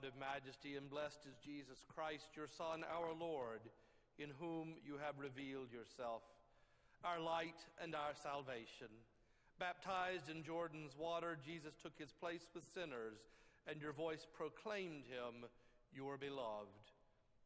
God 0.00 0.08
of 0.08 0.16
majesty, 0.16 0.76
and 0.76 0.88
blessed 0.88 1.28
is 1.28 1.36
Jesus 1.44 1.84
Christ, 1.92 2.28
your 2.36 2.48
Son, 2.48 2.84
our 2.88 3.12
Lord, 3.12 3.60
in 4.18 4.30
whom 4.40 4.76
you 4.86 4.96
have 4.96 5.18
revealed 5.18 5.72
yourself, 5.72 6.22
our 7.04 7.20
light 7.20 7.60
and 7.82 7.94
our 7.94 8.16
salvation. 8.16 8.88
Baptized 9.58 10.30
in 10.30 10.42
Jordan's 10.42 10.96
water, 10.96 11.36
Jesus 11.44 11.74
took 11.82 11.92
his 11.98 12.12
place 12.12 12.48
with 12.54 12.64
sinners, 12.72 13.18
and 13.68 13.82
your 13.82 13.92
voice 13.92 14.26
proclaimed 14.32 15.04
him 15.04 15.44
your 15.92 16.16
beloved. 16.16 16.86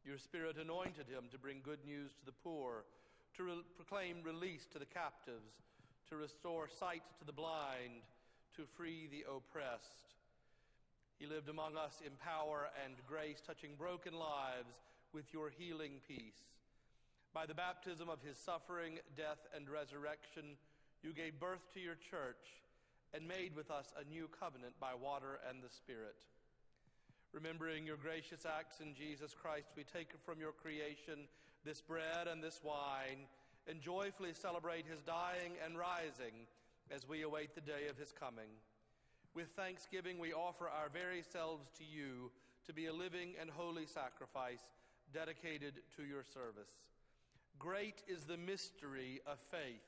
Your 0.05 0.17
Spirit 0.17 0.55
anointed 0.55 1.09
him 1.09 1.27
to 1.31 1.39
bring 1.39 1.59
good 1.59 1.83
news 1.83 2.11
to 2.19 2.25
the 2.25 2.39
poor, 2.43 2.85
to 3.35 3.43
re- 3.43 3.67
proclaim 3.75 4.23
release 4.23 4.65
to 4.71 4.79
the 4.79 4.87
captives, 4.87 5.59
to 6.07 6.15
restore 6.15 6.69
sight 6.69 7.03
to 7.19 7.25
the 7.25 7.35
blind, 7.35 8.05
to 8.55 8.63
free 8.77 9.09
the 9.11 9.25
oppressed 9.27 10.14
he 11.19 11.25
lived 11.27 11.49
among 11.49 11.77
us 11.77 12.01
in 12.05 12.11
power 12.19 12.67
and 12.83 12.95
grace, 13.07 13.41
touching 13.45 13.75
broken 13.77 14.13
lives 14.13 14.75
with 15.13 15.31
your 15.31 15.49
healing 15.49 16.03
peace. 16.07 16.43
By 17.33 17.45
the 17.45 17.55
baptism 17.55 18.09
of 18.09 18.21
his 18.21 18.37
suffering, 18.37 18.99
death, 19.15 19.39
and 19.55 19.69
resurrection, 19.69 20.59
you 21.03 21.13
gave 21.13 21.39
birth 21.39 21.63
to 21.73 21.79
your 21.79 21.95
church 21.95 22.63
and 23.13 23.27
made 23.27 23.55
with 23.55 23.71
us 23.71 23.93
a 23.99 24.07
new 24.09 24.27
covenant 24.27 24.73
by 24.79 24.93
water 24.95 25.39
and 25.49 25.63
the 25.63 25.69
Spirit. 25.69 26.19
Remembering 27.31 27.85
your 27.85 27.97
gracious 27.97 28.45
acts 28.45 28.79
in 28.79 28.93
Jesus 28.95 29.33
Christ, 29.33 29.67
we 29.75 29.83
take 29.83 30.11
from 30.25 30.39
your 30.39 30.51
creation 30.51 31.27
this 31.63 31.81
bread 31.81 32.27
and 32.31 32.43
this 32.43 32.59
wine 32.63 33.27
and 33.67 33.81
joyfully 33.81 34.33
celebrate 34.33 34.85
his 34.85 35.01
dying 35.01 35.53
and 35.63 35.77
rising 35.77 36.47
as 36.91 37.07
we 37.07 37.23
await 37.23 37.55
the 37.55 37.61
day 37.61 37.87
of 37.89 37.97
his 37.97 38.11
coming. 38.11 38.51
With 39.35 39.51
thanksgiving, 39.57 40.17
we 40.17 40.31
offer 40.31 40.69
our 40.69 40.87
very 40.87 41.21
selves 41.21 41.67
to 41.77 41.83
you 41.83 42.31
to 42.67 42.73
be 42.73 42.85
a 42.85 42.93
living 42.93 43.33
and 43.39 43.49
holy 43.49 43.85
sacrifice 43.85 44.63
dedicated 45.13 45.73
to 45.97 46.03
your 46.03 46.23
service. 46.23 46.71
Great 47.59 48.01
is 48.07 48.23
the 48.23 48.37
mystery 48.37 49.19
of 49.27 49.37
faith. 49.51 49.83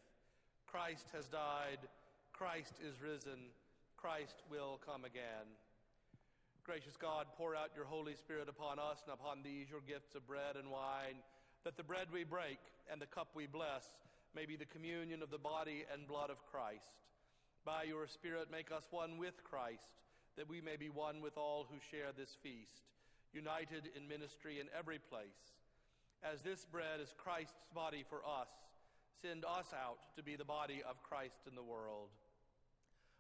Christ 0.68 1.08
has 1.16 1.30
died, 1.30 1.80
Christ 2.34 2.74
is 2.84 3.02
risen, 3.02 3.56
Christ 3.96 4.36
will 4.52 4.82
come 4.86 5.06
again. 5.06 5.48
Gracious 6.66 6.98
God, 6.98 7.28
pour 7.38 7.56
out 7.56 7.72
your 7.74 7.86
Holy 7.86 8.16
Spirit 8.16 8.50
upon 8.50 8.80
us 8.80 9.00
and 9.06 9.14
upon 9.14 9.44
these 9.44 9.70
your 9.70 9.80
gifts 9.88 10.14
of 10.14 10.28
bread 10.28 10.60
and 10.60 10.70
wine, 10.70 11.24
that 11.64 11.78
the 11.78 11.88
bread 11.88 12.08
we 12.12 12.26
break 12.26 12.60
and 12.92 13.02
the 13.02 13.06
cup 13.06 13.30
we 13.34 13.48
bless 13.48 13.96
may 14.36 14.46
be 14.46 14.58
the 14.58 14.66
communion 14.66 15.24
of 15.24 15.32
the 15.32 15.38
body 15.38 15.86
and 15.94 16.06
blood 16.06 16.30
of 16.30 16.46
Christ. 16.52 16.92
By 17.68 17.84
your 17.84 18.08
Spirit, 18.08 18.48
make 18.50 18.72
us 18.72 18.88
one 18.92 19.18
with 19.18 19.44
Christ, 19.44 20.00
that 20.38 20.48
we 20.48 20.62
may 20.62 20.78
be 20.78 20.88
one 20.88 21.20
with 21.20 21.36
all 21.36 21.68
who 21.70 21.76
share 21.92 22.16
this 22.16 22.38
feast, 22.42 22.88
united 23.34 23.90
in 23.94 24.08
ministry 24.08 24.62
in 24.62 24.68
every 24.72 25.00
place. 25.00 25.52
As 26.24 26.42
this 26.42 26.64
bread 26.64 27.02
is 27.04 27.14
Christ's 27.18 27.68
body 27.76 28.06
for 28.08 28.20
us, 28.20 28.48
send 29.22 29.44
us 29.44 29.74
out 29.76 29.98
to 30.16 30.24
be 30.24 30.38
the 30.38 30.46
body 30.46 30.82
of 30.90 31.04
Christ 31.04 31.42
in 31.46 31.56
the 31.56 31.62
world. 31.62 32.08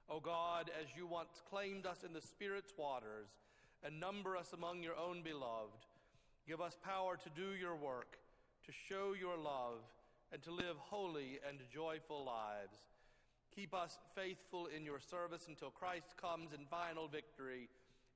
O 0.10 0.22
God, 0.22 0.72
as 0.82 0.96
you 0.96 1.08
once 1.08 1.42
claimed 1.50 1.86
us 1.86 2.06
in 2.08 2.14
the 2.14 2.22
Spirit's 2.22 2.72
waters 2.78 3.28
and 3.84 4.00
number 4.00 4.38
us 4.38 4.54
among 4.54 4.82
your 4.82 4.96
own 4.96 5.24
beloved, 5.24 5.84
give 6.48 6.62
us 6.62 6.78
power 6.82 7.18
to 7.18 7.30
do 7.36 7.54
your 7.60 7.76
work, 7.76 8.16
to 8.66 8.72
show 8.72 9.12
your 9.12 9.36
love, 9.36 9.84
and 10.32 10.42
to 10.44 10.52
live 10.52 10.78
holy 10.80 11.38
and 11.46 11.60
joyful 11.70 12.24
lives. 12.24 12.78
Keep 13.58 13.74
us 13.74 13.98
faithful 14.14 14.68
in 14.68 14.86
your 14.86 15.00
service 15.00 15.48
until 15.48 15.72
Christ 15.72 16.14
comes 16.22 16.54
in 16.54 16.68
final 16.70 17.08
victory, 17.08 17.70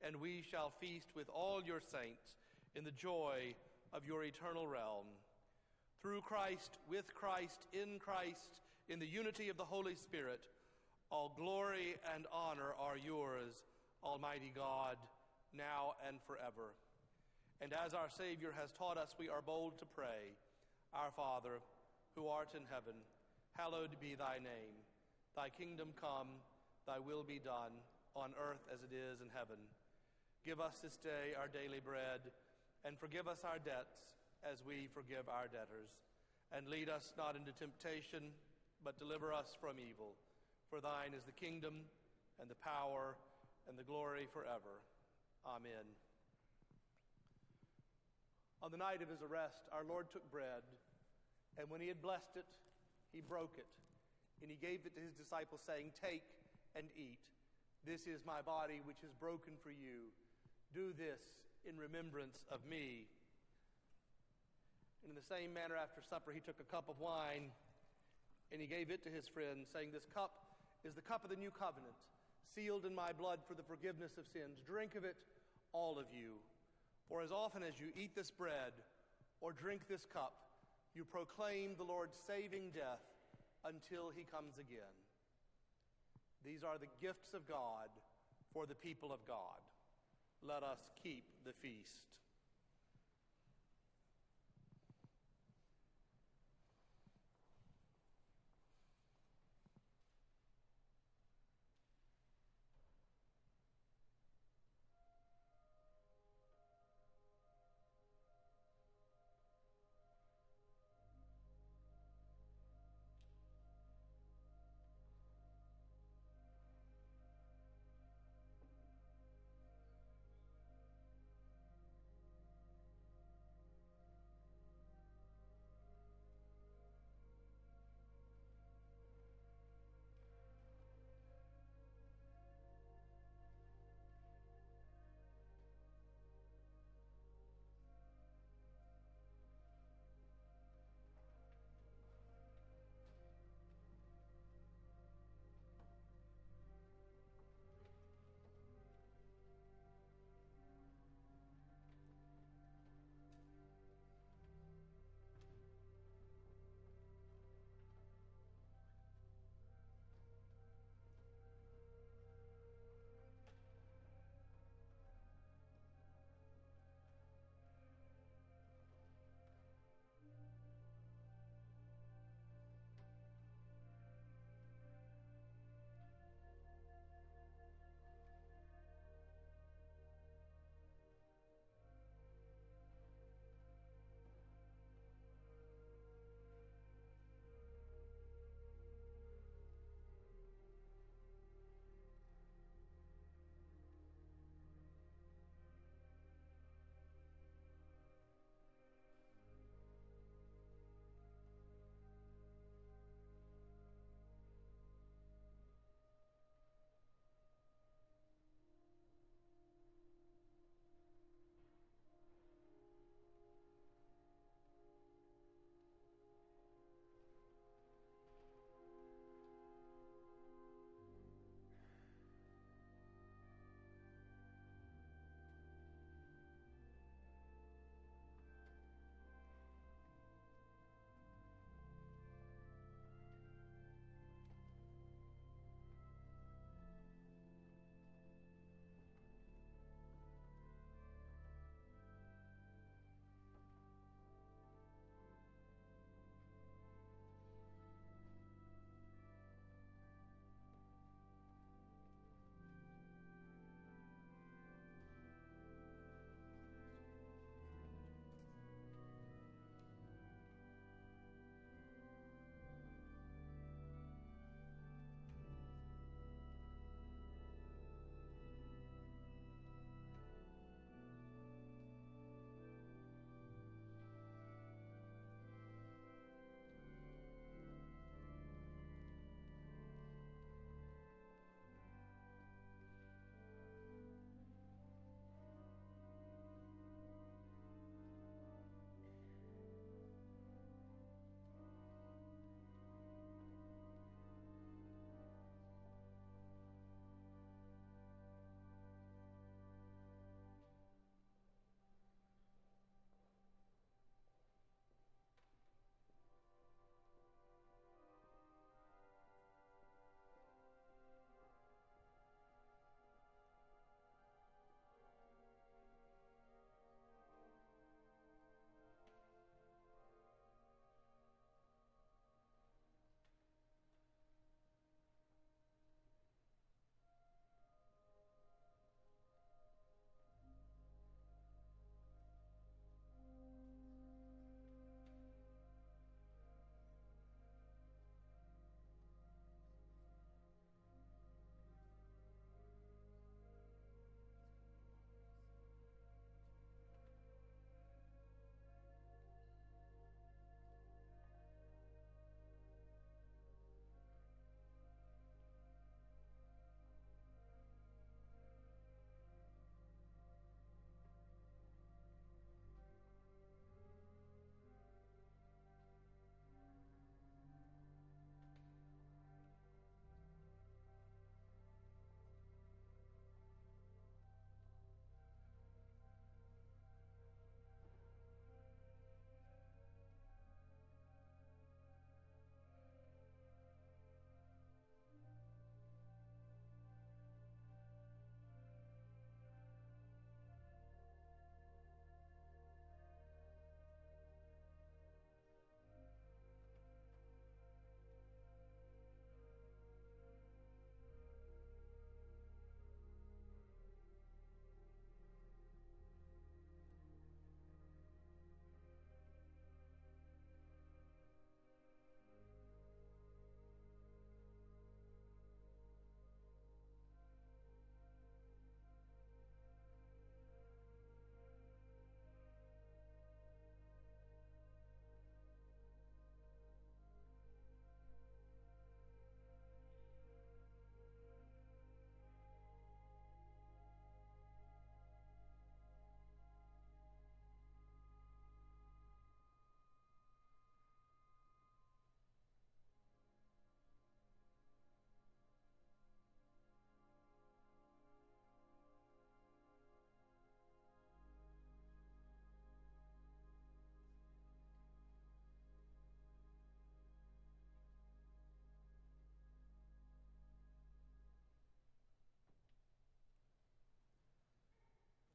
and 0.05 0.17
we 0.17 0.43
shall 0.43 0.71
feast 0.79 1.15
with 1.15 1.29
all 1.33 1.63
your 1.65 1.81
saints 1.81 2.37
in 2.75 2.83
the 2.83 2.91
joy 2.91 3.55
of 3.91 4.05
your 4.05 4.23
eternal 4.23 4.67
realm. 4.67 5.07
Through 5.99 6.21
Christ, 6.21 6.77
with 6.87 7.15
Christ, 7.15 7.65
in 7.73 7.97
Christ, 7.97 8.61
in 8.87 8.99
the 8.99 9.07
unity 9.07 9.49
of 9.49 9.57
the 9.57 9.65
Holy 9.65 9.95
Spirit, 9.95 10.41
all 11.09 11.33
glory 11.35 11.95
and 12.13 12.27
honor 12.31 12.75
are 12.79 12.97
yours, 13.03 13.65
Almighty 14.03 14.51
God, 14.55 14.95
now 15.57 15.93
and 16.07 16.17
forever. 16.27 16.75
And 17.61 17.73
as 17.83 17.95
our 17.95 18.11
Savior 18.15 18.53
has 18.61 18.71
taught 18.73 18.99
us, 18.99 19.15
we 19.17 19.27
are 19.27 19.41
bold 19.41 19.79
to 19.79 19.85
pray, 19.85 20.37
Our 20.93 21.09
Father, 21.15 21.61
who 22.15 22.27
art 22.27 22.49
in 22.53 22.61
heaven, 22.71 22.93
hallowed 23.57 23.99
be 23.99 24.13
thy 24.13 24.35
name. 24.37 24.77
Thy 25.35 25.49
kingdom 25.49 25.95
come, 25.99 26.27
thy 26.85 26.99
will 26.99 27.23
be 27.23 27.39
done, 27.39 27.71
on 28.15 28.35
earth 28.35 28.67
as 28.73 28.83
it 28.83 28.91
is 28.91 29.21
in 29.21 29.31
heaven. 29.33 29.57
Give 30.45 30.59
us 30.59 30.79
this 30.83 30.97
day 30.97 31.37
our 31.39 31.47
daily 31.47 31.79
bread, 31.79 32.19
and 32.83 32.99
forgive 32.99 33.27
us 33.27 33.45
our 33.45 33.59
debts 33.59 34.19
as 34.43 34.65
we 34.65 34.89
forgive 34.93 35.29
our 35.29 35.47
debtors. 35.47 35.93
And 36.51 36.67
lead 36.67 36.89
us 36.89 37.13
not 37.17 37.37
into 37.39 37.55
temptation, 37.55 38.35
but 38.83 38.99
deliver 38.99 39.31
us 39.31 39.55
from 39.61 39.79
evil. 39.79 40.19
For 40.69 40.81
thine 40.81 41.15
is 41.15 41.23
the 41.23 41.31
kingdom, 41.31 41.87
and 42.39 42.49
the 42.49 42.59
power, 42.59 43.15
and 43.69 43.77
the 43.77 43.87
glory 43.87 44.27
forever. 44.33 44.83
Amen. 45.45 45.85
On 48.61 48.69
the 48.69 48.77
night 48.77 49.01
of 49.01 49.09
his 49.09 49.21
arrest, 49.21 49.63
our 49.71 49.83
Lord 49.87 50.11
took 50.11 50.29
bread. 50.29 50.65
And 51.57 51.69
when 51.69 51.81
he 51.81 51.87
had 51.87 52.01
blessed 52.01 52.35
it, 52.35 52.45
he 53.11 53.21
broke 53.21 53.55
it, 53.57 53.67
and 54.41 54.49
he 54.49 54.57
gave 54.57 54.85
it 54.85 54.93
to 54.97 55.01
his 55.01 55.13
disciples, 55.13 55.61
saying, 55.65 55.93
Take 56.01 56.25
and 56.75 56.85
eat. 56.97 57.21
This 57.85 58.05
is 58.05 58.21
my 58.25 58.41
body, 58.41 58.81
which 58.85 59.01
is 59.01 59.13
broken 59.17 59.53
for 59.63 59.69
you. 59.69 60.13
Do 60.73 60.93
this 60.93 61.21
in 61.65 61.77
remembrance 61.77 62.45
of 62.49 62.61
me. 62.65 63.09
And 65.01 65.09
in 65.09 65.17
the 65.17 65.25
same 65.25 65.53
manner, 65.53 65.73
after 65.77 66.01
supper, 66.01 66.31
he 66.31 66.41
took 66.41 66.61
a 66.61 66.69
cup 66.69 66.89
of 66.89 66.99
wine, 67.01 67.49
and 68.53 68.61
he 68.61 68.67
gave 68.67 68.89
it 68.89 69.01
to 69.05 69.09
his 69.09 69.27
friends, 69.27 69.69
saying, 69.73 69.89
This 69.93 70.05
cup 70.13 70.31
is 70.85 70.93
the 70.93 71.01
cup 71.01 71.23
of 71.23 71.29
the 71.29 71.37
new 71.37 71.51
covenant, 71.51 71.97
sealed 72.53 72.85
in 72.85 72.93
my 72.93 73.13
blood 73.13 73.39
for 73.47 73.53
the 73.53 73.65
forgiveness 73.65 74.17
of 74.17 74.25
sins. 74.29 74.61
Drink 74.65 74.93
of 74.95 75.05
it, 75.05 75.15
all 75.73 75.97
of 75.97 76.05
you. 76.13 76.37
For 77.09 77.21
as 77.21 77.31
often 77.31 77.63
as 77.63 77.79
you 77.79 77.89
eat 77.95 78.15
this 78.15 78.31
bread 78.31 78.73
or 79.41 79.53
drink 79.53 79.89
this 79.89 80.05
cup, 80.05 80.33
you 80.93 81.03
proclaim 81.03 81.75
the 81.77 81.83
Lord's 81.83 82.17
saving 82.27 82.71
death 82.73 83.01
until 83.65 84.11
he 84.15 84.23
comes 84.23 84.57
again. 84.57 84.95
These 86.45 86.63
are 86.63 86.77
the 86.77 86.89
gifts 87.01 87.33
of 87.33 87.47
God 87.47 87.89
for 88.53 88.65
the 88.65 88.75
people 88.75 89.13
of 89.13 89.19
God. 89.27 89.61
Let 90.41 90.63
us 90.63 90.79
keep 91.03 91.23
the 91.45 91.53
feast. 91.61 92.09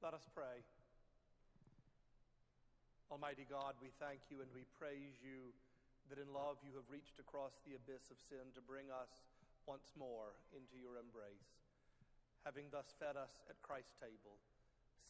Let 0.07 0.15
us 0.15 0.31
pray. 0.39 0.63
Almighty 3.11 3.43
God, 3.43 3.75
we 3.83 3.91
thank 3.99 4.23
you 4.31 4.39
and 4.39 4.47
we 4.55 4.63
praise 4.79 5.19
you 5.19 5.51
that 6.07 6.23
in 6.23 6.31
love 6.31 6.63
you 6.63 6.71
have 6.79 6.87
reached 6.87 7.19
across 7.19 7.59
the 7.67 7.75
abyss 7.75 8.07
of 8.15 8.23
sin 8.23 8.55
to 8.55 8.63
bring 8.63 8.87
us 8.87 9.27
once 9.67 9.91
more 9.99 10.39
into 10.55 10.79
your 10.79 11.03
embrace. 11.03 11.59
Having 12.47 12.71
thus 12.71 12.95
fed 13.03 13.19
us 13.19 13.35
at 13.51 13.59
Christ's 13.67 13.99
table, 13.99 14.39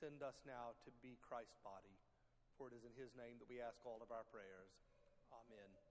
send 0.00 0.24
us 0.24 0.40
now 0.48 0.72
to 0.88 0.90
be 1.04 1.20
Christ's 1.20 1.60
body. 1.60 1.92
For 2.56 2.72
it 2.72 2.80
is 2.80 2.88
in 2.88 2.96
his 2.96 3.12
name 3.20 3.36
that 3.44 3.52
we 3.52 3.60
ask 3.60 3.76
all 3.84 4.00
of 4.00 4.08
our 4.08 4.24
prayers. 4.32 4.72
Amen. 5.28 5.85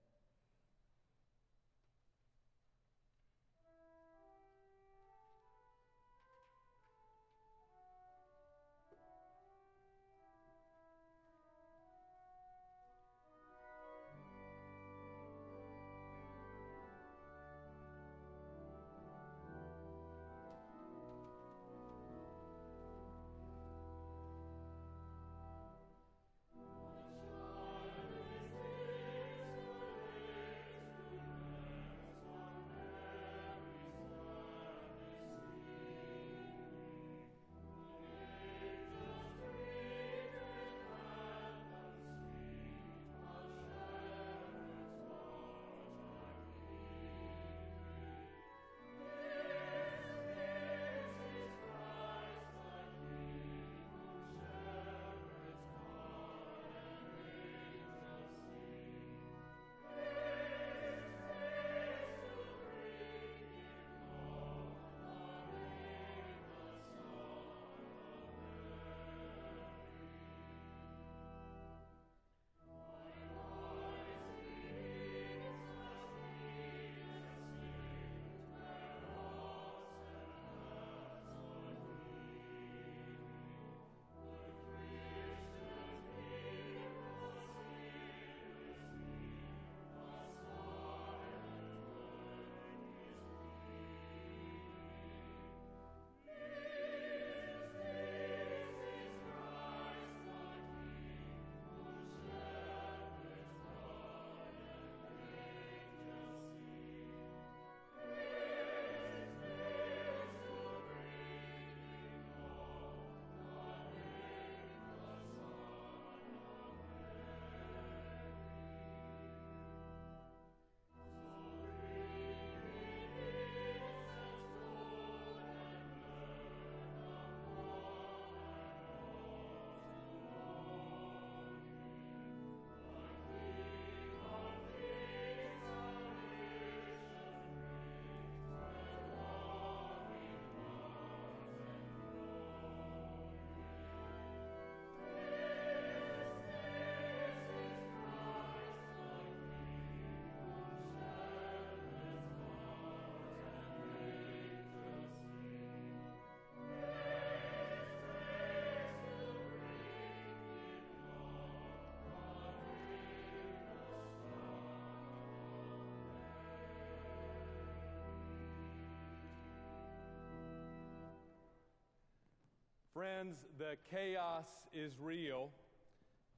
Friends, 172.96 173.40
the 173.58 173.76
chaos 173.92 174.46
is 174.74 174.94
real. 175.02 175.50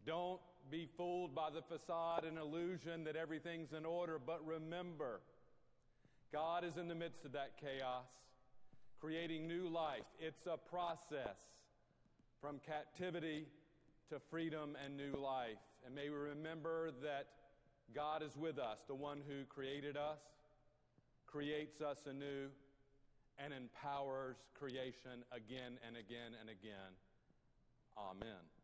Don't 0.07 0.39
be 0.71 0.89
fooled 0.97 1.35
by 1.35 1.49
the 1.51 1.61
facade 1.61 2.23
and 2.27 2.39
illusion 2.39 3.03
that 3.03 3.15
everything's 3.15 3.73
in 3.73 3.85
order, 3.85 4.17
but 4.17 4.43
remember, 4.43 5.21
God 6.33 6.63
is 6.63 6.75
in 6.77 6.87
the 6.87 6.95
midst 6.95 7.25
of 7.25 7.33
that 7.33 7.51
chaos, 7.61 8.07
creating 8.99 9.47
new 9.47 9.67
life. 9.67 10.07
It's 10.19 10.47
a 10.47 10.57
process 10.57 11.37
from 12.41 12.59
captivity 12.65 13.45
to 14.09 14.19
freedom 14.31 14.75
and 14.83 14.97
new 14.97 15.15
life. 15.15 15.61
And 15.85 15.93
may 15.93 16.09
we 16.09 16.15
remember 16.15 16.89
that 17.03 17.27
God 17.93 18.23
is 18.23 18.35
with 18.35 18.57
us, 18.57 18.79
the 18.87 18.95
one 18.95 19.21
who 19.27 19.45
created 19.45 19.95
us, 19.95 20.17
creates 21.27 21.81
us 21.81 21.99
anew 22.09 22.47
and 23.43 23.53
empowers 23.53 24.37
creation 24.57 25.23
again 25.31 25.77
and 25.85 25.95
again 25.97 26.33
and 26.41 26.49
again. 26.49 26.91
Amen. 27.97 28.56